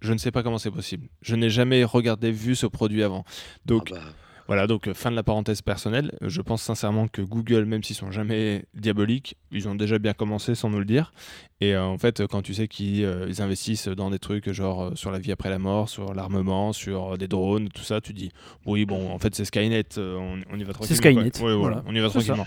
Je 0.00 0.12
ne 0.12 0.18
sais 0.18 0.32
pas 0.32 0.42
comment 0.42 0.58
c'est 0.58 0.70
possible. 0.72 1.08
Je 1.22 1.36
n'ai 1.36 1.48
jamais 1.48 1.84
regardé, 1.84 2.32
vu 2.32 2.56
ce 2.56 2.66
produit 2.66 3.02
avant. 3.04 3.24
Donc 3.64 3.92
Ah 3.92 4.00
bah, 4.00 4.04
voilà, 4.52 4.66
donc 4.66 4.92
fin 4.92 5.10
de 5.10 5.16
la 5.16 5.22
parenthèse 5.22 5.62
personnelle. 5.62 6.12
Je 6.20 6.42
pense 6.42 6.60
sincèrement 6.62 7.08
que 7.08 7.22
Google, 7.22 7.64
même 7.64 7.82
s'ils 7.82 7.96
sont 7.96 8.10
jamais 8.10 8.66
diaboliques, 8.74 9.36
ils 9.50 9.66
ont 9.66 9.74
déjà 9.74 9.98
bien 9.98 10.12
commencé 10.12 10.54
sans 10.54 10.68
nous 10.68 10.78
le 10.78 10.84
dire. 10.84 11.14
Et 11.62 11.74
euh, 11.74 11.82
en 11.82 11.96
fait, 11.96 12.26
quand 12.26 12.42
tu 12.42 12.52
sais 12.52 12.68
qu'ils 12.68 13.04
euh, 13.04 13.30
investissent 13.38 13.88
dans 13.88 14.10
des 14.10 14.18
trucs 14.18 14.52
genre 14.52 14.82
euh, 14.82 14.90
sur 14.94 15.10
la 15.10 15.18
vie 15.18 15.32
après 15.32 15.48
la 15.48 15.58
mort, 15.58 15.88
sur 15.88 16.12
l'armement, 16.12 16.72
sur 16.74 17.14
euh, 17.14 17.16
des 17.16 17.28
drones, 17.28 17.70
tout 17.70 17.82
ça, 17.84 18.00
tu 18.02 18.12
dis 18.12 18.30
oui, 18.66 18.84
bon, 18.84 19.10
en 19.10 19.18
fait, 19.18 19.34
c'est 19.34 19.44
Skynet, 19.46 19.84
euh, 19.96 20.16
on, 20.18 20.40
on 20.52 20.58
y 20.58 20.64
va 20.64 20.72
tranquillement. 20.74 20.96
Skynet, 21.00 21.30
quoi. 21.30 21.46
Ouais, 21.48 21.56
voilà, 21.56 21.76
voilà. 21.76 21.82
on 21.86 21.94
y 21.94 22.00
va 22.00 22.08
C'est 22.10 22.20
ça. 22.20 22.34
tranquillement. 22.34 22.46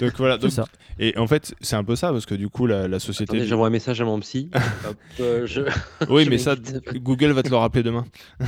Donc 0.00 0.12
voilà, 0.18 0.34
C'est 0.34 0.40
donc- 0.42 0.50
ça. 0.52 0.64
et 0.98 1.16
en 1.16 1.26
fait, 1.26 1.54
c'est 1.60 1.76
un 1.76 1.82
peu 1.84 1.96
ça 1.96 2.12
parce 2.12 2.26
que 2.26 2.34
du 2.34 2.48
coup, 2.48 2.66
la, 2.66 2.86
la 2.88 2.98
société. 3.00 3.32
attendez 3.32 3.46
j'envoie 3.48 3.66
un 3.68 3.70
message 3.70 4.00
à 4.00 4.04
mon 4.04 4.20
psy 4.20 4.50
Hop, 4.88 4.96
euh, 5.20 5.46
je... 5.46 5.62
oui, 6.08 6.24
je 6.26 6.30
mais 6.30 6.38
ça. 6.38 6.54
Google 6.96 7.32
va 7.32 7.42
te 7.42 7.48
le 7.48 7.56
rappeler 7.56 7.82
demain. 7.82 8.04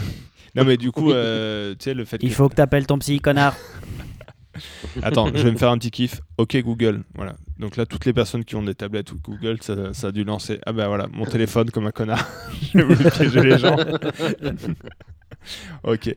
non, 0.55 0.65
mais 0.65 0.77
du 0.77 0.91
coup, 0.93 1.13
euh, 1.13 1.73
tu 1.79 1.85
sais, 1.85 1.95
le 1.95 2.05
fait 2.05 2.19
Il 2.23 2.29
que- 2.31 2.35
faut 2.35 2.49
que 2.49 2.55
t'appelles 2.55 2.87
ton 2.87 2.99
psy, 2.99 3.21
connard. 3.21 3.57
Attends, 5.03 5.29
je 5.35 5.43
vais 5.45 5.53
me 5.53 5.57
faire 5.57 5.71
un 5.71 5.79
petit 5.79 5.91
kiff. 5.91 6.21
Ok 6.37 6.57
Google, 6.63 7.03
voilà. 7.15 7.37
Donc 7.59 7.77
là, 7.77 7.87
toutes 7.87 8.05
les 8.05 8.13
personnes 8.13 8.45
qui 8.45 8.57
ont 8.57 8.63
des 8.63 8.75
tablettes 8.75 9.13
ou 9.13 9.19
Google, 9.19 9.59
ça, 9.63 9.95
ça 9.95 10.09
a 10.09 10.13
dû 10.13 10.25
lancer. 10.25 10.59
Ah 10.67 10.73
bah 10.73 10.89
voilà, 10.89 11.07
mon 11.13 11.25
téléphone 11.25 11.71
comme 11.71 11.87
un 11.87 11.93
connard. 11.93 12.27
J'ai 12.75 12.83
voulu 12.83 13.11
piéger 13.11 13.43
les 13.43 13.59
gens. 13.59 13.77
ok. 15.85 16.15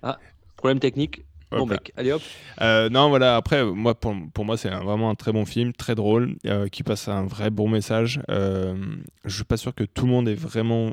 problème 0.57 0.79
technique 0.79 1.21
bon 1.51 1.59
Hop 1.63 1.69
mec 1.69 1.91
allez 1.95 2.11
hop 2.11 2.21
Euh, 2.61 2.89
non, 2.89 3.09
voilà. 3.09 3.35
Après, 3.35 3.63
moi, 3.63 3.93
pour, 3.93 4.15
pour 4.33 4.43
moi, 4.45 4.57
c'est 4.57 4.69
vraiment 4.69 5.09
un 5.11 5.15
très 5.15 5.31
bon 5.31 5.45
film, 5.45 5.71
très 5.73 5.93
drôle, 5.95 6.35
euh, 6.47 6.67
qui 6.67 6.81
passe 6.83 7.07
un 7.07 7.25
vrai 7.25 7.51
bon 7.51 7.69
message. 7.69 8.19
Euh, 8.29 8.75
je 9.25 9.35
suis 9.35 9.43
pas 9.43 9.57
sûr 9.57 9.73
que 9.75 9.83
tout 9.83 10.05
le 10.05 10.11
monde 10.11 10.27
ait 10.27 10.33
vraiment 10.35 10.91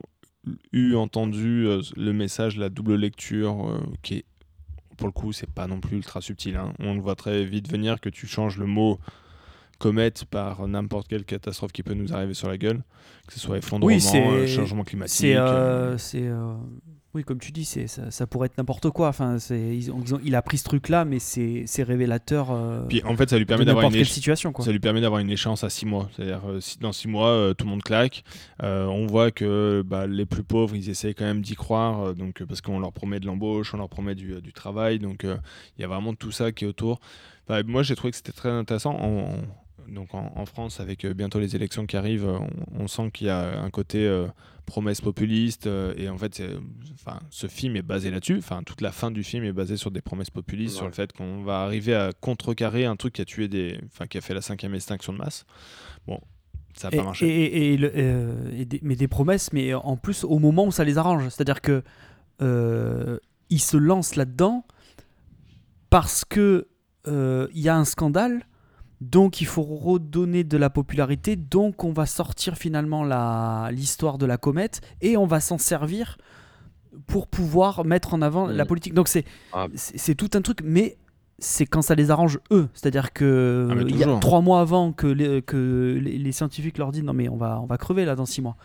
eu 0.72 0.94
entendu 0.94 1.66
euh, 1.66 1.82
le 1.96 2.12
message, 2.12 2.56
la 2.56 2.68
double 2.68 2.96
lecture, 2.96 3.68
euh, 3.68 3.80
qui 4.02 4.24
pour 4.96 5.06
le 5.06 5.12
coup, 5.12 5.32
c'est 5.32 5.50
pas 5.50 5.66
non 5.66 5.80
plus 5.80 5.96
ultra 5.96 6.20
subtil. 6.20 6.56
hein. 6.56 6.74
On 6.78 6.98
voit 6.98 7.16
très 7.16 7.44
vite 7.44 7.70
venir 7.70 8.00
que 8.00 8.10
tu 8.10 8.26
changes 8.26 8.58
le 8.58 8.66
mot 8.66 8.98
comète 9.80 10.24
par 10.26 10.68
n'importe 10.68 11.08
quelle 11.08 11.24
catastrophe 11.24 11.72
qui 11.72 11.82
peut 11.82 11.94
nous 11.94 12.12
arriver 12.12 12.34
sur 12.34 12.48
la 12.48 12.56
gueule, 12.58 12.82
que 13.26 13.32
ce 13.32 13.40
soit 13.40 13.58
effondrement, 13.58 13.86
Oui, 13.88 14.00
euh, 14.14 14.46
changement 14.46 14.84
climatique. 14.84 15.16
C'est, 15.16 15.34
euh, 15.36 15.96
euh, 16.14 16.54
oui, 17.14 17.24
comme 17.24 17.40
tu 17.40 17.50
dis, 17.50 17.64
c'est, 17.64 17.86
ça, 17.88 18.10
ça 18.10 18.26
pourrait 18.26 18.46
être 18.46 18.58
n'importe 18.58 18.90
quoi. 18.90 19.08
Enfin, 19.08 19.38
ils 19.50 19.90
ont- 19.90 20.00
ils 20.04 20.14
ont- 20.14 20.20
il 20.22 20.34
a 20.36 20.42
pris 20.42 20.58
ce 20.58 20.64
truc-là, 20.64 21.04
mais 21.04 21.18
c'est, 21.18 21.64
révélateur. 21.82 22.86
Puis 22.88 23.02
en 23.04 23.16
fait, 23.16 23.30
ça 23.30 23.38
lui 23.38 23.46
permet 23.46 23.64
d'avoir 23.64 23.86
une 23.86 24.04
situation, 24.04 24.52
quoi. 24.52 24.64
Ça 24.64 24.70
lui 24.70 24.78
permet 24.80 25.00
d'avoir 25.00 25.20
une 25.20 25.30
échéance 25.30 25.64
à 25.64 25.70
6 25.70 25.86
mois. 25.86 26.08
C'est-à-dire, 26.14 26.42
si 26.60 26.78
dans 26.78 26.92
6 26.92 27.08
mois, 27.08 27.52
tout 27.56 27.64
le 27.64 27.70
monde 27.70 27.82
claque. 27.82 28.22
On 28.62 29.06
voit 29.06 29.30
que 29.30 29.82
bah, 29.84 30.06
les 30.06 30.26
plus 30.26 30.44
pauvres, 30.44 30.76
ils 30.76 30.88
essaient 30.90 31.14
quand 31.14 31.24
même 31.24 31.40
d'y 31.40 31.54
croire, 31.56 32.14
donc, 32.14 32.44
parce 32.44 32.60
qu'on 32.60 32.78
leur 32.78 32.92
promet 32.92 33.18
de 33.18 33.26
l'embauche, 33.26 33.72
on 33.74 33.78
leur 33.78 33.88
promet 33.88 34.14
du, 34.14 34.40
du 34.42 34.52
travail. 34.52 34.98
Donc, 34.98 35.24
il 35.24 35.80
y 35.80 35.84
a 35.84 35.88
vraiment 35.88 36.14
tout 36.14 36.30
ça 36.32 36.52
qui 36.52 36.64
est 36.64 36.68
autour. 36.68 37.00
Enfin, 37.48 37.62
moi, 37.66 37.82
j'ai 37.82 37.96
trouvé 37.96 38.12
que 38.12 38.16
c'était 38.18 38.30
très 38.30 38.50
intéressant. 38.50 38.94
En- 39.00 39.32
donc 39.88 40.14
en, 40.14 40.32
en 40.36 40.46
France, 40.46 40.80
avec 40.80 41.04
euh, 41.04 41.14
bientôt 41.14 41.38
les 41.40 41.56
élections 41.56 41.86
qui 41.86 41.96
arrivent, 41.96 42.26
euh, 42.28 42.38
on, 42.38 42.84
on 42.84 42.88
sent 42.88 43.10
qu'il 43.12 43.26
y 43.26 43.30
a 43.30 43.60
un 43.62 43.70
côté 43.70 44.06
euh, 44.06 44.26
promesse 44.66 45.00
populiste. 45.00 45.66
euh, 45.66 45.92
et 45.96 46.08
en 46.08 46.16
fait, 46.18 46.42
enfin, 46.94 47.18
ce 47.30 47.46
film 47.46 47.76
est 47.76 47.82
basé 47.82 48.10
là-dessus. 48.10 48.38
Enfin, 48.38 48.62
toute 48.64 48.80
la 48.80 48.92
fin 48.92 49.10
du 49.10 49.22
film 49.24 49.44
est 49.44 49.52
basée 49.52 49.76
sur 49.76 49.90
des 49.90 50.00
promesses 50.00 50.30
populistes, 50.30 50.76
sur 50.76 50.86
le 50.86 50.92
fait 50.92 51.12
qu'on 51.12 51.42
va 51.42 51.60
arriver 51.62 51.94
à 51.94 52.12
contrecarrer 52.20 52.84
un 52.84 52.96
truc 52.96 53.14
qui 53.14 53.22
a 53.22 53.24
tué 53.24 53.48
des, 53.48 53.78
enfin, 53.86 54.06
qui 54.06 54.18
a 54.18 54.20
fait 54.20 54.34
la 54.34 54.42
cinquième 54.42 54.74
extinction 54.74 55.12
de 55.12 55.18
masse. 55.18 55.44
Bon, 56.06 56.20
ça 56.74 56.88
n'a 56.88 56.94
Et, 56.94 56.98
pas 56.98 57.04
marché. 57.04 57.26
et- 57.28 57.72
et 57.72 57.76
le- 57.76 57.92
euh, 57.94 58.50
et 58.56 58.64
des- 58.64 58.80
mais 58.82 58.96
des 58.96 59.08
promesses, 59.08 59.52
mais 59.52 59.74
en 59.74 59.96
plus 59.96 60.24
au 60.24 60.38
moment 60.38 60.66
où 60.66 60.72
ça 60.72 60.84
les 60.84 60.98
arrange. 60.98 61.24
C'est-à-dire 61.30 61.60
que 61.60 61.82
euh, 62.42 63.18
ils 63.50 63.60
se 63.60 63.76
lancent 63.76 64.16
là-dedans 64.16 64.64
parce 65.90 66.24
que 66.24 66.68
euh, 67.06 67.48
il 67.54 67.60
y 67.60 67.68
a 67.68 67.76
un 67.76 67.84
scandale, 67.84 68.42
donc 69.00 69.40
il 69.40 69.46
faut 69.46 69.62
redonner 69.62 70.44
de 70.44 70.56
la 70.56 70.68
popularité, 70.70 71.36
donc 71.36 71.84
on 71.84 71.92
va 71.92 72.06
sortir 72.06 72.56
finalement 72.56 73.04
l'histoire 73.70 74.18
de 74.18 74.26
la 74.26 74.36
comète 74.36 74.80
et 75.00 75.16
on 75.16 75.26
va 75.26 75.40
s'en 75.40 75.58
servir 75.58 76.18
pour 77.06 77.26
pouvoir 77.28 77.84
mettre 77.84 78.14
en 78.14 78.20
avant 78.22 78.46
la 78.46 78.64
Mm. 78.64 78.66
politique. 78.66 78.94
Donc 78.94 79.08
c'est 79.08 79.24
Ah. 79.52 79.66
c'est 79.74 80.14
tout 80.14 80.30
un 80.34 80.42
truc, 80.42 80.58
mais 80.64 80.96
c'est 81.38 81.64
quand 81.64 81.80
ça 81.82 81.94
les 81.94 82.10
arrange 82.10 82.38
eux. 82.50 82.68
C'est-à-dire 82.74 83.12
que 83.14 83.68
Ah, 83.70 83.74
il 83.88 83.96
y 83.96 84.04
a 84.04 84.18
trois 84.18 84.42
mois 84.42 84.60
avant 84.60 84.92
que 84.92 85.06
les, 85.06 85.40
que 85.40 85.98
les, 86.02 86.18
les 86.18 86.32
scientifiques 86.32 86.76
leur 86.76 86.92
disent 86.92 87.04
non 87.04 87.14
mais 87.14 87.28
on 87.30 87.36
va 87.36 87.58
on 87.62 87.66
va 87.66 87.78
crever 87.78 88.04
là 88.04 88.14
dans 88.16 88.26
six 88.26 88.42
mois. 88.42 88.56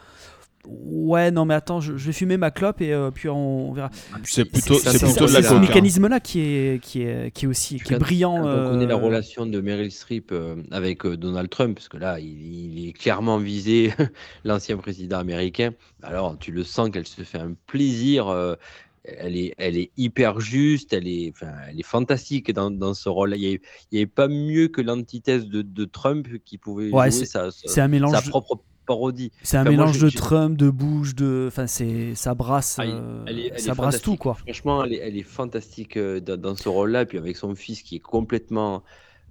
Ouais 0.67 1.31
non 1.31 1.45
mais 1.45 1.53
attends 1.53 1.79
je, 1.81 1.97
je 1.97 2.07
vais 2.07 2.13
fumer 2.13 2.37
ma 2.37 2.51
clope 2.51 2.81
et 2.81 2.91
euh, 2.93 3.11
puis 3.11 3.29
on, 3.29 3.71
verra. 3.73 3.89
C'est 4.23 4.45
plutôt, 4.45 4.75
c'est 4.79 4.91
c'est 4.97 5.05
plutôt 5.05 5.27
de 5.27 5.31
la 5.33 5.41
ce 5.43 5.47
coke. 5.49 5.57
hein. 5.57 5.61
mécanisme 5.61 6.07
là 6.07 6.19
qui 6.19 6.39
est 6.41 6.81
qui 6.83 7.01
est 7.03 7.31
qui 7.33 7.45
est 7.45 7.47
aussi 7.47 7.79
qui 7.79 7.93
est 7.93 7.99
brillant. 7.99 8.35
Quand 8.41 8.65
on 8.65 8.69
connaît 8.71 8.85
la 8.87 8.95
euh, 8.95 8.97
relation 8.97 9.45
de 9.45 9.61
Meryl 9.61 9.91
Streep 9.91 10.31
euh, 10.31 10.55
avec 10.71 11.05
Donald 11.05 11.49
Trump, 11.49 11.75
parce 11.75 11.87
que 11.89 11.97
là, 11.97 12.19
il, 12.19 12.77
il 12.77 12.89
est 12.89 12.93
clairement 12.93 13.37
visé 13.37 13.93
l'ancien 14.43 14.77
président 14.77 15.19
américain, 15.19 15.71
alors 16.03 16.37
tu 16.39 16.51
le 16.51 16.63
sens 16.63 16.89
qu'elle 16.89 17.07
se 17.07 17.21
fait 17.21 17.39
un 17.39 17.53
plaisir. 17.67 18.27
euh, 18.27 18.55
elle 19.07 19.37
est, 19.37 19.53
elle 19.59 19.77
est 19.77 19.91
hyper 19.97 20.39
juste, 20.39 20.91
elle 20.91 21.07
est, 21.07 21.31
enfin, 21.35 21.51
elle 21.69 21.79
est 21.79 21.83
fantastique 21.85 22.51
dans, 22.51 22.71
dans 22.71 22.95
ce 22.95 23.07
rôle. 23.07 23.33
Il 23.35 23.39
n'y 23.41 23.47
avait, 23.49 23.61
il 23.91 23.99
y 23.99 24.01
avait 24.01 24.07
pas 24.07 24.27
mieux 24.27 24.67
que 24.67 24.81
l'antithèse 24.81 25.45
de, 25.45 25.61
de 25.61 25.85
Trump 25.85 26.27
qui 26.43 26.57
pouvait 26.57 26.89
Ouais, 26.89 27.11
jouer 27.11 27.25
sa, 27.25 27.51
sa- 27.51 27.67
C'est 27.67 27.81
un 27.81 27.87
mélange. 27.87 28.15
sa 28.15 28.21
propre 28.27 28.63
parodie. 28.85 29.31
C'est 29.43 29.57
un 29.57 29.61
Enfin, 29.61 29.69
mélange 29.71 29.99
de 29.99 30.09
Trump, 30.09 30.57
de 30.57 30.69
Bush, 30.69 31.15
de. 31.15 31.45
Enfin, 31.47 31.67
c'est 31.67 32.15
ça 32.15 32.33
brasse, 32.35 32.77
Ah, 32.79 32.83
euh, 32.85 33.23
elle 33.27 33.39
est- 33.39 33.51
elle 33.53 33.59
ça 33.59 33.71
est 33.71 33.75
brasse 33.75 34.01
tout 34.01 34.15
quoi. 34.17 34.33
Franchement, 34.35 34.83
elle 34.83 34.93
est, 34.93 34.97
elle 34.97 35.17
est 35.17 35.23
fantastique 35.23 35.97
euh, 35.97 36.19
dans, 36.19 36.37
dans 36.39 36.55
ce 36.55 36.69
rôle-là. 36.69 37.03
Et 37.03 37.05
puis 37.05 37.17
avec 37.17 37.35
son 37.37 37.55
fils 37.55 37.81
qui 37.83 37.97
est 37.97 37.99
complètement 37.99 38.83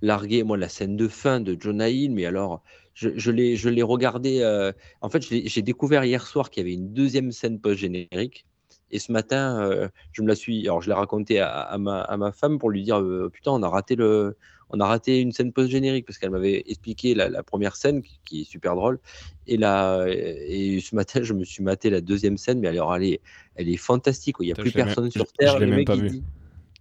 largué. 0.02 0.42
Moi, 0.42 0.56
la 0.56 0.68
scène 0.68 0.96
de 0.96 1.08
fin 1.08 1.40
de 1.40 1.56
Jonah 1.60 1.88
Hill, 1.90 2.12
mais 2.12 2.26
alors, 2.26 2.62
je, 2.94 3.10
je 3.16 3.30
l'ai 3.30 3.56
je 3.56 3.68
l'ai 3.68 3.82
regardé. 3.82 4.40
euh, 4.40 4.72
en 5.00 5.08
fait, 5.10 5.22
j'ai 5.22 5.62
découvert 5.62 6.04
hier 6.04 6.26
soir 6.26 6.50
qu'il 6.50 6.62
y 6.62 6.66
avait 6.66 6.74
une 6.74 6.92
deuxième 6.92 7.32
scène 7.32 7.60
post-générique. 7.60 8.46
Et 8.90 8.98
ce 8.98 9.10
matin, 9.12 9.60
euh, 9.62 9.88
je 10.12 10.22
me 10.22 10.28
la 10.28 10.34
suis. 10.36 10.62
Alors, 10.68 10.80
je 10.82 10.88
l'ai 10.88 10.94
raconté 10.94 11.40
à, 11.40 11.48
à 11.60 11.78
ma, 11.78 12.00
à 12.02 12.16
ma 12.16 12.32
femme 12.32 12.58
pour 12.58 12.70
lui 12.70 12.82
dire 12.84 13.00
euh, 13.00 13.30
Putain, 13.32 13.52
on 13.52 13.62
a 13.62 13.68
raté 13.68 13.96
le. 13.96 14.36
On 14.70 14.80
a 14.80 14.86
raté 14.86 15.20
une 15.20 15.32
scène 15.32 15.52
post-générique 15.52 16.06
parce 16.06 16.18
qu'elle 16.18 16.30
m'avait 16.30 16.62
expliqué 16.66 17.14
la, 17.14 17.28
la 17.28 17.42
première 17.42 17.76
scène 17.76 18.02
qui, 18.02 18.18
qui 18.24 18.40
est 18.42 18.44
super 18.44 18.74
drôle. 18.74 18.98
Et, 19.46 19.56
là, 19.56 20.06
et 20.08 20.80
ce 20.80 20.94
matin, 20.94 21.22
je 21.22 21.32
me 21.34 21.44
suis 21.44 21.62
maté 21.62 21.90
la 21.90 22.00
deuxième 22.00 22.38
scène, 22.38 22.60
mais 22.60 22.68
alors 22.68 22.94
elle 22.96 23.04
est, 23.04 23.20
elle 23.56 23.68
est 23.68 23.76
fantastique. 23.76 24.36
Il 24.40 24.46
n'y 24.46 24.52
a 24.52 24.54
Putain, 24.54 24.62
plus 24.62 24.70
je 24.70 24.76
l'ai 24.78 24.84
personne 24.84 25.04
même- 25.04 25.10
sur 25.12 25.26
je- 25.26 25.32
Terre. 25.38 25.54
je 25.54 25.58
l'ai 25.58 25.66
même 25.66 25.76
mec, 25.76 25.86
pas 25.86 25.96
vu. 25.96 26.22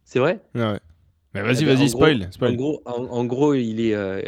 C'est 0.06 0.20
vrai? 0.20 0.42
Ouais, 0.56 0.62
ouais. 0.62 0.80
Mais 1.34 1.40
Eh 1.40 1.44
vas-y, 1.44 1.66
ben, 1.66 1.76
vas-y, 1.76 1.90
spoil. 1.90 2.30
spoil. 2.32 2.52
En 2.52 2.56
gros, 2.56 2.82
en, 2.86 3.04
en 3.06 3.26
gros, 3.26 3.54
il 3.54 3.82
est, 3.82 3.96
euh, 3.96 4.22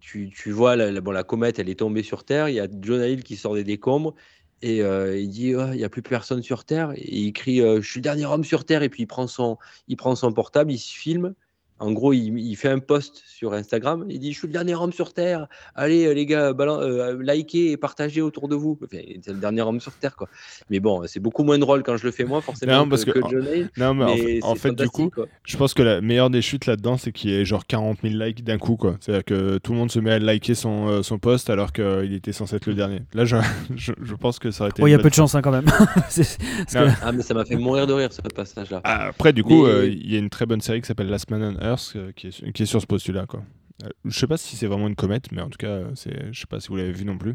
tu, 0.00 0.30
tu 0.30 0.50
vois 0.50 0.76
la, 0.76 0.92
la- 0.92 1.00
bon, 1.00 1.10
la 1.10 1.24
comète, 1.24 1.58
elle 1.58 1.68
est 1.68 1.78
tombée 1.78 2.02
sur 2.02 2.24
Terre. 2.24 2.48
Il 2.48 2.54
y 2.54 2.60
a 2.60 2.68
Jonah 2.82 3.08
Hill 3.08 3.24
qui 3.24 3.36
sort 3.36 3.54
des 3.54 3.64
décombres 3.64 4.14
et 4.62 4.82
euh, 4.82 5.18
il 5.18 5.28
dit 5.30 5.54
Ah, 5.54 5.70
il 5.72 5.78
n'y 5.78 5.84
a 5.84 5.88
plus 5.88 6.02
personne 6.02 6.42
sur 6.42 6.64
Terre. 6.64 6.92
Et 6.96 7.16
il 7.18 7.32
crie 7.32 7.60
euh, 7.60 7.80
Je 7.80 7.90
suis 7.90 7.98
le 7.98 8.02
dernier 8.02 8.26
homme 8.26 8.44
sur 8.44 8.64
Terre. 8.64 8.82
Et 8.82 8.88
puis 8.88 9.02
il 9.04 9.06
prend 9.06 9.26
son, 9.26 9.58
il 9.88 9.96
prend 9.96 10.14
son 10.14 10.32
portable, 10.32 10.70
il 10.72 10.78
se 10.78 10.92
filme. 10.94 11.34
En 11.80 11.90
gros, 11.92 12.12
il, 12.12 12.38
il 12.38 12.54
fait 12.56 12.68
un 12.68 12.78
post 12.78 13.22
sur 13.26 13.52
Instagram. 13.52 14.04
Il 14.08 14.20
dit 14.20 14.32
Je 14.32 14.38
suis 14.38 14.46
le 14.46 14.52
dernier 14.52 14.74
homme 14.74 14.92
sur 14.92 15.12
Terre. 15.12 15.48
Allez, 15.74 16.06
euh, 16.06 16.14
les 16.14 16.24
gars, 16.24 16.52
balan- 16.52 16.80
euh, 16.80 17.20
likez 17.20 17.72
et 17.72 17.76
partagez 17.76 18.22
autour 18.22 18.48
de 18.48 18.54
vous. 18.54 18.78
Enfin, 18.82 19.02
c'est 19.22 19.32
le 19.32 19.38
dernier 19.40 19.62
homme 19.62 19.80
sur 19.80 19.92
Terre. 19.92 20.14
Quoi. 20.14 20.28
Mais 20.70 20.78
bon, 20.78 21.02
c'est 21.06 21.18
beaucoup 21.20 21.42
moins 21.42 21.58
drôle 21.58 21.82
quand 21.82 21.96
je 21.96 22.04
le 22.06 22.12
fais 22.12 22.24
moi, 22.24 22.40
forcément, 22.40 22.72
Non, 22.84 22.88
parce 22.88 23.04
que, 23.04 23.10
que- 23.10 23.54
Hill. 23.56 23.70
Non, 23.76 23.92
mais, 23.92 24.04
en 24.04 24.14
Mais 24.54 24.58
fait, 24.58 24.70
en 24.70 24.72
du 24.74 24.88
coup, 24.88 25.10
quoi. 25.10 25.26
je 25.44 25.56
pense 25.56 25.74
que 25.74 25.82
la 25.82 26.00
meilleure 26.00 26.30
des 26.30 26.42
chutes 26.42 26.66
là-dedans, 26.66 26.96
c'est 26.96 27.10
qu'il 27.12 27.30
y 27.30 27.34
ait 27.34 27.44
genre 27.44 27.66
40 27.66 27.98
000 28.02 28.14
likes 28.14 28.44
d'un 28.44 28.58
coup, 28.58 28.76
quoi. 28.76 28.96
C'est-à-dire 29.00 29.24
que 29.24 29.58
tout 29.58 29.72
le 29.72 29.78
monde 29.78 29.90
se 29.90 29.98
met 29.98 30.12
à 30.12 30.18
liker 30.20 30.54
son, 30.54 30.86
euh, 30.88 31.02
son 31.02 31.18
post 31.18 31.50
alors 31.50 31.72
qu'il 31.72 32.12
était 32.14 32.32
censé 32.32 32.54
être 32.56 32.66
le 32.66 32.74
dernier. 32.74 33.02
Là, 33.14 33.24
je, 33.24 33.36
je, 33.76 33.92
je 34.00 34.14
pense 34.14 34.38
que 34.38 34.52
ça 34.52 34.62
aurait 34.64 34.70
été. 34.70 34.80
Bon, 34.80 34.86
il 34.86 34.92
y 34.92 34.94
a 34.94 34.98
peu 35.00 35.10
de 35.10 35.14
chance 35.14 35.34
hein, 35.34 35.42
quand 35.42 35.50
même. 35.52 35.66
Que- 36.14 36.88
Ah, 37.02 37.12
mais 37.12 37.22
ça 37.22 37.34
m'a 37.34 37.44
fait 37.44 37.56
mourir 37.56 37.86
de 37.86 37.92
rire 37.92 38.12
ce 38.12 38.22
passage-là. 38.22 38.80
Ah, 38.84 39.06
Après, 39.08 39.32
du 39.32 39.42
coup, 39.42 39.64
Mais- 39.64 39.70
euh, 39.72 39.86
il 39.88 40.12
y 40.12 40.16
a 40.16 40.18
une 40.18 40.30
très 40.30 40.46
bonne 40.46 40.60
série 40.60 40.80
qui 40.80 40.86
s'appelle 40.86 41.08
Last 41.08 41.30
Man 41.30 41.56
on 41.60 41.64
Earth 41.64 41.73
euh, 41.96 42.12
qui, 42.12 42.28
est, 42.28 42.52
qui 42.52 42.62
est 42.62 42.66
sur 42.66 42.80
ce 42.80 42.86
postulat, 42.86 43.26
quoi. 43.26 43.42
Euh, 43.84 43.88
Je 44.04 44.18
sais 44.18 44.26
pas 44.26 44.36
si 44.36 44.56
c'est 44.56 44.66
vraiment 44.66 44.88
une 44.88 44.94
comète, 44.96 45.32
mais 45.32 45.42
en 45.42 45.48
tout 45.50 45.58
cas, 45.58 45.80
c'est, 45.94 46.32
je 46.32 46.40
sais 46.40 46.46
pas 46.46 46.60
si 46.60 46.68
vous 46.68 46.76
l'avez 46.76 46.92
vu 46.92 47.04
non 47.04 47.18
plus. 47.18 47.34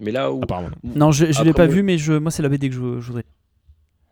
Mais 0.00 0.10
là 0.10 0.32
où. 0.32 0.42
Apparemment. 0.42 0.70
non. 0.82 0.92
Non, 0.96 1.12
je, 1.12 1.30
je 1.32 1.42
l'ai 1.44 1.52
pas 1.52 1.66
vu, 1.66 1.82
mais 1.82 1.98
je, 1.98 2.14
moi 2.14 2.30
c'est 2.30 2.42
la 2.42 2.48
BD 2.48 2.68
que 2.68 2.74
je, 2.74 2.80
je 3.00 3.06
voudrais. 3.06 3.24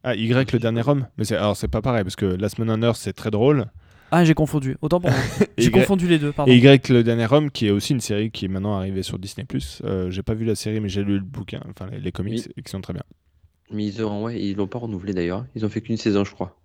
Ah, 0.04 0.14
Y, 0.16 0.52
le 0.52 0.58
dernier 0.58 0.82
homme. 0.88 1.06
Mais 1.18 1.24
c'est, 1.24 1.36
alors, 1.36 1.56
c'est 1.56 1.68
pas 1.68 1.82
pareil 1.82 2.02
parce 2.04 2.16
que 2.16 2.26
Last 2.26 2.58
Man 2.58 2.70
on 2.70 2.82
Earth, 2.82 2.96
c'est 2.96 3.12
très 3.12 3.30
drôle. 3.30 3.66
Ah, 4.14 4.24
j'ai 4.24 4.34
confondu. 4.34 4.76
Autant 4.82 5.00
pour 5.00 5.10
moi. 5.10 5.18
J'ai 5.58 5.68
Y- 5.68 5.70
confondu 5.70 6.06
les 6.06 6.18
deux, 6.18 6.32
pardon. 6.32 6.50
Et 6.52 6.56
Y, 6.58 6.88
le 6.90 7.02
dernier 7.02 7.26
homme, 7.32 7.50
qui 7.50 7.66
est 7.66 7.70
aussi 7.70 7.92
une 7.94 8.00
série 8.00 8.30
qui 8.30 8.44
est 8.44 8.48
maintenant 8.48 8.76
arrivée 8.76 9.02
sur 9.02 9.18
Disney. 9.18 9.46
Euh, 9.84 10.10
j'ai 10.10 10.22
pas 10.22 10.34
vu 10.34 10.44
la 10.44 10.54
série, 10.54 10.80
mais 10.80 10.90
j'ai 10.90 11.02
lu 11.02 11.14
le 11.14 11.24
bouquin, 11.24 11.62
enfin 11.70 11.86
les, 11.90 11.98
les 11.98 12.12
comics, 12.12 12.42
Oui. 12.46 12.52
et 12.56 12.62
qui 12.62 12.70
sont 12.70 12.82
très 12.82 12.92
bien. 12.92 13.04
Mais 13.70 13.86
ils 13.86 14.04
ont, 14.04 14.24
ouais, 14.24 14.38
ils 14.38 14.54
l'ont 14.56 14.66
pas 14.66 14.80
renouvelé 14.80 15.14
d'ailleurs. 15.14 15.46
Ils 15.54 15.64
ont 15.64 15.70
fait 15.70 15.80
qu'une 15.80 15.96
saison, 15.96 16.24
je 16.24 16.32
crois. 16.32 16.60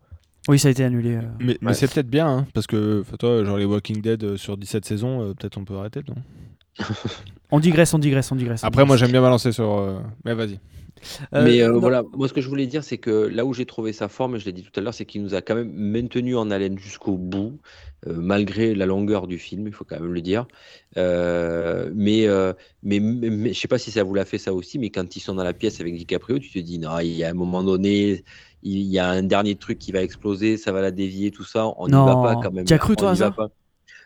Oui, 0.47 0.59
ça 0.59 0.67
a 0.69 0.71
été 0.71 0.83
annulé. 0.83 1.15
euh. 1.17 1.55
Mais, 1.61 1.73
c'est 1.73 1.91
peut-être 1.93 2.09
bien, 2.09 2.27
hein, 2.27 2.47
parce 2.53 2.67
que 2.67 3.03
toi, 3.19 3.43
genre 3.43 3.57
les 3.57 3.65
Walking 3.65 4.01
Dead 4.01 4.23
euh, 4.23 4.37
sur 4.37 4.57
17 4.57 4.85
saisons, 4.85 5.21
euh, 5.21 5.33
peut-être 5.33 5.57
on 5.57 5.65
peut 5.65 5.75
arrêter, 5.75 6.01
non 6.07 6.15
On 7.51 7.59
digresse, 7.59 7.93
on 7.93 7.99
digresse, 7.99 8.31
on 8.31 8.35
digresse. 8.35 8.63
on 8.63 8.67
Après, 8.67 8.85
moi 8.85 8.97
j'aime 8.97 9.11
bien 9.11 9.21
balancer 9.21 9.51
sur. 9.51 9.77
euh, 9.77 9.99
Mais 10.25 10.33
vas-y. 10.33 10.59
Euh, 11.33 11.43
mais 11.45 11.61
euh, 11.61 11.71
voilà, 11.73 12.03
moi 12.13 12.27
ce 12.27 12.33
que 12.33 12.41
je 12.41 12.49
voulais 12.49 12.65
dire, 12.67 12.83
c'est 12.83 12.97
que 12.97 13.11
là 13.11 13.45
où 13.45 13.53
j'ai 13.53 13.65
trouvé 13.65 13.93
sa 13.93 14.07
forme, 14.07 14.35
et 14.35 14.39
je 14.39 14.45
l'ai 14.45 14.51
dit 14.51 14.63
tout 14.63 14.77
à 14.79 14.81
l'heure, 14.81 14.93
c'est 14.95 15.05
qu'il 15.05 15.21
nous 15.21 15.35
a 15.35 15.41
quand 15.41 15.53
même 15.55 15.71
maintenu 15.71 16.35
en 16.35 16.49
haleine 16.49 16.77
jusqu'au 16.79 17.17
bout, 17.17 17.59
euh, 18.07 18.13
malgré 18.17 18.73
la 18.75 18.85
longueur 18.87 19.27
du 19.27 19.37
film, 19.37 19.67
il 19.67 19.73
faut 19.73 19.85
quand 19.85 19.99
même 19.99 20.11
le 20.11 20.21
dire. 20.21 20.47
Euh, 20.97 21.91
mais, 21.95 22.27
euh, 22.27 22.51
mais, 22.83 22.99
mais, 22.99 23.29
mais 23.29 23.53
je 23.53 23.59
sais 23.59 23.67
pas 23.67 23.77
si 23.77 23.91
ça 23.91 24.03
vous 24.03 24.13
l'a 24.15 24.25
fait 24.25 24.39
ça 24.39 24.53
aussi, 24.53 24.79
mais 24.79 24.89
quand 24.89 25.15
ils 25.15 25.19
sont 25.19 25.35
dans 25.35 25.43
la 25.43 25.53
pièce 25.53 25.79
avec 25.79 25.95
DiCaprio, 25.95 26.39
tu 26.39 26.49
te 26.51 26.59
dis, 26.59 26.79
non, 26.79 26.99
il 26.99 27.11
y 27.13 27.23
a 27.23 27.29
un 27.29 27.33
moment 27.35 27.63
donné, 27.63 28.23
il 28.63 28.79
y 28.81 28.99
a 28.99 29.09
un 29.09 29.23
dernier 29.23 29.55
truc 29.55 29.77
qui 29.79 29.91
va 29.91 30.01
exploser, 30.01 30.57
ça 30.57 30.71
va 30.71 30.81
la 30.81 30.91
dévier, 30.91 31.31
tout 31.31 31.43
ça, 31.43 31.67
on 31.77 31.87
n'y 31.87 31.93
va 31.93 32.15
pas 32.15 32.35
quand 32.41 32.51
même. 32.51 32.65
Tu 32.65 32.73
as 32.73 32.77
cru, 32.77 32.93
On 32.93 32.95
toi, 32.95 33.15
ça 33.15 33.31
pas. 33.31 33.49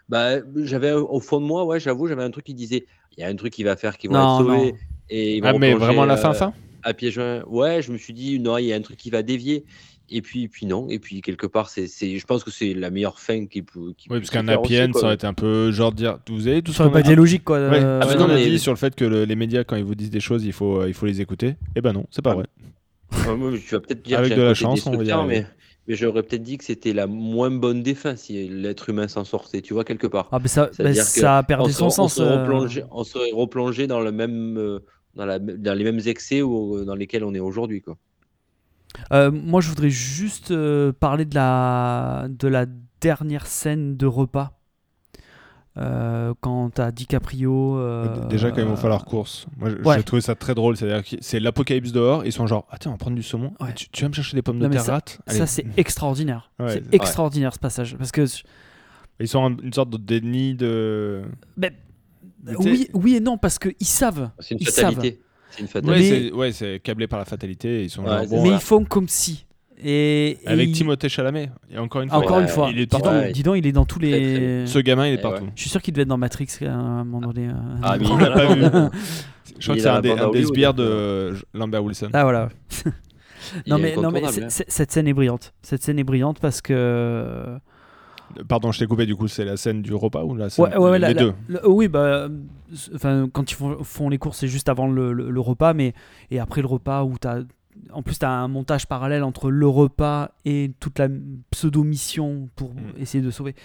Bah, 0.09 0.39
j'avais 0.57 0.91
au 0.91 1.19
fond 1.19 1.39
de 1.39 1.45
moi, 1.45 1.63
ouais, 1.65 1.79
j'avoue, 1.79 2.07
j'avais 2.07 2.23
un 2.23 2.31
truc 2.31 2.45
qui 2.45 2.53
disait, 2.53 2.85
il 3.17 3.21
y 3.21 3.23
a 3.23 3.27
un 3.27 3.35
truc 3.35 3.53
qui 3.53 3.63
va 3.63 3.75
faire 3.75 3.97
qui 3.97 4.07
va 4.07 4.37
sauvé. 4.37 4.57
non. 4.57 4.71
Et 5.09 5.37
ils 5.37 5.45
Ah, 5.45 5.53
mais 5.53 5.73
vraiment 5.73 6.05
la 6.05 6.13
euh, 6.13 6.17
fin, 6.17 6.33
fin 6.33 6.53
à 6.83 6.93
pieds 6.93 7.11
joints. 7.11 7.43
Ouais, 7.47 7.81
je 7.81 7.91
me 7.91 7.97
suis 7.97 8.13
dit, 8.13 8.39
non, 8.39 8.57
il 8.57 8.65
y 8.65 8.73
a 8.73 8.75
un 8.75 8.81
truc 8.81 8.97
qui 8.97 9.09
va 9.09 9.23
dévier. 9.23 9.65
Et 10.13 10.21
puis, 10.21 10.49
puis 10.49 10.65
non. 10.65 10.89
Et 10.89 10.99
puis, 10.99 11.21
quelque 11.21 11.47
part, 11.47 11.69
c'est, 11.69 11.87
c'est, 11.87 12.17
je 12.17 12.25
pense 12.25 12.43
que 12.43 12.51
c'est 12.51 12.73
la 12.73 12.89
meilleure 12.89 13.19
fin 13.19 13.45
qui 13.45 13.61
peut. 13.61 13.79
Oui, 14.09 14.19
parce 14.19 14.29
qu'un 14.29 14.47
happy 14.49 14.81
end, 14.81 14.91
ça 14.93 15.05
aurait 15.05 15.13
été 15.15 15.25
un 15.27 15.33
peu 15.33 15.71
genre 15.71 15.93
dire. 15.93 16.17
Vous 16.29 16.47
avez 16.49 16.61
tout 16.61 16.73
Ça 16.73 16.83
aurait 16.83 16.91
pas 16.91 16.99
été 16.99 17.15
logique, 17.15 17.43
quoi. 17.45 17.57
Ouais, 17.69 17.79
euh, 17.81 18.01
qu'on 18.01 18.19
non, 18.19 18.25
a 18.29 18.35
mais- 18.35 18.49
dit 18.49 18.59
sur 18.59 18.73
le 18.73 18.77
fait 18.77 18.93
que 18.95 19.05
le- 19.05 19.23
les 19.23 19.35
médias, 19.37 19.63
quand 19.63 19.77
ils 19.77 19.85
vous 19.85 19.95
disent 19.95 20.09
des 20.09 20.19
choses, 20.19 20.43
il 20.43 20.51
faut, 20.51 20.81
euh, 20.81 20.87
il 20.89 20.93
faut 20.93 21.05
les 21.05 21.21
écouter. 21.21 21.55
Eh 21.77 21.81
ben 21.81 21.93
non, 21.93 22.05
c'est 22.11 22.21
pas 22.21 22.31
Ah, 22.31 22.35
vrai. 22.35 22.45
Tu 23.11 23.75
vas 23.75 23.79
peut-être 23.81 24.01
dire 24.03 24.19
Avec 24.19 24.31
que 24.33 24.37
de 24.37 24.41
la 24.41 24.53
chance, 24.53 24.85
on 24.87 24.91
va 24.91 25.15
arriver. 25.17 25.41
mais, 25.41 25.47
mais 25.87 25.95
j'aurais 25.95 26.23
peut-être 26.23 26.43
dit 26.43 26.57
que 26.57 26.63
c'était 26.63 26.93
la 26.93 27.07
moins 27.07 27.51
bonne 27.51 27.83
des 27.83 27.95
fins 27.95 28.15
si 28.15 28.47
l'être 28.47 28.89
humain 28.89 29.07
s'en 29.07 29.23
sortait, 29.23 29.61
tu 29.61 29.73
vois, 29.73 29.83
quelque 29.83 30.07
part. 30.07 30.29
Ah, 30.31 30.39
mais 30.41 30.47
ça, 30.47 30.69
bah, 30.79 30.91
dire 30.91 31.03
a 31.25 31.43
perdu 31.43 31.69
on, 31.71 31.73
son 31.73 31.89
se- 31.89 32.01
on 32.01 32.07
sens. 32.07 32.15
se 32.15 32.21
euh. 32.21 32.43
replongeait- 32.43 32.85
on 32.91 33.03
serait 33.03 33.31
replongé 33.33 33.87
dans, 33.87 33.99
le 33.99 34.11
même, 34.11 34.57
euh, 34.57 34.79
dans, 35.15 35.25
la, 35.25 35.39
dans 35.39 35.77
les 35.77 35.83
mêmes 35.83 36.01
excès 36.05 36.41
où- 36.41 36.83
dans 36.85 36.95
lesquels 36.95 37.23
on 37.23 37.33
est 37.33 37.39
aujourd'hui. 37.39 37.81
Quoi. 37.81 37.97
Euh, 39.13 39.31
moi, 39.31 39.61
je 39.61 39.69
voudrais 39.69 39.89
juste 39.89 40.51
euh, 40.51 40.91
parler 40.93 41.25
de 41.25 41.35
la, 41.35 42.27
de 42.29 42.47
la 42.47 42.65
dernière 43.01 43.47
scène 43.47 43.97
de 43.97 44.05
repas. 44.05 44.60
Euh, 45.77 46.33
quand 46.41 46.69
t'as 46.71 46.91
DiCaprio. 46.91 47.77
euh, 47.77 48.27
Déjà, 48.27 48.51
quand 48.51 48.59
ils 48.61 48.67
vont 48.67 48.75
faire 48.75 48.89
leur 48.89 49.05
course. 49.05 49.45
Moi, 49.57 49.69
Ouais. 49.85 49.97
j'ai 49.97 50.03
trouvé 50.03 50.21
ça 50.21 50.35
très 50.35 50.53
drôle. 50.53 50.75
C'est-à-dire 50.75 51.01
que 51.03 51.15
c'est 51.21 51.39
l'apocalypse 51.39 51.93
dehors. 51.93 52.25
Ils 52.25 52.33
sont 52.33 52.45
genre, 52.45 52.67
ah 52.71 52.77
tiens, 52.77 52.91
on 52.91 52.95
va 52.95 52.97
prendre 52.97 53.15
du 53.15 53.23
saumon. 53.23 53.53
Ouais. 53.61 53.73
Tu, 53.73 53.87
tu 53.89 54.01
vas 54.03 54.09
me 54.09 54.13
chercher 54.13 54.35
des 54.35 54.41
pommes 54.41 54.59
de 54.59 54.65
Non, 54.65 54.69
terre 54.71 54.83
ça-. 54.83 55.01
Ça, 55.27 55.47
c'est 55.47 55.65
extraordinaire. 55.77 56.51
Ouais, 56.59 56.69
c'est 56.73 56.81
ouais. 56.81 56.87
extraordinaire 56.91 57.53
ce 57.53 57.59
passage. 57.59 57.95
Parce 57.97 58.11
que. 58.11 58.25
Ils 59.19 59.27
sont 59.27 59.39
en 59.39 59.57
une 59.57 59.71
sorte 59.73 59.91
de 59.91 59.97
déni 59.97 60.55
de. 60.55 61.21
Mais- 61.55 61.71
Mais 62.43 62.55
oui, 62.57 62.89
oui 62.93 63.15
et 63.15 63.19
non, 63.19 63.37
parce 63.37 63.57
qu'ils 63.59 63.75
savent. 63.85 64.31
C'est 64.39 64.55
une 64.55 64.61
Ils 64.61 64.69
savent. 64.69 64.93
fatalité. 64.95 65.21
C'est 65.51 65.61
une 65.61 65.67
fatalité. 65.67 66.21
Mais- 66.23 66.31
ouais, 66.33 66.51
c'est 66.51 66.79
câblé 66.83 67.07
par 67.07 67.19
la 67.19 67.25
fatalité. 67.25 67.83
Ils 67.83 67.89
sont 67.89 68.03
Ouais, 68.03 68.09
genre, 68.09 68.27
bon, 68.27 68.43
mais 68.43 68.49
ils 68.49 68.59
font 68.59 68.83
comme 68.83 69.07
si. 69.07 69.45
Et, 69.83 70.37
et 70.43 70.47
Avec 70.47 70.69
il- 70.69 70.73
Timothée 70.73 71.09
Chalamet. 71.09 71.49
Et 71.71 71.77
encore 71.77 72.01
une 72.01 72.09
fois, 72.09 72.17
Encore 72.19 72.37
Ouais, 72.37 72.43
une 72.43 72.47
fois. 72.49 72.69
il 72.71 72.77
est 72.79 72.81
dis 72.81 72.87
donc, 72.87 73.03
partout. 73.03 73.17
Ouais. 73.17 73.31
dis 73.31 73.43
donc, 73.43 73.55
il 73.57 73.65
est 73.67 73.71
dans 73.71 73.85
tous 73.85 73.99
Très, 73.99 74.09
très 74.09 74.19
les. 74.19 74.67
Ce 74.67 74.79
gamin, 74.79 75.07
il 75.07 75.13
est 75.13 75.17
Eh 75.19 75.21
partout. 75.21 75.43
ouais. 75.45 75.51
Je 75.55 75.61
suis 75.61 75.69
sûr 75.69 75.81
qu'il 75.81 75.93
devait 75.93 76.03
être 76.03 76.07
dans 76.09 76.17
Matrix 76.17 76.47
à 76.61 76.71
un 76.73 77.03
moment 77.03 77.27
donné. 77.31 77.47
euh. 77.47 77.53
Ah, 77.81 77.97
mais 77.99 78.07
On 78.07 78.17
il 78.19 78.23
l'a 78.23 78.31
pas 78.31 78.53
vu. 78.53 78.61
Je 78.61 78.67
crois 79.65 79.75
que 79.75 79.79
est 79.79 79.83
c'est 79.83 79.89
un 79.89 80.01
des, 80.01 80.11
un 80.11 80.29
des 80.29 80.43
sbires 80.43 80.73
de 80.73 81.33
Lambert 81.53 81.83
Wilson. 81.83 82.09
Ah 82.13 82.23
voilà. 82.23 82.49
Il 83.65 83.71
non 83.73 83.79
mais, 83.79 83.95
non, 83.95 84.11
mais 84.11 84.23
hein. 84.23 84.49
cette 84.49 84.91
scène 84.91 85.07
est 85.07 85.13
brillante. 85.13 85.51
Cette 85.63 85.81
scène 85.81 85.97
est 85.99 86.03
brillante 86.03 86.39
parce 86.39 86.61
que. 86.61 87.57
Pardon, 88.47 88.71
je 88.71 88.79
t'ai 88.79 88.85
coupé 88.87 89.05
du 89.05 89.15
coup, 89.15 89.27
c'est 89.27 89.43
la 89.43 89.57
scène 89.57 89.81
du 89.81 89.93
repas 89.93 90.23
ou 90.23 90.35
la 90.35 90.49
scène 90.49 90.63
Ouais, 90.65 90.77
ouais, 90.77 90.89
ouais, 90.91 90.99
Les 90.99 90.99
la- 90.99 91.13
la- 91.13 91.21
deux? 91.21 91.33
le- 91.47 91.67
oui, 91.67 91.89
bah, 91.89 91.99
euh, 91.99 92.29
enfin, 92.95 93.27
quand 93.33 93.51
ils 93.51 93.55
font, 93.55 93.83
font 93.83 94.07
les 94.09 94.17
courses, 94.17 94.37
c'est 94.37 94.47
juste 94.47 94.69
avant 94.69 94.87
le, 94.87 95.11
le- 95.11 95.29
le 95.31 95.39
repas, 95.41 95.73
mais 95.73 95.93
et 96.29 96.39
après 96.39 96.61
le 96.61 96.67
repas 96.67 97.03
où 97.03 97.17
t'as, 97.19 97.39
en 97.91 98.01
plus, 98.03 98.19
t'as 98.19 98.29
un 98.29 98.47
montage 98.47 98.85
parallèle 98.87 99.23
entre 99.23 99.49
le 99.51 99.67
repas 99.67 100.31
et 100.45 100.71
toute 100.79 100.99
la 100.99 101.07
pseudo 101.51 101.83
mission 101.83 102.49
pour 102.55 102.73
Mm. 102.73 102.79
essayer 102.97 103.23
de 103.23 103.31
sauver 103.31 103.55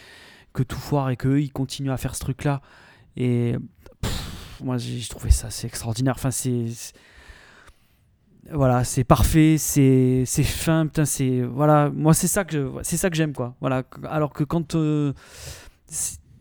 que 0.53 0.63
tout 0.63 0.79
foire 0.79 1.11
et 1.11 1.17
que 1.17 1.39
ils 1.39 1.53
continuent 1.53 1.91
à 1.91 1.97
faire 1.97 2.15
ce 2.15 2.21
truc-là. 2.21 2.61
Et 3.17 3.55
pff, 4.01 4.61
moi, 4.65 4.79
j'ai 4.79 5.07
trouvé 5.09 5.31
ça 5.31 5.51
c'est 5.51 5.67
extraordinaire. 5.67 6.15
Enfin, 6.17 6.31
c'est 6.31 6.67
voilà, 8.53 8.85
c'est 8.85 9.03
parfait, 9.03 9.57
c'est 9.59 10.25
fin, 10.27 10.87
putain, 10.87 11.05
c'est 11.05 11.43
voilà, 11.43 11.91
moi 11.93 12.15
c'est 12.15 12.29
ça 12.29 12.45
que 12.45 12.53
je- 12.53 12.79
c'est 12.83 12.97
ça 12.97 13.11
que 13.11 13.17
j'aime 13.17 13.33
quoi. 13.33 13.57
Voilà, 13.61 13.83
alors 14.09 14.33
que 14.33 14.45
quand 14.45 14.77
euh, 14.77 15.13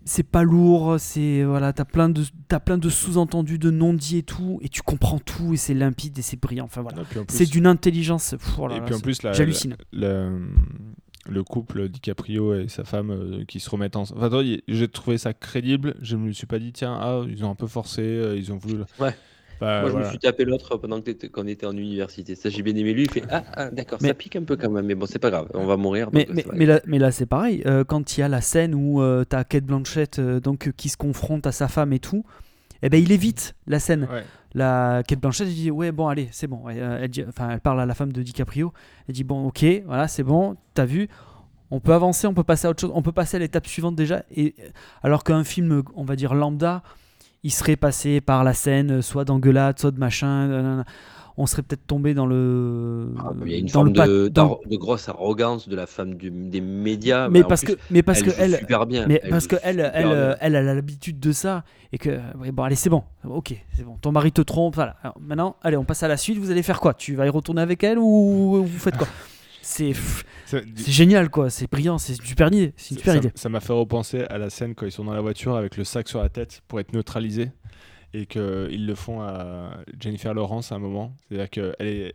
c'est- 0.06 0.24
pas 0.24 0.43
lourd, 0.43 0.95
c'est 0.99 1.43
voilà, 1.43 1.74
t'as 1.74 1.84
plein 1.86 2.08
de 2.10 2.24
t'as 2.47 2.60
plein 2.60 2.78
de 2.78 2.89
sous-entendus, 2.89 3.58
de 3.60 3.72
non-dits 3.72 4.20
et 4.20 4.24
tout, 4.24 4.60
et 4.62 4.70
tu 4.70 4.82
comprends 4.82 5.20
tout 5.20 5.53
et 5.53 5.58
c'est 5.58 5.74
limpide 5.74 6.18
et 6.18 6.22
c'est 6.22 6.39
brillant. 6.39 6.66
Enfin 6.66 6.82
voilà, 6.82 7.03
c'est 7.28 7.45
d'une 7.49 7.68
intelligence. 7.68 8.32
pff, 8.38 8.60
oh 8.60 8.68
là 8.68 8.76
Et 8.76 8.80
là, 8.80 8.86
puis 8.86 8.95
en 8.95 8.99
plus, 8.99 9.22
la- 9.24 9.34
j'hallucine. 9.34 9.76
le, 9.91 10.47
le 11.28 11.43
couple 11.43 11.89
DiCaprio 11.89 12.53
et 12.53 12.68
sa 12.68 12.84
femme 12.84 13.10
euh, 13.12 13.43
qui 13.47 13.60
se 13.60 13.70
remettent 13.70 13.95
ensemble. 13.95 14.24
Enfin, 14.24 14.43
j'ai 14.68 14.88
trouvé 14.88 15.18
ça 15.18 15.34
crédible. 15.34 15.95
Je 16.01 16.16
me 16.18 16.32
suis 16.32 16.45
pas 16.47 16.60
dit, 16.60 16.72
tiens, 16.72 16.95
ah, 17.01 17.22
ils 17.28 17.43
ont 17.43 17.49
un 17.49 17.56
peu 17.56 17.68
forcé, 17.68 18.01
euh, 18.03 18.38
ils 18.38 18.51
ont 18.53 18.58
voulu. 18.58 18.78
le- 18.78 18.86
Ouais. 19.03 19.16
Bah, 19.62 19.80
Moi, 19.82 19.88
je 19.88 19.91
voilà. 19.93 20.06
me 20.08 20.10
suis 20.12 20.20
tapé 20.20 20.43
l'autre 20.45 20.78
pendant 20.78 21.01
que 21.01 21.28
qu'on 21.28 21.47
était 21.47 21.66
en 21.66 21.76
université. 21.78 22.36
Ça, 22.36 22.49
j'ai 22.49 22.62
bien 22.62 22.76
aimé 22.76 22.93
lui. 22.93 23.03
Il 23.03 23.12
fait 23.12 23.24
Ah, 23.30 23.43
ah, 23.56 23.70
d'accord, 23.72 23.99
Mais- 24.01 24.10
ça 24.10 24.14
pique 24.14 24.36
un 24.36 24.43
peu 24.43 24.58
quand 24.58 24.70
même, 24.70 24.86
mais 24.86 24.95
bon, 24.95 25.06
c'est 25.06 25.20
pas 25.20 25.30
grave, 25.32 25.47
on 25.53 25.66
va 25.66 25.78
mourir. 25.78 26.10
Mais, 26.14 26.26
donc 26.26 26.36
mais, 26.36 26.41
ça 26.43 26.49
va 26.49 26.56
mais 26.58 26.66
là, 26.66 26.80
mais 26.86 26.99
là, 26.99 27.12
c'est 27.12 27.26
pareil. 27.26 27.64
Euh, 27.66 27.84
quand 27.84 28.18
il 28.18 28.22
y 28.22 28.24
a 28.24 28.28
la 28.28 28.41
scène 28.41 28.76
où 28.76 29.01
euh, 29.01 29.24
t'as 29.24 29.43
Kate 29.43 29.64
Blanchett 29.64 30.20
euh, 30.20 30.39
donc, 30.39 30.68
euh, 30.68 30.72
qui 30.76 30.89
se 30.89 30.97
confronte 30.97 31.47
à 31.47 31.51
sa 31.51 31.68
femme 31.68 31.93
et 31.93 31.99
tout, 31.99 32.26
eh 32.82 32.89
ben, 32.89 33.01
il 33.01 33.12
évite 33.12 33.56
la 33.68 33.80
scène. 33.80 34.08
Ouais. 34.12 34.24
La 34.53 35.03
Kate 35.08 35.20
Blanchett 35.20 35.47
dit 35.47 35.72
Ouais, 35.72 35.91
bon, 35.91 36.08
allez, 36.08 36.28
c'est 36.32 36.47
bon. 36.47 36.64
Euh, 36.70 36.99
elle, 37.01 37.10
dit- 37.10 37.24
enfin, 37.28 37.49
elle 37.51 37.60
parle 37.62 37.80
à 37.82 37.86
la 37.86 37.93
femme 37.93 38.12
de 38.14 38.22
DiCaprio. 38.22 38.74
Elle 39.08 39.16
dit 39.16 39.24
Bon, 39.24 39.47
ok, 39.47 39.66
voilà, 39.86 40.08
c'est 40.08 40.24
bon, 40.24 40.56
t'as 40.74 40.86
vu. 40.86 41.08
On 41.72 41.80
peut 41.80 41.93
avancer, 41.93 42.28
on 42.28 42.34
peut 42.34 42.43
passer 42.43 42.68
à 42.68 42.70
autre 42.70 42.80
chose, 42.82 42.91
on 42.93 43.01
peut 43.01 43.12
passer 43.12 43.38
à 43.38 43.39
l'étape 43.39 43.66
suivante 43.68 43.95
déjà. 43.95 44.24
Et, 44.36 44.53
alors 45.01 45.24
qu'un 45.24 45.43
film, 45.43 45.82
on 45.95 46.03
va 46.03 46.16
dire 46.16 46.36
lambda, 46.36 46.84
il 47.46 47.52
serait 47.52 47.76
passé 47.78 48.20
par 48.22 48.43
la 48.43 48.54
scène, 48.54 48.91
euh, 48.91 49.02
soit 49.02 49.24
d'engueulade, 49.24 49.80
soit 49.80 49.91
de 49.91 50.00
machin. 50.00 50.48
nanana. 50.48 50.84
On 51.38 51.46
serait 51.48 51.64
peut-être 51.64 51.86
tombé 51.86 52.14
dans 52.14 52.26
le. 52.26 53.10
Ah, 53.20 53.32
Il 53.46 53.52
y 53.52 53.56
a 53.56 53.58
une 53.58 53.66
dans 53.66 53.72
forme 53.72 53.91
de, 53.91 54.30
dans- 54.30 54.60
de 54.66 54.78
grosse 54.78 55.10
arrogance 55.10 55.68
de 55.68 55.76
la 55.76 55.86
femme 55.86 56.16
du- 56.16 56.32
des 56.32 56.62
médias. 56.62 57.28
mais 57.30 57.43
parce 57.43 57.64
plus, 57.66 57.76
que 57.76 57.80
mais 57.91 58.04
parce 58.04 58.20
elle 58.22 58.26
que 58.26 58.32
elle 58.39 58.56
super 58.58 58.86
bien. 58.86 59.06
mais 59.06 59.20
Elle 59.22 59.30
parce 59.32 59.46
que 59.48 59.58
elle 59.62 59.91
elle, 59.93 60.08
bien. 60.08 60.36
elle, 60.39 60.56
a 60.56 60.64
l'habitude 60.74 61.20
de 61.20 61.34
ça 61.34 61.64
et 61.91 61.98
que 61.98 62.20
bon 62.54 62.64
allez 62.64 62.76
c'est 62.76 62.89
bon 62.89 63.04
ok 63.28 63.54
c'est 63.74 63.84
bon 63.84 63.98
ton 64.02 64.14
mari 64.14 64.32
te 64.32 64.41
trompe 64.41 64.76
voilà 64.76 64.96
Alors, 65.04 65.18
maintenant 65.20 65.58
allez 65.62 65.76
on 65.76 65.84
passe 65.84 66.04
à 66.04 66.08
la 66.08 66.16
suite 66.16 66.38
vous 66.38 66.52
allez 66.52 66.64
faire 66.64 66.80
quoi? 66.80 66.93
Tu 66.93 67.16
vas 67.16 67.26
y 67.26 67.30
retourner 67.30 67.62
avec 67.62 67.84
elle 67.84 68.00
ou 68.00 68.64
vous 68.66 68.80
faites 68.80 68.96
quoi? 68.98 69.08
C'est 69.68 69.93
génial 70.88 71.30
quoi 71.30 71.49
c'est 71.49 71.70
brillant 71.70 71.97
c'est 71.97 72.22
super 72.24 72.47
idée 72.47 72.74
c'est 72.78 72.91
une 72.91 72.97
super 72.99 73.13
ça- 73.13 73.18
idée 73.20 73.32
Ça 73.36 73.49
m'a 73.49 73.59
fait 73.59 73.74
repenser 73.74 74.22
à 74.30 74.38
la 74.38 74.49
scène 74.51 74.76
quand 74.76 74.86
ils 74.86 74.91
sont 74.91 75.03
dans 75.05 75.13
la 75.13 75.22
voiture 75.22 75.55
avec 75.55 75.76
le 75.78 75.84
sac 75.84 76.07
sur 76.07 76.22
la 76.22 76.30
tête 76.30 76.61
pour 76.68 76.80
être 76.80 76.93
neutralisés 76.93 77.51
et 78.13 78.28
qu'ils 78.28 78.86
le 78.86 78.95
font 78.95 79.22
à 79.22 79.78
Jennifer 79.99 80.34
Lawrence 80.34 80.72
à 80.72 80.76
un 80.76 80.80
moment. 80.80 81.16
C'est-à-dire 81.28 81.49
qu'elle 81.49 81.88
est 81.88 82.13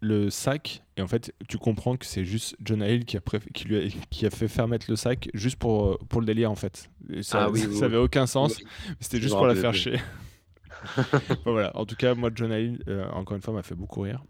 le 0.00 0.28
sac 0.30 0.82
et 0.96 1.02
en 1.02 1.06
fait 1.06 1.32
tu 1.48 1.56
comprends 1.58 1.96
que 1.96 2.04
c'est 2.04 2.24
juste 2.24 2.56
John 2.64 2.82
Hill 2.82 3.04
qui 3.04 3.16
a, 3.16 3.20
préf- 3.20 3.50
qui, 3.54 3.64
lui 3.66 3.76
a, 3.78 3.88
qui 4.10 4.26
a 4.26 4.30
fait 4.30 4.48
faire 4.48 4.66
mettre 4.68 4.86
le 4.90 4.96
sac 4.96 5.28
juste 5.34 5.56
pour, 5.56 5.98
pour 6.08 6.20
le 6.20 6.26
délire 6.26 6.50
en 6.50 6.56
fait. 6.56 6.90
Et 7.10 7.22
ça 7.22 7.44
Ah 7.44 7.50
oui, 7.50 7.64
oui, 7.68 7.76
ça 7.76 7.84
avait 7.86 7.96
aucun 7.96 8.26
sens, 8.26 8.58
Oui. 8.58 8.64
c'était 9.00 9.20
juste 9.20 9.34
pour 9.36 9.46
la 9.46 9.54
faire 9.54 9.72
chier. 9.74 9.98
Bon, 11.44 11.52
voilà. 11.52 11.76
En 11.76 11.84
tout 11.86 11.96
cas, 11.96 12.14
moi, 12.14 12.30
John 12.34 12.52
Hill, 12.52 12.80
euh, 12.88 13.08
encore 13.10 13.34
une 13.36 13.42
fois, 13.42 13.52
m'a 13.52 13.64
fait 13.64 13.74
beaucoup 13.74 14.02
rire. 14.02 14.22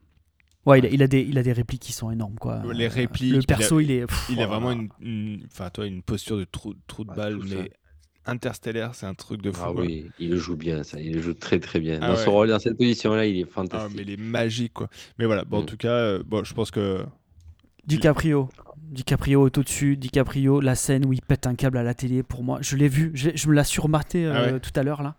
Ouais 0.66 0.78
il 0.80 0.86
a, 0.86 0.88
il 0.90 1.02
a 1.02 1.06
des 1.06 1.20
il 1.22 1.38
a 1.38 1.42
des 1.42 1.52
répliques 1.52 1.82
qui 1.82 1.92
sont 1.92 2.10
énormes 2.10 2.36
quoi 2.38 2.62
Les 2.74 2.86
Euh, 2.86 2.88
répliques, 2.88 3.32
le 3.32 3.38
il 3.40 3.46
perso 3.46 3.78
a- 3.78 3.82
il, 3.82 3.90
est 3.90 4.06
pff, 4.06 4.26
Il 4.30 4.36
oh 4.36 4.38
a 4.38 4.42
là 4.42 4.46
vraiment 4.48 4.72
une, 4.72 4.88
une- 5.00 5.46
enfin 5.52 5.70
toi, 5.70 5.86
une 5.86 6.02
posture 6.02 6.36
de 6.36 6.44
trou, 6.44 6.74
trou 6.86 7.04
de 7.04 7.10
Ah, 7.12 7.16
balle, 7.16 7.38
ça. 7.48 7.54
mais 7.56 7.70
interstellaire, 8.26 8.94
c'est 8.94 9.06
un 9.06 9.14
truc 9.14 9.40
de 9.40 9.50
fou. 9.50 9.62
Ah 9.64 9.72
quoi. 9.72 9.82
oui, 9.82 10.10
il 10.18 10.28
le 10.30 10.36
joue 10.36 10.56
bien, 10.56 10.82
ça. 10.82 11.00
Il 11.00 11.14
le 11.14 11.22
joue 11.22 11.32
très 11.32 11.58
très 11.60 11.80
bien. 11.80 11.98
Ah 12.02 12.08
dans 12.08 12.14
ouais. 12.14 12.24
son 12.24 12.32
rôle, 12.32 12.48
dans 12.48 12.58
cette 12.58 12.76
position-là, 12.76 13.24
il 13.24 13.38
est 13.38 13.46
Ah, 13.48 13.52
fantastique. 13.54 13.96
mais 13.96 14.02
il 14.02 14.10
est 14.10 14.16
magique, 14.20 14.74
quoi. 14.74 14.88
Mais 15.18 15.24
voilà, 15.24 15.44
bon, 15.44 15.58
en 15.58 15.62
Mm. 15.62 15.66
tout 15.66 15.76
cas, 15.78 15.88
euh, 15.88 16.22
bon, 16.26 16.44
je 16.44 16.52
pense 16.52 16.70
que 16.70 17.04
DiCaprio 17.86 18.48
DiCaprio 18.90 19.46
est 19.46 19.56
au-dessus 19.58 19.96
DiCaprio 19.96 20.60
la 20.60 20.74
scène 20.74 21.04
où 21.06 21.12
il 21.12 21.22
pète 21.22 21.46
un 21.46 21.54
câble 21.54 21.78
à 21.78 21.82
la 21.82 21.94
télé 21.94 22.22
pour 22.22 22.42
moi 22.42 22.58
je 22.62 22.76
l'ai 22.76 22.88
vu 22.88 23.10
je, 23.14 23.30
je 23.34 23.48
me 23.48 23.54
l'ai 23.54 23.64
surmaté 23.64 24.24
euh, 24.26 24.32
Ah 24.34 24.42
ouais 24.52 24.60
tout 24.60 24.70
à 24.76 24.82
l'heure 24.82 25.02
là 25.02 25.16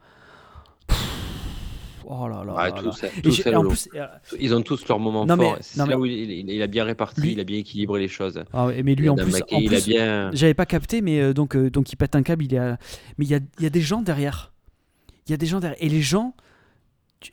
oh 2.09 2.27
là 2.27 2.43
là, 2.43 2.53
Ouais, 2.53 2.63
là 2.63 2.71
tout 2.71 2.85
là. 2.87 2.91
ça- 2.91 3.07
Et 3.07 3.21
tout 3.21 3.31
j'ai- 3.31 3.43
ça, 3.43 3.57
en 3.59 3.63
plus, 3.65 3.87
euh, 3.95 4.05
Ils 4.39 4.53
ont 4.53 4.61
tous 4.61 4.85
leur 4.87 4.99
moment 4.99 5.25
Non, 5.25 5.37
mais- 5.37 5.45
fort. 5.45 5.57
C'est 5.61 5.85
là 5.87 5.97
où 5.97 6.05
il, 6.05 6.11
il- 6.31 6.49
il 6.49 6.61
a 6.61 6.67
bien 6.67 6.83
réparti, 6.83 7.21
Lui- 7.21 7.31
il 7.33 7.39
a 7.39 7.43
bien 7.43 7.57
équilibré 7.59 7.99
les 8.01 8.07
choses. 8.07 8.43
ah 8.51 8.65
ouais, 8.67 8.83
mais 8.83 8.95
lui 8.95 9.07
en 9.09 9.15
plus, 9.15 9.33
en 9.35 9.57
il 9.59 9.67
a 9.67 9.77
plus, 9.77 9.85
bien. 9.87 10.29
j'avais 10.33 10.53
pas 10.53 10.65
capté, 10.65 11.01
mais 11.01 11.21
euh, 11.21 11.33
donc, 11.33 11.55
euh, 11.55 11.69
donc 11.69 11.91
il 11.91 11.95
pète 11.95 12.15
un 12.15 12.23
câble, 12.23 12.43
il 12.43 12.57
à- 12.57 12.77
mais 13.17 13.25
il 13.25 13.29
y 13.31 13.35
a, 13.35 13.39
il 13.59 13.63
y 13.63 13.67
a 13.67 13.69
des 13.69 13.81
gens 13.81 14.01
derrière. 14.01 14.51
Il 15.27 15.31
y 15.31 15.33
a 15.33 15.37
des 15.37 15.45
gens 15.45 15.59
derrière. 15.59 15.77
Et 15.81 15.89
les 15.89 16.01
gens, 16.01 16.33
tu- 17.19 17.31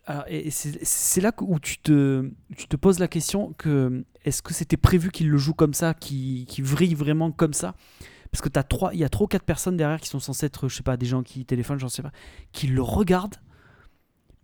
c'est 0.50 0.84
c'est 0.84 1.20
là 1.20 1.32
où 1.40 1.58
tu 1.58 1.78
te, 1.78 2.28
tu 2.56 2.66
te 2.68 2.76
poses 2.76 2.98
la 2.98 3.08
question 3.08 3.54
que 3.58 4.04
est-ce 4.24 4.42
que 4.42 4.52
c'était 4.52 4.76
prévu 4.76 5.10
qu'il 5.10 5.30
le 5.30 5.38
joue 5.38 5.54
comme 5.54 5.72
ça, 5.74 5.94
qu'il 5.94 6.44
qu'il 6.46 6.64
vrille 6.64 6.94
vraiment 6.94 7.30
comme 7.32 7.52
ça? 7.54 7.74
Parce 8.32 8.42
que 8.42 8.58
as 8.58 8.64
trois, 8.64 8.92
il 8.92 9.00
y 9.00 9.04
a 9.04 9.08
trois 9.08 9.24
ou 9.24 9.28
quatre 9.28 9.44
personnes 9.44 9.76
derrière 9.76 10.00
qui 10.00 10.08
sont 10.08 10.18
censées 10.18 10.46
être, 10.46 10.68
je 10.68 10.76
sais 10.76 10.82
pas, 10.82 10.96
des 10.98 11.06
gens 11.06 11.22
qui 11.22 11.46
téléphonent, 11.46 11.78
j'en 11.78 11.88
sais 11.88 12.02
pas, 12.02 12.10
qui 12.52 12.66
le 12.66 12.82
regardent, 12.82 13.36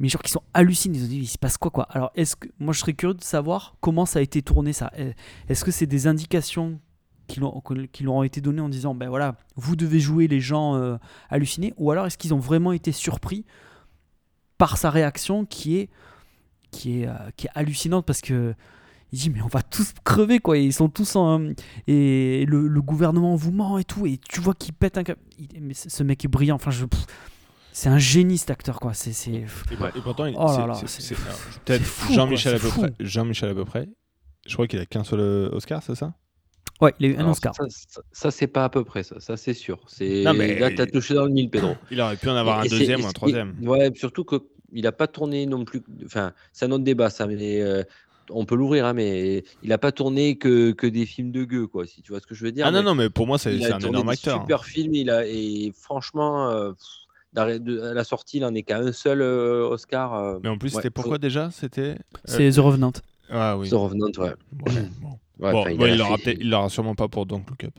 mais 0.02 0.08
genre 0.08 0.20
qui 0.20 0.32
sont 0.32 0.42
hallucinés. 0.52 0.98
Ils 0.98 1.04
ont 1.04 1.08
dit, 1.08 1.18
il 1.18 1.26
se 1.28 1.38
passe 1.38 1.56
quoi 1.56 1.70
quoi? 1.70 1.84
Alors, 1.90 2.10
est-ce 2.16 2.34
que 2.34 2.48
moi 2.58 2.74
je 2.74 2.80
serais 2.80 2.92
curieux 2.92 3.14
de 3.14 3.22
savoir 3.22 3.76
comment 3.80 4.04
ça 4.04 4.18
a 4.18 4.22
été 4.22 4.42
tourné 4.42 4.72
ça. 4.72 4.90
Euh, 4.98 5.12
Est-ce 5.48 5.64
que 5.64 5.70
c'est 5.70 5.86
des 5.86 6.08
indications 6.08 6.80
qui 7.28 7.38
leur 7.40 8.14
ont 8.14 8.22
été 8.24 8.40
données 8.40 8.60
en 8.60 8.68
disant, 8.68 8.94
ben 8.94 9.08
voilà, 9.08 9.36
vous 9.54 9.76
devez 9.76 10.00
jouer 10.00 10.26
les 10.26 10.40
gens 10.40 10.74
euh, 10.74 10.96
hallucinés, 11.30 11.72
ou 11.78 11.92
alors 11.92 12.04
est-ce 12.06 12.18
qu'ils 12.18 12.34
ont 12.34 12.40
vraiment 12.40 12.72
été 12.72 12.90
surpris 12.90 13.46
par 14.58 14.76
sa 14.76 14.90
réaction 14.90 15.46
qui 15.46 15.78
est 15.78 15.88
qui 16.72 17.02
est, 17.02 17.06
euh, 17.06 17.14
qui 17.36 17.46
est 17.46 17.50
hallucinante? 17.54 18.04
Parce 18.04 18.20
que 18.20 18.54
il 19.12 19.20
dit 19.20 19.30
mais 19.30 19.40
on 19.40 19.46
va 19.46 19.62
tous 19.62 19.94
crever 20.02 20.40
quoi. 20.40 20.58
Ils 20.58 20.72
sont 20.72 20.88
tous 20.88 21.14
en 21.14 21.50
et 21.86 22.44
le, 22.48 22.82
gouvernement 22.82 23.36
vous 23.36 23.52
ment 23.52 23.78
et 23.78 23.84
tout 23.84 24.04
et 24.04 24.18
tu 24.18 24.40
vois 24.40 24.54
qu'il 24.54 24.74
pète 24.74 24.98
un 24.98 25.04
câble. 25.04 25.20
Mais 25.60 25.74
ce 25.74 26.02
mec 26.02 26.24
est 26.24 26.28
brillant. 26.28 26.56
Enfin 26.56 26.72
je 26.72 26.86
c'est 27.72 27.88
un 27.88 27.98
génie 27.98 28.38
cet 28.38 28.50
acteur 28.50 28.78
quoi 28.80 28.94
c'est 28.94 29.12
c'est 29.12 29.30
Et, 29.32 29.42
et 29.44 30.00
pourtant, 30.02 30.26
il- 30.26 30.34
Oh 30.36 30.44
là 30.46 30.74
c'est- 30.74 31.10
là, 31.10 31.78
c'est- 31.78 32.12
Jean-Michel 32.14 32.54
à 32.56 32.58
peu 32.58 32.68
près. 32.68 32.92
Jean-Michel 33.00 33.50
à 33.50 33.54
peu 33.54 33.64
près. 33.64 33.88
Je 34.46 34.54
crois 34.54 34.66
qu'il 34.66 34.78
a 34.80 34.86
qu'un 34.86 35.04
seul 35.04 35.20
euh, 35.20 35.48
Oscar, 35.52 35.82
c'est 35.82 35.94
ça? 35.94 36.14
Ouais 36.80 36.92
il 36.98 37.06
a 37.06 37.08
eu 37.10 37.16
un 37.16 37.20
Alors, 37.20 37.30
Oscar 37.32 37.54
Ça, 37.54 37.64
ça- 37.68 38.00
ça, 38.12 38.30
c'est 38.32 38.46
pas 38.48 38.64
à 38.64 38.68
peu 38.68 38.82
près 38.84 39.02
ça, 39.04 39.20
ça 39.20 39.36
c'est 39.36 39.54
sûr. 39.54 39.78
C'est 39.86 40.22
Non, 40.24 40.34
mais- 40.34 40.58
là 40.58 40.70
t'as 40.74 40.86
touché 40.86 41.14
dans 41.14 41.24
le 41.24 41.30
mille, 41.30 41.48
Pedro. 41.50 41.76
Il 41.90 42.00
aurait 42.00 42.16
pu 42.16 42.28
en 42.28 42.36
avoir 42.36 42.60
un 42.60 42.62
Et 42.64 42.68
deuxième 42.68 43.02
ou 43.04 43.06
un 43.06 43.12
troisième. 43.12 43.54
Ouais, 43.62 43.90
surtout 43.94 44.24
que 44.24 44.36
il 44.72 44.86
a 44.86 44.92
pas 44.92 45.06
tourné 45.06 45.46
non 45.46 45.64
plus. 45.64 45.82
Enfin, 46.04 46.32
c'est 46.52 46.64
un 46.64 46.70
autre 46.72 46.84
débat 46.84 47.10
ça, 47.10 47.26
mais 47.26 47.60
euh, 47.60 47.82
on 48.30 48.46
peut 48.46 48.54
l'ouvrir, 48.56 48.86
hein, 48.86 48.94
mais 48.94 49.44
il 49.62 49.72
a 49.72 49.78
pas 49.78 49.92
tourné 49.92 50.38
que, 50.38 50.72
que 50.72 50.86
des 50.86 51.04
films 51.06 51.30
de 51.30 51.44
gueux, 51.44 51.66
quoi. 51.66 51.86
Si 51.86 52.00
tu 52.02 52.10
vois 52.12 52.20
ce 52.20 52.26
que 52.26 52.34
je 52.34 52.42
veux 52.44 52.52
dire. 52.52 52.66
Ah 52.66 52.70
non, 52.70 52.78
mais 52.78 52.84
non, 52.84 52.94
mais 52.94 53.10
pour 53.10 53.26
moi, 53.26 53.38
c'est 53.38 53.54
il 53.54 53.62
c'est 53.62 53.70
a 53.72 53.76
un 53.76 53.78
tourné 53.78 53.90
énorme 53.98 54.08
acteur. 54.08 54.38
hein. 54.38 54.40
Super 54.42 54.64
film, 54.64 54.94
il 54.94 55.10
a 55.10 55.26
et 55.26 55.72
franchement, 55.78 56.48
euh, 56.50 56.70
pff, 56.72 56.78
à 57.40 57.94
la 57.94 58.04
sortie, 58.04 58.38
il 58.38 58.44
en 58.44 58.54
est 58.54 58.62
qu'à 58.62 58.78
un 58.78 58.92
seul 58.92 59.22
euh, 59.22 59.66
Oscar. 59.68 60.14
euh, 60.14 60.38
Mais 60.42 60.48
en 60.48 60.58
plus, 60.58 60.68
ouais, 60.70 60.76
c'était 60.76 60.90
pourquoi 60.90 61.18
déjà 61.18 61.50
C'était. 61.50 61.80
euh, 61.80 61.94
c'est 62.24 62.50
The 62.50 62.58
Revenant 62.58 62.92
Ah 63.30 63.56
oui. 63.56 63.68
The 63.70 63.74
Revenant, 63.74 64.06
ouais. 64.18 64.24
Ouais, 64.28 64.34
bon. 64.52 65.18
Ouais, 65.38 65.50
Bon, 65.52 65.60
enfin, 65.62 65.74
bon, 65.74 65.84
a 65.84 65.88
il 65.88 65.98
l'aura 65.98 66.16
fait- 66.18 66.24
peut-être- 66.24 66.38
il 66.40 66.50
l'aura 66.50 66.68
sûrement 66.68 66.94
pas 66.94 67.08
pour 67.08 67.26
Don't 67.26 67.42
Look 67.48 67.64
Up. 67.64 67.74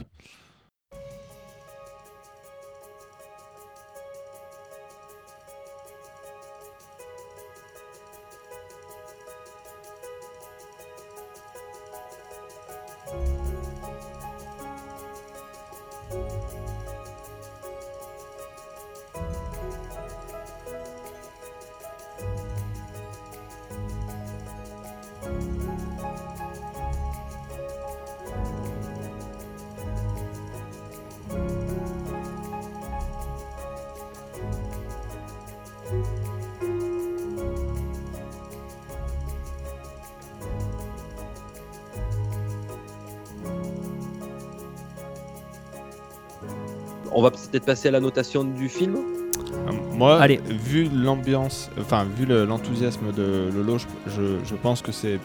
On 47.16 47.22
va 47.22 47.32
peut-être 47.32 47.66
passer 47.66 47.88
à 47.88 47.92
la 47.92 48.00
notation 48.00 48.44
du 48.44 48.70
film. 48.70 48.96
Euh, 48.96 49.72
Moi, 49.94 50.20
Allez. 50.20 50.40
vu 50.48 50.90
l'ambiance, 50.94 51.70
enfin 51.80 52.06
vu 52.18 52.26
le- 52.26 52.46
l'enthousiasme 52.46 53.12
de 53.16 53.50
Lolo, 53.56 53.78
je, 53.78 53.86
je- 54.08 54.38
je 54.46 54.56
pense 54.56 54.82
que 54.82 54.92
c'est. 54.92 55.20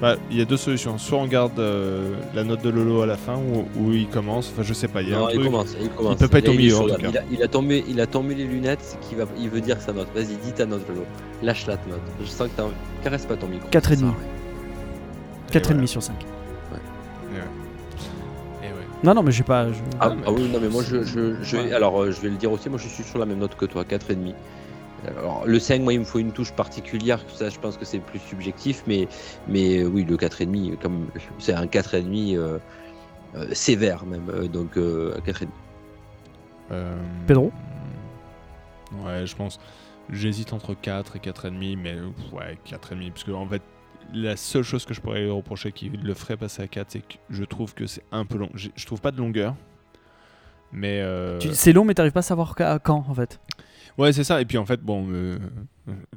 bah, 0.00 0.16
Il 0.30 0.36
y 0.38 0.40
a 0.40 0.44
deux 0.44 0.56
solutions. 0.56 0.96
Soit 0.98 1.18
on 1.18 1.26
garde 1.26 1.58
euh, 1.58 2.14
la 2.34 2.44
note 2.44 2.62
de 2.62 2.70
Lolo 2.70 3.02
à 3.02 3.06
la 3.06 3.16
fin, 3.16 3.36
ou, 3.36 3.66
ou 3.80 3.92
il 3.92 4.08
commence. 4.08 4.50
Enfin, 4.52 4.62
je 4.62 4.72
sais 4.74 4.88
pas. 4.88 5.02
Il 5.02 5.10
y 5.10 5.14
a 5.14 5.18
Non, 5.18 5.26
un 5.26 5.30
il 5.30 5.34
truc. 5.34 5.44
commence, 5.46 5.76
il 5.80 5.88
commence. 5.90 6.16
peut 6.16 6.28
pas 6.28 6.38
être 6.38 6.48
au 6.48 6.52
milieu. 6.54 6.76
Il 6.98 7.16
a, 7.18 7.22
il 7.30 7.42
a 7.42 7.48
tombé, 7.48 7.84
il 7.88 8.00
a 8.00 8.06
tombé 8.06 8.34
les 8.34 8.44
lunettes, 8.44 8.98
qui 9.08 9.14
va, 9.14 9.24
il 9.38 9.48
veut 9.50 9.60
dire 9.60 9.80
sa 9.80 9.92
note. 9.92 10.08
Vas-y, 10.14 10.36
dis 10.44 10.52
ta 10.54 10.66
note, 10.66 10.86
Lolo. 10.88 11.04
Lâche 11.42 11.66
la 11.66 11.74
note. 11.74 12.00
Je 12.20 12.26
sens 12.26 12.48
que 12.48 12.52
t'as. 12.56 12.64
Caresse 13.04 13.26
pas 13.26 13.36
ton 13.36 13.46
micro. 13.48 13.68
4,5. 13.70 13.96
Ça, 13.96 14.04
ouais. 14.06 14.12
4,5 15.52 15.72
voilà. 15.72 15.86
sur 15.86 16.02
5. 16.02 16.14
Non, 19.04 19.14
non, 19.14 19.22
mais 19.22 19.30
j'ai 19.32 19.44
pas. 19.44 19.70
je- 19.72 19.78
Ah, 20.00 20.10
mais- 20.10 20.22
ah 20.26 20.32
oui, 20.32 20.48
non, 20.48 20.58
mais 20.60 20.68
moi, 20.68 20.82
je, 20.82 21.02
je, 21.04 21.40
je 21.42 21.56
vais, 21.56 21.64
Ouais. 21.66 21.72
alors, 21.72 22.02
euh, 22.02 22.10
je 22.10 22.20
vais 22.20 22.30
le 22.30 22.36
dire 22.36 22.50
aussi, 22.50 22.68
moi, 22.68 22.78
je 22.78 22.88
suis 22.88 23.04
sur 23.04 23.18
la 23.18 23.26
même 23.26 23.38
note 23.38 23.54
que 23.56 23.64
toi, 23.64 23.84
4,5. 23.84 24.34
Alors, 25.06 25.46
le 25.46 25.60
5, 25.60 25.82
moi, 25.82 25.92
il 25.92 26.00
me 26.00 26.04
faut 26.04 26.18
une 26.18 26.32
touche 26.32 26.50
particulière, 26.52 27.20
ça, 27.32 27.48
je 27.48 27.58
pense 27.60 27.76
que 27.76 27.84
c'est 27.84 28.00
plus 28.00 28.18
subjectif, 28.18 28.82
mais, 28.88 29.06
mais 29.46 29.78
euh, 29.78 29.86
oui, 29.86 30.04
le 30.04 30.16
4,5, 30.16 30.76
comme 30.78 31.06
c'est 31.38 31.52
un 31.54 31.66
4,5 31.66 32.36
euh, 32.36 32.58
euh, 33.36 33.46
sévère, 33.54 34.04
même, 34.06 34.48
donc 34.48 34.76
euh, 34.76 35.14
4,5. 35.24 35.46
Euh, 36.72 36.96
Pedro 37.26 37.52
Ouais, 39.04 39.24
je 39.26 39.36
pense. 39.36 39.60
J'hésite 40.10 40.52
entre 40.52 40.74
4 40.74 41.16
et 41.16 41.20
4,5, 41.20 41.76
mais 41.80 41.96
ouais, 42.32 42.58
4,5. 42.66 43.10
Parce 43.12 43.24
que 43.24 43.30
en 43.30 43.46
fait, 43.46 43.62
la 44.14 44.36
seule 44.36 44.62
chose 44.62 44.84
que 44.84 44.94
je 44.94 45.00
pourrais 45.00 45.20
lui 45.22 45.30
reprocher 45.30 45.72
qui 45.72 45.88
le 45.90 46.14
ferait 46.14 46.36
passer 46.36 46.62
à 46.62 46.66
4, 46.68 46.86
c'est 46.90 47.00
que 47.00 47.14
je 47.30 47.44
trouve 47.44 47.74
que 47.74 47.86
c'est 47.86 48.02
un 48.12 48.24
peu 48.24 48.38
long. 48.38 48.48
J'ai- 48.54 48.72
Je 48.76 48.86
trouve 48.86 49.00
pas 49.00 49.10
de 49.10 49.18
longueur. 49.18 49.54
Mais. 50.72 51.00
euh, 51.00 51.38
C'est 51.52 51.72
long, 51.72 51.84
mais 51.84 51.94
t'arrives 51.94 52.12
pas 52.12 52.20
à 52.20 52.22
savoir 52.22 52.54
quand 52.54 53.04
en 53.08 53.14
fait. 53.14 53.40
Ouais, 53.96 54.12
c'est 54.12 54.22
ça. 54.24 54.40
Et 54.40 54.44
puis 54.44 54.58
en 54.58 54.66
fait, 54.66 54.80
bon, 54.80 55.08
euh, 55.10 55.38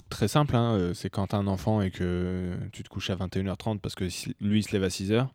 très 0.09 0.27
simple, 0.27 0.55
hein, 0.55 0.75
euh, 0.75 0.93
c'est 0.93 1.09
quand 1.09 1.27
t'as 1.27 1.37
un 1.37 1.47
enfant 1.47 1.81
et 1.81 1.89
que 1.89 2.51
tu 2.71 2.83
te 2.83 2.89
couches 2.89 3.09
à 3.09 3.15
21h30 3.15 3.79
parce 3.79 3.95
que 3.95 4.07
si- 4.07 4.35
lui 4.39 4.59
il 4.59 4.63
se 4.63 4.71
lève 4.73 4.83
à 4.83 4.89
6h, 4.89 5.27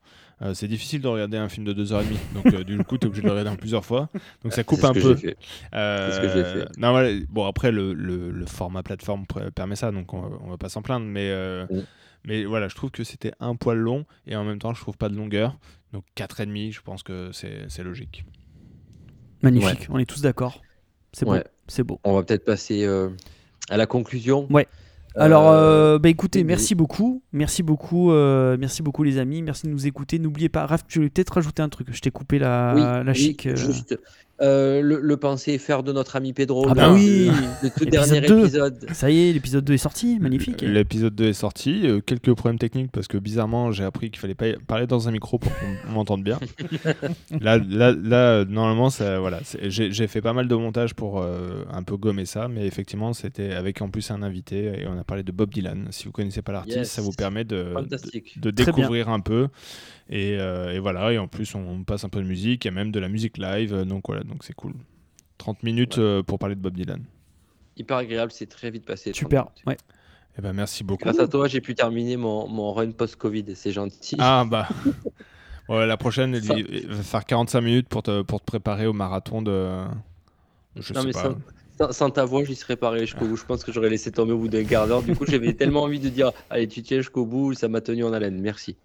euh, 0.43 0.55
c'est 0.55 0.69
difficile 0.69 1.01
de 1.01 1.09
regarder 1.09 1.39
un 1.39 1.49
film 1.49 1.67
de 1.67 1.73
2h30. 1.73 2.05
Donc 2.35 2.47
euh, 2.55 2.63
du 2.63 2.79
coup, 2.85 2.99
t'es 2.99 3.07
obligé 3.07 3.23
de 3.23 3.27
le 3.27 3.33
regarder 3.33 3.51
en 3.51 3.57
plusieurs 3.57 3.85
fois. 3.85 4.11
Donc 4.45 4.53
ça 4.53 4.63
coupe 4.63 4.79
C'est 4.79 4.83
ce 4.83 4.87
un 4.91 4.93
que 4.95 5.01
peu. 5.01 5.35
Euh, 5.75 6.11
C'est 6.11 6.17
ce 6.17 6.21
que 6.23 6.29
j'ai 6.29 6.45
fait. 6.45 6.69
Non, 6.79 6.93
voilà, 6.93 7.19
bon, 7.31 7.47
après, 7.47 7.73
le, 7.73 7.95
le- 7.95 8.31
le 8.31 8.47
format 8.47 8.85
plateforme 8.85 9.25
permet 9.55 9.75
ça, 9.75 9.91
donc 9.91 10.13
on, 10.15 10.21
va- 10.21 10.37
on 10.45 10.51
va 10.51 10.57
pas 10.57 10.69
s'en 10.69 10.83
plaindre. 10.83 11.07
Mais, 11.07 11.31
euh, 11.31 11.67
Mm. 11.69 11.81
Mais 12.27 12.45
voilà, 12.45 12.69
je 12.69 12.75
trouve 12.75 12.91
que 12.91 13.05
c'était 13.05 13.33
un 13.41 13.57
poil 13.57 13.79
long 13.79 14.05
et 14.27 14.37
en 14.37 14.45
même 14.45 14.59
temps, 14.59 14.75
je 14.75 14.81
trouve 14.81 14.97
pas 14.97 15.09
de 15.09 15.17
longueur. 15.17 15.59
Donc 15.93 16.05
4,5, 16.17 16.73
je 16.73 16.81
pense 16.83 17.03
que 17.03 17.31
c'est 17.33 17.83
logique. 17.83 18.25
Magnifique, 19.43 19.87
on 19.91 19.99
est 19.99 20.07
tous 20.07 20.21
d'accord. 20.21 20.61
C'est 21.13 21.25
beau. 21.25 21.33
Ouais. 21.33 21.45
C'est 21.69 21.83
beau. 21.83 22.01
On 22.05 22.15
va 22.15 22.23
peut-être 22.23 22.45
passer 22.45 22.85
euh, 22.85 23.09
à 23.71 23.77
la 23.77 23.87
conclusion. 23.87 24.47
Ouais. 24.51 24.67
Alors, 25.15 25.49
Euh, 25.49 25.95
euh, 25.95 25.99
bah 25.99 26.11
écoutez, 26.11 26.45
merci 26.45 26.75
beaucoup, 26.75 27.23
merci 27.33 27.63
beaucoup, 27.63 28.13
euh, 28.13 28.59
merci 28.61 28.83
beaucoup 28.83 29.03
les 29.03 29.17
amis, 29.17 29.41
merci 29.41 29.67
de 29.67 29.71
nous 29.73 29.87
écouter. 29.87 30.19
N'oubliez 30.19 30.51
pas, 30.51 30.67
Raph, 30.67 30.87
tu 30.87 30.99
voulais 30.99 31.09
peut-être 31.09 31.31
rajouter 31.31 31.63
un 31.63 31.71
truc. 31.71 31.89
Je 31.91 32.01
t'ai 32.01 32.11
coupé 32.11 32.39
la, 32.39 32.75
oui, 32.75 32.83
la 32.83 33.15
chic. 33.15 33.49
Juste, 33.57 33.99
euh, 34.43 34.83
le, 34.83 35.01
le 35.01 35.17
penser 35.17 35.57
faire 35.59 35.83
de 35.83 35.93
notre 35.93 36.17
ami 36.17 36.33
Pedro. 36.33 36.67
Ah 36.69 36.75
bah 36.75 36.89
le- 36.89 36.95
oui. 36.95 37.31
Le 37.63 37.71
tout 37.71 37.85
dernier 37.87 38.21
2. 38.21 38.41
épisode. 38.41 38.87
Ça 38.93 39.11
y 39.11 39.29
est, 39.29 39.33
l'épisode 39.33 39.65
2 39.65 39.73
est 39.75 39.79
sorti, 39.79 40.19
magnifique. 40.21 40.63
L'épisode 40.63 41.15
2 41.15 41.25
est 41.29 41.33
sorti. 41.33 41.87
euh, 41.87 42.01
quelques 42.01 42.33
problèmes 42.35 42.59
techniques 42.59 42.91
parce 42.93 43.09
que 43.09 43.17
bizarrement, 43.19 43.73
j'ai 43.73 43.85
appris 43.85 44.11
qu'il 44.11 44.19
fallait 44.21 44.35
pas 44.35 44.47
parler 44.67 44.87
dans 44.87 45.09
un 45.09 45.11
micro 45.13 45.39
pour 45.39 45.53
qu'on 45.59 45.91
m'entende 45.93 46.23
bien. 46.23 46.39
là, 47.41 47.59
là, 47.59 47.93
là, 47.93 48.45
normalement, 48.45 48.91
ça, 48.91 49.19
voilà, 49.21 49.41
j'ai 49.69 50.07
fait 50.07 50.21
pas 50.21 50.33
mal 50.33 50.49
de 50.49 50.55
montage 50.55 50.95
pour 50.95 51.21
euh, 51.23 51.65
un 51.73 51.83
peu 51.83 51.97
gommer 51.97 52.27
ça, 52.27 52.49
mais 52.49 52.67
effectivement, 52.67 53.13
c'était 53.13 53.53
avec 53.53 53.81
en 53.83 53.89
plus 53.89 54.11
un 54.11 54.23
invité 54.23 54.81
et 54.81 54.87
on 54.87 54.99
a 54.99 55.05
parlé 55.05 55.23
de 55.23 55.33
Bob 55.33 55.53
Dylan. 55.53 55.89
Si 55.91 56.05
vous 56.05 56.13
connaissez 56.13 56.43
pas 56.43 56.53
l'artiste, 56.53 56.77
Yes. 56.77 56.91
ça 56.91 57.01
vous 57.03 57.13
permet 57.13 57.45
de, 57.45 57.73
de, 58.37 58.51
découvrir 58.51 59.09
un 59.09 59.21
peu. 59.21 59.49
Et, 60.09 60.37
euh, 60.39 60.73
et 60.73 60.79
voilà, 60.79 61.13
et 61.13 61.19
en 61.19 61.27
plus, 61.27 61.55
on 61.55 61.83
passe 61.83 62.05
un 62.05 62.09
peu 62.09 62.21
de 62.21 62.27
musique, 62.27 62.65
il 62.65 62.69
y 62.69 62.71
a 62.71 62.75
même 62.75 62.93
de 62.93 63.01
la 63.01 63.09
musique 63.09 63.39
live, 63.39 63.75
euh, 63.75 63.85
donc 63.85 64.05
voilà, 64.07 64.23
donc 64.23 64.45
c'est 64.45 64.55
cool. 64.55 64.75
30 65.39 65.63
minutes 65.63 65.99
euh, 65.99 66.23
pour 66.23 66.39
parler 66.39 66.55
de 66.55 66.61
Bob 66.61 66.75
Dylan. 66.75 67.03
Hyper 67.77 67.97
agréable, 67.99 68.33
c'est 68.33 68.47
très 68.47 68.71
vite 68.71 68.85
passé. 68.85 69.11
30 69.11 69.17
Super. 69.19 69.47
Ouais. 69.67 69.77
Et 70.39 70.43
ben 70.43 70.53
merci 70.53 70.85
beaucoup. 70.85 71.03
Grâce 71.05 71.19
à 71.19 71.29
toi, 71.29 71.49
j'ai 71.49 71.61
pu 71.61 71.75
terminer 71.75 72.17
mon, 72.17 72.47
mon 72.47 72.73
run 72.73 72.93
post-Covid. 72.93 73.45
C'est 73.55 73.73
gentil. 73.73 74.17
Ah 74.19 74.45
bah. 74.49 74.69
Ouais, 75.69 75.85
la 75.85 75.97
prochaine, 75.97 76.35
il 76.37 76.45
Ça- 76.45 76.55
il 76.57 76.87
va 76.87 77.03
faire 77.03 77.25
45 77.25 77.61
minutes 77.61 77.89
pour 77.89 78.03
te, 78.05 78.23
pour 78.23 78.41
te 78.41 78.45
préparer 78.45 78.87
au 78.87 78.93
marathon 78.93 79.43
de. 79.43 79.85
Je 80.77 80.93
Non, 80.93 81.01
sais 81.01 81.07
mais 81.09 81.13
pas. 81.13 81.93
sans, 81.93 82.11
ta 82.11 82.25
voix, 82.25 82.45
j'y 82.45 82.55
serais 82.55 82.77
pas 82.77 82.87
arrivé 82.89 83.07
jusqu'au 83.07 83.27
bout. 83.27 83.37
Je 83.37 83.45
pense 83.45 83.65
que 83.65 83.73
j'aurais 83.73 83.91
laissé 83.91 84.13
tomber 84.13 84.33
au 84.33 84.39
bout 84.39 84.49
d'un 84.49 84.63
quart 84.65 84.87
d'heure. 84.87 85.03
Du 85.03 85.17
coup, 85.17 85.27
j'avais 85.27 85.55
tellement 85.55 85.83
envie 85.83 85.99
de 85.99 86.09
dire 86.09 86.31
Allez, 86.51 86.69
tu 86.69 86.83
tiens 86.83 86.99
jusqu'au 86.99 87.27
bout. 87.27 87.55
Ça 87.55 87.67
m'a 87.69 87.81
tenu 87.81 88.05
en 88.05 88.13
haleine. 88.13 88.41
Merci. 88.41 88.77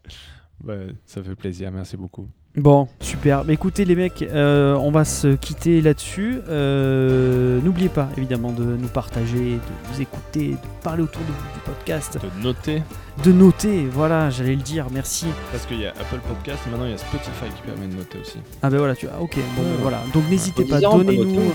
Ouais, 0.67 0.87
ça 1.05 1.21
fait 1.23 1.35
plaisir, 1.35 1.71
merci 1.71 1.97
beaucoup. 1.97 2.27
Bon, 2.55 2.89
super. 2.99 3.45
Bah, 3.45 3.53
écoutez 3.53 3.85
les 3.85 3.95
mecs, 3.95 4.21
euh, 4.23 4.75
on 4.75 4.91
va 4.91 5.05
se 5.05 5.35
quitter 5.35 5.79
là-dessus. 5.81 6.39
Euh, 6.49 7.61
N'oubliez 7.61 7.87
pas 7.87 8.09
évidemment 8.17 8.51
de 8.51 8.63
nous 8.63 8.89
partager, 8.89 9.53
de 9.55 9.93
nous 9.93 10.01
écouter, 10.01 10.49
de 10.49 10.83
parler 10.83 11.01
autour 11.03 11.21
de 11.21 11.27
vous 11.27 11.53
du 11.53 11.59
podcast, 11.65 12.19
De 12.21 12.43
noter, 12.43 12.83
de 13.23 13.31
noter. 13.31 13.85
Voilà, 13.89 14.29
j'allais 14.29 14.55
le 14.55 14.61
dire. 14.61 14.87
Merci. 14.91 15.27
parce 15.53 15.65
qu'il 15.65 15.79
y 15.79 15.85
a 15.85 15.91
Apple 15.91 16.19
Podcast, 16.27 16.59
et 16.67 16.71
maintenant 16.71 16.85
il 16.87 16.91
y 16.91 16.93
a 16.93 16.97
Spotify 16.97 17.45
qui 17.55 17.61
permet 17.61 17.87
de 17.87 17.95
noter 17.95 18.17
aussi. 18.19 18.39
Ah 18.61 18.69
ben 18.69 18.79
voilà, 18.79 18.95
tu 18.95 19.07
as. 19.07 19.17
Ok. 19.21 19.37
Bon, 19.55 19.61
Ouais. 19.63 19.67
voilà. 19.79 20.01
Donc 20.13 20.29
n'hésitez 20.29 20.65
pas, 20.65 20.81
donnez-nous. 20.81 21.53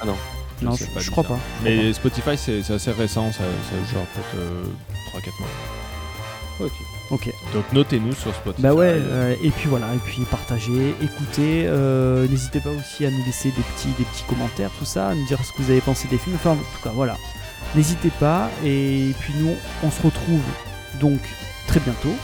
Ah 0.00 0.06
non. 0.06 0.14
Non, 0.62 0.70
je, 0.76 0.84
pas 0.86 1.00
je 1.00 1.04
du 1.06 1.10
crois 1.10 1.24
pas. 1.24 1.38
Mais 1.64 1.92
Spotify, 1.92 2.36
c'est 2.36 2.70
assez 2.70 2.92
récent, 2.92 3.30
ça, 3.32 3.38
ça 3.42 3.92
genre 3.92 4.06
peut-être 4.14 5.26
3-4 5.26 5.40
mois. 5.40 5.48
Ok. 6.60 6.72
Ok. 7.10 7.32
Donc 7.52 7.64
notez-nous 7.72 8.14
sur 8.14 8.34
Spotify. 8.34 8.62
Bah 8.62 8.74
ouais, 8.74 8.94
euh, 8.96 9.34
et 9.42 9.50
puis 9.50 9.68
voilà, 9.68 9.86
et 9.94 9.98
puis 9.98 10.22
partagez, 10.30 10.94
écoutez, 11.02 11.64
euh, 11.66 12.26
n'hésitez 12.28 12.60
pas 12.60 12.70
aussi 12.70 13.04
à 13.06 13.10
nous 13.10 13.24
laisser 13.24 13.50
des 13.50 13.62
petits, 13.62 13.88
des 13.98 14.04
petits 14.04 14.24
commentaires, 14.28 14.70
tout 14.78 14.84
ça, 14.84 15.08
à 15.08 15.14
nous 15.14 15.26
dire 15.26 15.38
ce 15.44 15.52
que 15.52 15.62
vous 15.62 15.70
avez 15.70 15.80
pensé 15.80 16.08
des 16.08 16.18
films, 16.18 16.36
enfin 16.36 16.52
en 16.52 16.56
tout 16.56 16.82
cas 16.82 16.90
voilà, 16.94 17.16
n'hésitez 17.74 18.10
pas, 18.18 18.50
et 18.64 19.12
puis 19.20 19.34
nous 19.38 19.54
on 19.84 19.90
se 19.90 20.02
retrouve 20.02 20.42
donc 21.00 21.20
très 21.68 21.80
bientôt 21.80 22.14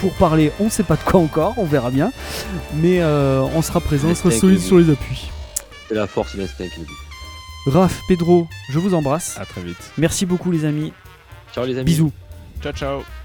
pour 0.00 0.14
parler, 0.14 0.52
on 0.60 0.70
sait 0.70 0.82
pas 0.82 0.96
de 0.96 1.02
quoi 1.02 1.20
encore, 1.20 1.54
on 1.58 1.64
verra 1.66 1.90
bien, 1.90 2.12
mais 2.74 3.00
euh, 3.00 3.40
on 3.54 3.62
sera 3.62 3.80
présent, 3.80 4.08
on 4.08 4.14
sera 4.14 4.30
solide 4.30 4.60
sur 4.60 4.78
les 4.78 4.90
appuis. 4.90 5.30
C'est 5.88 5.94
la 5.94 6.06
force 6.06 6.36
de. 6.36 6.46
Raph, 7.66 8.00
Pedro, 8.08 8.46
je 8.70 8.78
vous 8.78 8.94
embrasse, 8.94 9.36
À 9.38 9.44
très 9.44 9.62
vite. 9.62 9.90
merci 9.98 10.24
beaucoup 10.24 10.50
les 10.50 10.64
amis, 10.64 10.92
Ciao 11.52 11.66
les 11.66 11.76
amis. 11.76 11.84
bisous. 11.84 12.12
Ciao, 12.60 12.72
ciao. 12.72 13.19